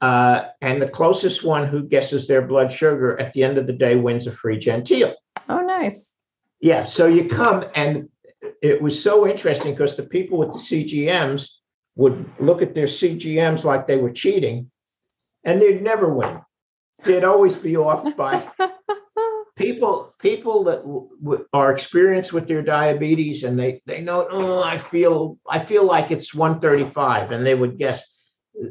uh, 0.00 0.44
and 0.60 0.80
the 0.80 0.88
closest 0.88 1.44
one 1.44 1.66
who 1.66 1.82
guesses 1.82 2.26
their 2.26 2.42
blood 2.42 2.72
sugar 2.72 3.18
at 3.20 3.32
the 3.32 3.44
end 3.44 3.58
of 3.58 3.66
the 3.66 3.72
day 3.72 3.96
wins 3.96 4.26
a 4.26 4.32
free 4.32 4.58
Genteel. 4.58 5.14
Oh, 5.48 5.60
nice. 5.60 6.16
Yeah, 6.60 6.84
so 6.84 7.06
you 7.06 7.28
come 7.28 7.64
and 7.74 8.08
it 8.62 8.80
was 8.80 9.02
so 9.02 9.26
interesting 9.26 9.72
because 9.72 9.96
the 9.96 10.02
people 10.04 10.38
with 10.38 10.52
the 10.52 10.58
CGMs 10.58 11.50
would 11.96 12.28
look 12.38 12.62
at 12.62 12.74
their 12.74 12.86
CGMs 12.86 13.64
like 13.64 13.86
they 13.86 13.96
were 13.96 14.12
cheating, 14.12 14.70
and 15.44 15.60
they'd 15.60 15.82
never 15.82 16.12
win. 16.12 16.40
They'd 17.04 17.24
always 17.24 17.56
be 17.56 17.76
off 17.76 18.16
by 18.16 18.48
people 19.56 20.14
people 20.18 20.64
that 20.64 20.82
w- 20.82 21.08
w- 21.22 21.46
are 21.52 21.72
experienced 21.72 22.32
with 22.32 22.46
their 22.48 22.62
diabetes 22.62 23.42
and 23.42 23.58
they 23.58 23.82
they 23.84 24.00
know 24.00 24.26
oh 24.30 24.62
i 24.62 24.78
feel 24.78 25.36
i 25.48 25.58
feel 25.58 25.84
like 25.84 26.10
it's 26.10 26.34
135 26.34 27.30
and 27.30 27.44
they 27.46 27.54
would 27.54 27.76
guess 27.78 28.02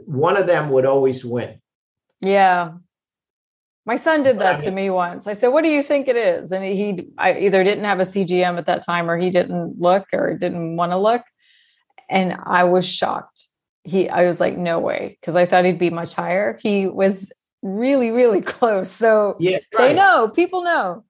one 0.05 0.35
of 0.35 0.47
them 0.47 0.69
would 0.69 0.85
always 0.85 1.23
win 1.23 1.59
Yeah. 2.21 2.73
My 3.89 3.95
son 3.95 4.21
did 4.21 4.37
that 4.37 4.59
to 4.59 4.69
me 4.69 4.91
once. 4.91 5.25
I 5.25 5.33
said, 5.33 5.47
"What 5.47 5.63
do 5.63 5.71
you 5.71 5.81
think 5.81 6.07
it 6.07 6.15
is?" 6.15 6.51
And 6.51 6.63
he 6.63 7.07
I 7.17 7.39
either 7.39 7.63
didn't 7.63 7.85
have 7.85 7.99
a 7.99 8.05
CGM 8.05 8.59
at 8.59 8.67
that 8.67 8.85
time 8.85 9.09
or 9.09 9.17
he 9.17 9.31
didn't 9.31 9.81
look 9.81 10.05
or 10.13 10.37
didn't 10.37 10.75
want 10.75 10.91
to 10.91 10.97
look. 10.97 11.23
And 12.07 12.37
I 12.43 12.65
was 12.65 12.85
shocked. 12.87 13.47
He 13.83 14.07
I 14.07 14.27
was 14.27 14.39
like, 14.39 14.55
"No 14.55 14.77
way," 14.77 15.17
because 15.19 15.35
I 15.35 15.47
thought 15.47 15.65
he'd 15.65 15.79
be 15.79 15.89
much 15.89 16.13
higher. 16.13 16.59
He 16.61 16.87
was 16.87 17.33
really 17.63 18.11
really 18.11 18.41
close. 18.55 18.91
So 18.91 19.35
yeah 19.39 19.57
they 19.75 19.95
know, 19.95 20.29
people 20.35 20.61
know. 20.61 21.03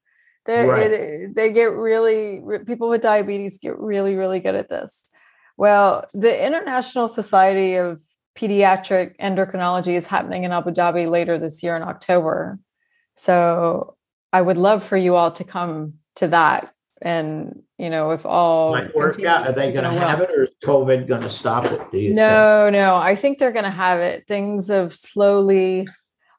They 0.45 0.65
Right. 0.65 1.35
they 1.35 1.51
get 1.51 1.73
really 1.73 2.41
people 2.65 2.87
with 2.87 3.01
diabetes 3.01 3.57
get 3.57 3.77
really 3.77 4.15
really 4.15 4.39
good 4.39 4.55
at 4.55 4.69
this. 4.69 5.11
Well, 5.57 6.05
the 6.13 6.33
International 6.47 7.09
Society 7.09 7.75
of 7.75 8.01
Pediatric 8.37 9.17
Endocrinology 9.19 9.95
is 9.97 10.07
happening 10.07 10.45
in 10.45 10.53
Abu 10.53 10.71
Dhabi 10.71 11.09
later 11.09 11.37
this 11.37 11.61
year 11.61 11.75
in 11.75 11.83
October. 11.83 12.57
So 13.19 13.97
I 14.31 14.41
would 14.41 14.55
love 14.55 14.85
for 14.85 14.95
you 14.95 15.17
all 15.17 15.33
to 15.33 15.43
come 15.43 15.95
to 16.15 16.27
that. 16.27 16.71
And 17.01 17.63
you 17.77 17.89
know, 17.89 18.11
if 18.11 18.25
all 18.25 18.71
might 18.71 18.95
work 18.95 19.21
out 19.23 19.45
are 19.45 19.51
they 19.51 19.73
going 19.73 19.83
to 19.83 19.91
have 19.91 20.21
it 20.21 20.29
or 20.31 20.43
is 20.43 20.49
covid 20.63 21.07
going 21.07 21.21
to 21.21 21.29
stop 21.29 21.65
it 21.65 21.79
do 21.91 21.97
you 21.97 22.07
think? 22.09 22.15
no, 22.15 22.69
no, 22.69 22.95
I 22.95 23.15
think 23.15 23.37
they're 23.37 23.51
going 23.51 23.65
to 23.65 23.69
have 23.69 23.99
it. 23.99 24.25
Things 24.27 24.67
have 24.69 24.93
slowly 24.95 25.87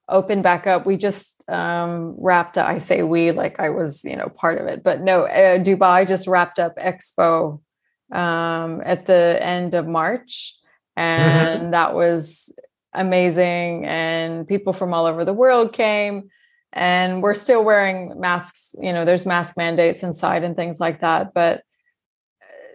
opened 0.08 0.42
back 0.42 0.66
up. 0.66 0.86
We 0.86 0.96
just 0.96 1.44
um, 1.48 2.14
wrapped 2.18 2.56
up. 2.58 2.68
I 2.68 2.78
say 2.78 3.02
we, 3.02 3.30
like 3.30 3.60
I 3.60 3.70
was, 3.70 4.04
you 4.04 4.16
know, 4.16 4.28
part 4.28 4.58
of 4.58 4.66
it, 4.66 4.82
but 4.82 5.02
no, 5.02 5.24
uh, 5.24 5.58
Dubai 5.58 6.06
just 6.08 6.26
wrapped 6.26 6.58
up 6.58 6.76
Expo 6.76 7.60
um, 8.12 8.82
at 8.84 9.06
the 9.06 9.38
end 9.40 9.74
of 9.74 9.86
March, 9.86 10.54
and 10.96 11.74
that 11.74 11.94
was 11.94 12.54
amazing. 12.92 13.86
And 13.86 14.48
people 14.48 14.72
from 14.72 14.92
all 14.92 15.06
over 15.06 15.24
the 15.24 15.34
world 15.34 15.72
came. 15.72 16.30
And 16.72 17.22
we're 17.22 17.34
still 17.34 17.64
wearing 17.64 18.18
masks. 18.20 18.74
You 18.80 18.92
know, 18.92 19.04
there's 19.04 19.26
mask 19.26 19.56
mandates 19.56 20.02
inside 20.02 20.44
and 20.44 20.54
things 20.56 20.78
like 20.80 21.00
that. 21.00 21.34
But 21.34 21.62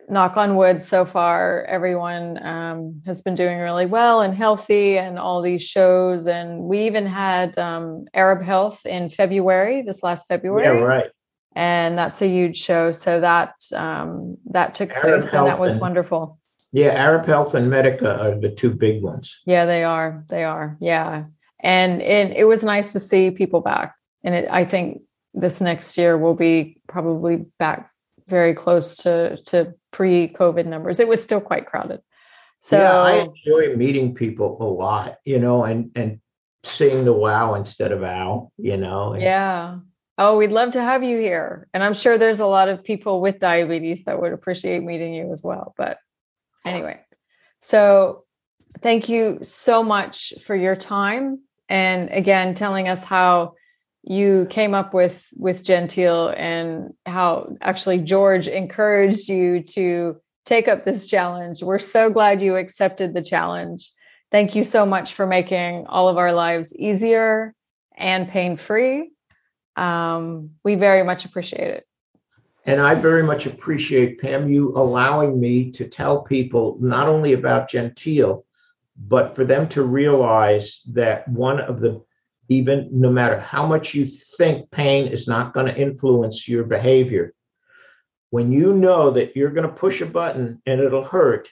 knock 0.10 0.38
on 0.38 0.56
wood 0.56 0.82
so 0.82 1.06
far 1.06 1.64
everyone 1.66 2.44
um, 2.46 3.02
has 3.06 3.22
been 3.22 3.36
doing 3.36 3.58
really 3.60 3.86
well 3.86 4.22
and 4.22 4.36
healthy 4.36 4.98
and 4.98 5.18
all 5.18 5.42
these 5.42 5.64
shows. 5.64 6.28
And 6.28 6.64
we 6.64 6.86
even 6.86 7.06
had 7.06 7.58
um, 7.58 8.06
arab 8.14 8.44
health 8.44 8.86
in 8.86 9.10
february 9.10 9.82
this 9.82 10.04
last 10.04 10.26
yeah 10.30 10.36
february 10.36 10.82
right. 10.82 11.10
And 11.58 11.98
that's 11.98 12.22
a 12.22 12.28
huge 12.28 12.58
show. 12.58 12.92
So 12.92 13.22
that 13.22 13.54
um, 13.74 14.36
that 14.52 14.76
took 14.76 14.92
Arab 14.92 15.22
place 15.22 15.34
and 15.34 15.48
that 15.48 15.60
was 15.60 15.74
and- 15.74 15.82
wonderful. 15.82 16.40
Yeah 16.74 16.92
arab 16.92 17.26
health 17.26 17.54
and 17.54 17.70
medica 17.70 18.20
are 18.22 18.40
the 18.40 18.50
two 18.50 18.72
big 18.72 19.02
ones. 19.02 19.42
Yeah 19.46 19.66
they 19.66 19.84
are. 19.84 20.26
They 20.30 20.44
are. 20.44 20.78
Yeah 20.80 21.26
and 21.66 22.02
it, 22.02 22.38
it 22.38 22.46
was 22.46 22.64
nice 22.64 22.94
to 22.94 23.00
see 23.00 23.32
people 23.42 23.62
back 23.62 23.96
and 24.24 24.34
it, 24.36 24.46
i 24.52 24.64
think 24.64 25.02
this 25.34 25.60
next 25.62 25.98
year 25.98 26.18
will 26.18 26.36
be 26.36 26.80
probably 26.88 27.36
back 27.60 27.90
very 28.28 28.54
close 28.54 28.98
to 29.04 29.38
to 29.50 29.74
pre-covid 29.92 30.66
numbers 30.66 31.00
it 31.00 31.08
was 31.08 31.22
still 31.22 31.42
quite 31.42 31.66
crowded 31.66 32.00
so 32.60 32.78
yeah 32.78 33.02
i 33.12 33.14
enjoy 33.30 33.76
meeting 33.76 34.14
people 34.14 34.58
a 34.62 34.70
lot 34.84 35.18
you 35.26 35.40
know 35.40 35.64
and 35.64 35.92
and 35.96 36.20
seeing 36.64 37.06
the 37.06 37.14
wow 37.26 37.54
instead 37.56 37.92
of 37.92 38.02
ow 38.04 38.50
you 38.58 38.78
know 38.78 39.14
and- 39.14 39.22
Yeah. 39.22 39.80
Oh, 40.18 40.38
we'd 40.38 40.52
love 40.52 40.72
to 40.72 40.82
have 40.82 41.04
you 41.04 41.18
here. 41.20 41.68
And 41.74 41.84
I'm 41.84 41.94
sure 41.94 42.18
there's 42.18 42.40
a 42.40 42.48
lot 42.48 42.70
of 42.70 42.86
people 42.86 43.20
with 43.20 43.38
diabetes 43.40 44.06
that 44.06 44.20
would 44.22 44.32
appreciate 44.32 44.82
meeting 44.82 45.14
you 45.14 45.30
as 45.30 45.44
well. 45.44 45.74
But 45.78 45.98
anyway, 46.66 47.02
so 47.60 48.24
thank 48.80 49.10
you 49.10 49.40
so 49.44 49.84
much 49.84 50.34
for 50.46 50.56
your 50.56 50.76
time. 50.78 51.42
And 51.70 52.10
again, 52.12 52.54
telling 52.54 52.88
us 52.88 53.04
how 53.04 53.54
you 54.04 54.46
came 54.50 54.74
up 54.74 54.94
with 54.94 55.28
with 55.36 55.64
Genteel 55.64 56.34
and 56.38 56.94
how 57.06 57.56
actually 57.62 57.98
George 58.00 58.48
encouraged 58.48 59.28
you 59.30 59.64
to 59.64 60.18
take 60.46 60.68
up 60.68 60.86
this 60.86 61.08
challenge. 61.08 61.64
We're 61.64 61.80
so 61.80 62.10
glad 62.12 62.42
you 62.42 62.56
accepted 62.56 63.14
the 63.14 63.24
challenge. 63.24 63.92
Thank 64.32 64.56
you 64.56 64.64
so 64.64 64.86
much 64.86 65.14
for 65.14 65.26
making 65.26 65.88
all 65.88 66.08
of 66.08 66.18
our 66.18 66.34
lives 66.34 66.76
easier 66.76 67.54
and 67.98 68.30
pain 68.30 68.58
free. 68.58 69.12
Um, 69.76 70.52
we 70.64 70.76
very 70.76 71.04
much 71.04 71.26
appreciate 71.26 71.70
it. 71.70 71.86
And 72.68 72.82
I 72.82 72.96
very 72.96 73.24
much 73.24 73.46
appreciate, 73.46 74.20
Pam, 74.20 74.50
you 74.50 74.76
allowing 74.76 75.40
me 75.40 75.72
to 75.74 75.88
tell 75.88 76.24
people 76.24 76.78
not 76.80 77.08
only 77.08 77.34
about 77.34 77.70
Genteel, 77.70 78.46
but 78.98 79.36
for 79.36 79.44
them 79.44 79.68
to 79.70 79.84
realize 79.84 80.82
that 80.94 81.28
one 81.28 81.60
of 81.60 81.80
the, 81.80 82.04
even 82.50 82.90
no 82.92 83.10
matter 83.10 83.40
how 83.40 83.66
much 83.66 83.94
you 83.94 84.06
think 84.06 84.70
pain 84.72 85.08
is 85.08 85.28
not 85.28 85.54
going 85.54 85.66
to 85.66 85.78
influence 85.78 86.48
your 86.48 86.64
behavior, 86.64 87.34
when 88.30 88.52
you 88.52 88.74
know 88.74 89.12
that 89.12 89.36
you're 89.36 89.52
going 89.52 89.68
to 89.68 89.74
push 89.74 90.02
a 90.02 90.06
button 90.06 90.62
and 90.66 90.82
it'll 90.82 91.04
hurt, 91.04 91.50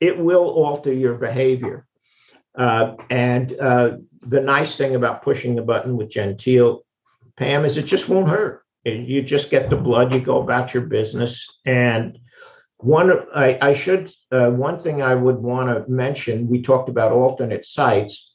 it 0.00 0.18
will 0.18 0.48
alter 0.48 0.92
your 0.92 1.14
behavior. 1.14 1.86
Uh, 2.56 2.94
and 3.10 3.58
uh, 3.58 3.96
the 4.22 4.40
nice 4.40 4.76
thing 4.76 4.94
about 4.94 5.22
pushing 5.22 5.54
the 5.54 5.62
button 5.62 5.96
with 5.96 6.10
Genteel, 6.10 6.80
Pam, 7.36 7.64
is 7.64 7.76
it 7.76 7.86
just 7.86 8.08
won't 8.08 8.28
hurt 8.28 8.62
you 8.84 9.22
just 9.22 9.50
get 9.50 9.70
the 9.70 9.76
blood 9.76 10.12
you 10.12 10.20
go 10.20 10.40
about 10.40 10.74
your 10.74 10.84
business 10.84 11.58
and 11.64 12.18
one 12.82 13.10
i, 13.34 13.58
I 13.60 13.72
should 13.72 14.12
uh, 14.30 14.50
one 14.50 14.78
thing 14.78 15.02
i 15.02 15.14
would 15.14 15.36
want 15.36 15.68
to 15.68 15.90
mention 15.90 16.48
we 16.48 16.62
talked 16.62 16.88
about 16.88 17.12
alternate 17.12 17.64
sites 17.64 18.34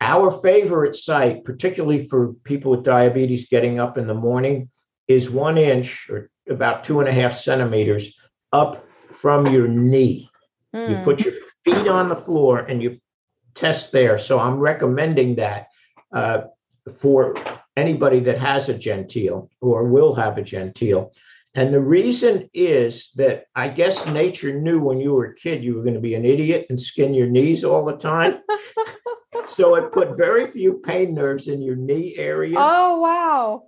our 0.00 0.30
favorite 0.30 0.96
site 0.96 1.44
particularly 1.44 2.04
for 2.06 2.32
people 2.44 2.72
with 2.72 2.84
diabetes 2.84 3.48
getting 3.48 3.78
up 3.78 3.98
in 3.98 4.06
the 4.06 4.14
morning 4.14 4.68
is 5.08 5.30
one 5.30 5.58
inch 5.58 6.08
or 6.10 6.30
about 6.48 6.84
two 6.84 7.00
and 7.00 7.08
a 7.08 7.12
half 7.12 7.36
centimeters 7.36 8.18
up 8.52 8.84
from 9.12 9.46
your 9.46 9.68
knee 9.68 10.28
you 10.72 10.96
Mm. 10.96 11.04
put 11.04 11.24
your 11.24 11.34
feet 11.64 11.88
on 11.88 12.08
the 12.08 12.16
floor 12.16 12.58
and 12.60 12.82
you 12.82 12.98
test 13.54 13.92
there. 13.92 14.18
So 14.18 14.38
I'm 14.38 14.58
recommending 14.58 15.36
that 15.36 15.66
uh, 16.14 16.42
for 16.98 17.34
anybody 17.76 18.20
that 18.20 18.38
has 18.38 18.68
a 18.68 18.78
genteel 18.78 19.50
or 19.60 19.84
will 19.84 20.14
have 20.14 20.38
a 20.38 20.42
genteel. 20.42 21.12
And 21.54 21.74
the 21.74 21.80
reason 21.80 22.48
is 22.54 23.10
that 23.16 23.46
I 23.56 23.68
guess 23.68 24.06
nature 24.06 24.60
knew 24.60 24.80
when 24.80 25.00
you 25.00 25.12
were 25.14 25.26
a 25.26 25.34
kid 25.34 25.64
you 25.64 25.74
were 25.74 25.82
going 25.82 25.94
to 25.94 26.00
be 26.00 26.14
an 26.14 26.24
idiot 26.24 26.66
and 26.70 26.80
skin 26.80 27.12
your 27.12 27.26
knees 27.26 27.64
all 27.64 27.84
the 27.84 27.96
time. 27.96 28.40
so 29.46 29.74
it 29.74 29.92
put 29.92 30.16
very 30.16 30.50
few 30.50 30.74
pain 30.84 31.12
nerves 31.14 31.48
in 31.48 31.60
your 31.60 31.76
knee 31.76 32.14
area. 32.16 32.56
oh 32.58 33.00
wow. 33.00 33.64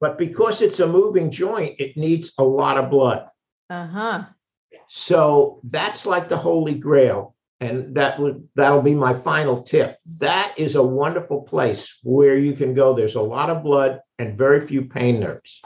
But 0.00 0.18
because 0.18 0.62
it's 0.62 0.80
a 0.80 0.88
moving 0.88 1.30
joint, 1.30 1.76
it 1.78 1.96
needs 1.96 2.32
a 2.36 2.42
lot 2.42 2.76
of 2.76 2.90
blood. 2.90 3.28
Uh-huh. 3.70 4.24
So 4.88 5.60
that's 5.64 6.04
like 6.04 6.28
the 6.28 6.36
holy 6.36 6.74
grail. 6.74 7.34
And 7.60 7.94
that 7.94 8.18
would 8.18 8.46
that'll 8.56 8.82
be 8.82 8.96
my 8.96 9.14
final 9.14 9.62
tip. 9.62 9.96
That 10.18 10.52
is 10.58 10.74
a 10.74 10.82
wonderful 10.82 11.42
place 11.42 11.96
where 12.02 12.36
you 12.36 12.52
can 12.54 12.74
go. 12.74 12.92
There's 12.92 13.14
a 13.14 13.22
lot 13.22 13.48
of 13.48 13.62
blood 13.62 14.00
and 14.18 14.36
very 14.36 14.66
few 14.66 14.82
pain 14.82 15.20
nerves. 15.20 15.62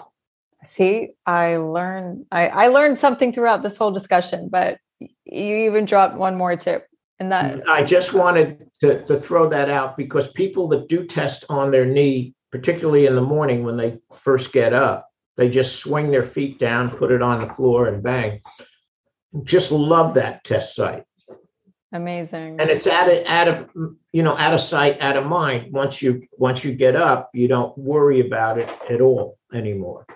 See, 0.66 1.10
I 1.24 1.56
learned 1.56 2.26
I, 2.30 2.48
I 2.48 2.66
learned 2.68 2.98
something 2.98 3.32
throughout 3.32 3.62
this 3.62 3.76
whole 3.76 3.90
discussion, 3.92 4.48
but 4.48 4.78
you 4.98 5.56
even 5.68 5.84
dropped 5.84 6.16
one 6.16 6.36
more 6.36 6.56
tip. 6.56 6.86
And 7.18 7.32
that 7.32 7.56
mm, 7.56 7.68
I 7.68 7.82
just 7.82 8.12
wanted 8.12 8.66
to, 8.80 9.04
to 9.06 9.18
throw 9.18 9.48
that 9.48 9.70
out 9.70 9.96
because 9.96 10.28
people 10.28 10.68
that 10.68 10.88
do 10.88 11.06
test 11.06 11.44
on 11.48 11.70
their 11.70 11.86
knee, 11.86 12.34
particularly 12.52 13.06
in 13.06 13.14
the 13.14 13.22
morning 13.22 13.64
when 13.64 13.76
they 13.76 13.98
first 14.14 14.52
get 14.52 14.74
up, 14.74 15.08
they 15.36 15.48
just 15.48 15.76
swing 15.76 16.10
their 16.10 16.26
feet 16.26 16.58
down, 16.58 16.90
put 16.90 17.10
it 17.10 17.22
on 17.22 17.46
the 17.46 17.54
floor, 17.54 17.86
and 17.86 18.02
bang. 18.02 18.40
Just 19.44 19.72
love 19.72 20.14
that 20.14 20.44
test 20.44 20.74
site. 20.74 21.04
amazing. 21.92 22.60
and 22.60 22.70
it's 22.70 22.86
out 22.86 23.08
of 23.08 23.24
out 23.26 23.48
of 23.48 23.70
you 24.12 24.22
know 24.22 24.36
out 24.36 24.52
of 24.52 24.60
sight 24.60 25.00
out 25.00 25.16
of 25.16 25.24
mind 25.26 25.72
once 25.72 26.02
you 26.02 26.26
once 26.32 26.64
you 26.64 26.74
get 26.74 26.96
up 26.96 27.30
you 27.32 27.48
don't 27.48 27.76
worry 27.78 28.20
about 28.20 28.58
it 28.58 28.68
at 28.90 29.00
all 29.00 29.38
anymore 29.52 30.06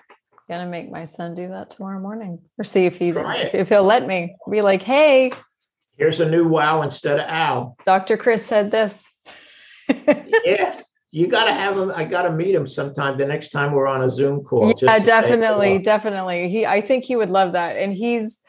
gonna 0.51 0.69
make 0.69 0.91
my 0.91 1.05
son 1.05 1.33
do 1.33 1.47
that 1.47 1.69
tomorrow 1.69 1.99
morning 1.99 2.37
or 2.57 2.65
see 2.65 2.85
if 2.85 2.99
he's 2.99 3.15
if 3.17 3.69
he'll 3.69 3.85
let 3.85 4.05
me 4.05 4.35
be 4.49 4.61
like, 4.61 4.83
hey, 4.83 5.31
here's 5.97 6.19
a 6.19 6.29
new 6.29 6.45
wow 6.45 6.81
instead 6.81 7.19
of 7.19 7.29
ow 7.29 7.75
Dr. 7.85 8.17
Chris 8.17 8.45
said 8.45 8.69
this. 8.69 9.09
yeah 10.45 10.81
you 11.11 11.27
got 11.27 11.45
to 11.45 11.53
have 11.53 11.77
him 11.77 11.91
i 11.95 12.03
got 12.03 12.21
to 12.23 12.31
meet 12.31 12.55
him 12.55 12.65
sometime 12.65 13.17
the 13.17 13.25
next 13.25 13.49
time 13.49 13.73
we're 13.73 13.87
on 13.87 14.03
a 14.03 14.09
zoom 14.09 14.41
call 14.43 14.73
yeah, 14.79 14.99
definitely, 14.99 15.79
definitely. 15.79 16.49
He 16.49 16.65
I 16.65 16.81
think 16.81 17.03
he 17.03 17.15
would 17.15 17.29
love 17.29 17.53
that. 17.53 17.77
And 17.77 17.93
he's 17.93 18.41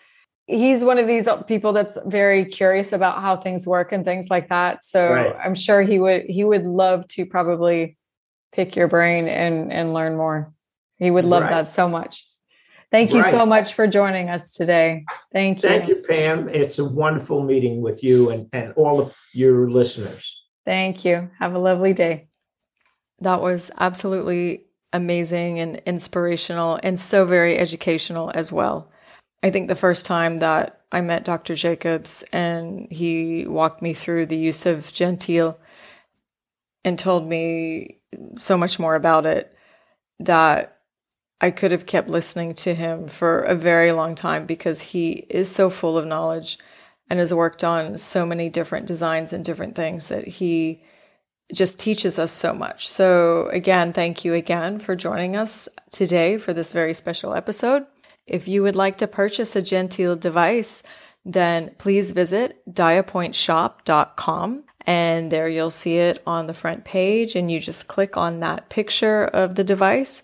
he's 0.46 0.84
one 0.84 0.98
of 0.98 1.06
these 1.06 1.26
uh, 1.26 1.42
people 1.42 1.72
that's 1.72 1.98
very 2.06 2.44
curious 2.44 2.92
about 2.92 3.20
how 3.20 3.36
things 3.36 3.66
work 3.66 3.92
and 3.92 4.04
things 4.04 4.28
like 4.28 4.48
that. 4.48 4.84
So 4.84 5.10
Right. 5.10 5.36
I'm 5.42 5.54
sure 5.54 5.82
he 5.82 5.98
would 5.98 6.24
he 6.26 6.44
would 6.44 6.64
love 6.64 7.06
to 7.08 7.26
probably 7.26 7.96
pick 8.52 8.76
your 8.76 8.88
brain 8.88 9.28
and 9.28 9.72
and 9.72 9.94
learn 9.94 10.16
more. 10.16 10.52
He 11.02 11.10
would 11.10 11.24
love 11.24 11.42
Right. 11.42 11.50
that 11.50 11.68
so 11.68 11.88
much. 11.88 12.28
Thank 12.92 13.12
you 13.12 13.22
so 13.22 13.44
much 13.44 13.72
for 13.72 13.86
joining 13.86 14.28
us 14.28 14.52
today. 14.52 15.04
Thank 15.32 15.62
you. 15.62 15.68
Thank 15.68 15.88
you, 15.88 15.96
Pam. 15.96 16.48
It's 16.48 16.78
a 16.78 16.84
wonderful 16.84 17.42
meeting 17.42 17.80
with 17.80 18.04
you 18.04 18.30
and, 18.30 18.48
and 18.52 18.72
all 18.74 19.00
of 19.00 19.14
your 19.32 19.68
listeners. 19.70 20.44
Thank 20.64 21.04
you. 21.04 21.30
Have 21.38 21.54
a 21.54 21.58
lovely 21.58 21.92
day. 21.92 22.28
That 23.20 23.40
was 23.40 23.70
absolutely 23.80 24.66
amazing 24.92 25.58
and 25.58 25.82
inspirational 25.86 26.78
and 26.82 26.98
so 26.98 27.24
very 27.24 27.58
educational 27.58 28.30
as 28.34 28.52
well. 28.52 28.92
I 29.42 29.50
think 29.50 29.66
the 29.68 29.74
first 29.74 30.04
time 30.06 30.38
that 30.38 30.82
I 30.92 31.00
met 31.00 31.24
Dr. 31.24 31.54
Jacobs 31.54 32.24
and 32.32 32.86
he 32.92 33.46
walked 33.48 33.82
me 33.82 33.92
through 33.94 34.26
the 34.26 34.36
use 34.36 34.66
of 34.66 34.92
genteel 34.92 35.58
and 36.84 36.96
told 36.98 37.26
me 37.26 38.00
so 38.36 38.56
much 38.56 38.78
more 38.78 38.94
about 38.94 39.24
it 39.24 39.56
that 40.20 40.78
I 41.42 41.50
could 41.50 41.72
have 41.72 41.86
kept 41.86 42.08
listening 42.08 42.54
to 42.54 42.72
him 42.72 43.08
for 43.08 43.40
a 43.40 43.56
very 43.56 43.90
long 43.90 44.14
time 44.14 44.46
because 44.46 44.80
he 44.80 45.26
is 45.28 45.50
so 45.50 45.70
full 45.70 45.98
of 45.98 46.06
knowledge 46.06 46.56
and 47.10 47.18
has 47.18 47.34
worked 47.34 47.64
on 47.64 47.98
so 47.98 48.24
many 48.24 48.48
different 48.48 48.86
designs 48.86 49.32
and 49.32 49.44
different 49.44 49.74
things 49.74 50.08
that 50.08 50.28
he 50.28 50.84
just 51.52 51.80
teaches 51.80 52.16
us 52.16 52.30
so 52.30 52.54
much. 52.54 52.88
So, 52.88 53.48
again, 53.48 53.92
thank 53.92 54.24
you 54.24 54.34
again 54.34 54.78
for 54.78 54.94
joining 54.94 55.34
us 55.34 55.68
today 55.90 56.38
for 56.38 56.54
this 56.54 56.72
very 56.72 56.94
special 56.94 57.34
episode. 57.34 57.86
If 58.26 58.46
you 58.46 58.62
would 58.62 58.76
like 58.76 58.96
to 58.98 59.08
purchase 59.08 59.56
a 59.56 59.62
Genteel 59.62 60.18
device, 60.18 60.84
then 61.24 61.74
please 61.76 62.12
visit 62.12 62.62
diapointshop.com 62.72 64.64
and 64.86 65.30
there 65.30 65.48
you'll 65.48 65.70
see 65.70 65.98
it 65.98 66.22
on 66.26 66.46
the 66.46 66.54
front 66.54 66.84
page 66.84 67.34
and 67.34 67.50
you 67.50 67.60
just 67.60 67.88
click 67.88 68.16
on 68.16 68.40
that 68.40 68.68
picture 68.68 69.24
of 69.24 69.56
the 69.56 69.64
device 69.64 70.22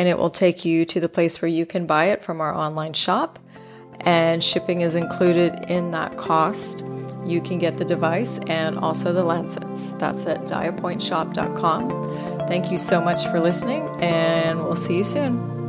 and 0.00 0.08
it 0.08 0.16
will 0.16 0.30
take 0.30 0.64
you 0.64 0.86
to 0.86 0.98
the 0.98 1.10
place 1.10 1.42
where 1.42 1.50
you 1.50 1.66
can 1.66 1.84
buy 1.84 2.06
it 2.06 2.24
from 2.24 2.40
our 2.40 2.54
online 2.54 2.94
shop 2.94 3.38
and 4.00 4.42
shipping 4.42 4.80
is 4.80 4.96
included 4.96 5.52
in 5.68 5.90
that 5.90 6.16
cost. 6.16 6.82
You 7.26 7.42
can 7.42 7.58
get 7.58 7.76
the 7.76 7.84
device 7.84 8.38
and 8.46 8.78
also 8.78 9.12
the 9.12 9.22
lancets. 9.22 9.92
That's 9.92 10.24
at 10.24 10.44
diapointshop.com. 10.44 12.48
Thank 12.48 12.72
you 12.72 12.78
so 12.78 13.02
much 13.02 13.26
for 13.26 13.40
listening, 13.40 13.86
and 14.00 14.60
we'll 14.60 14.74
see 14.74 14.96
you 14.96 15.04
soon. 15.04 15.59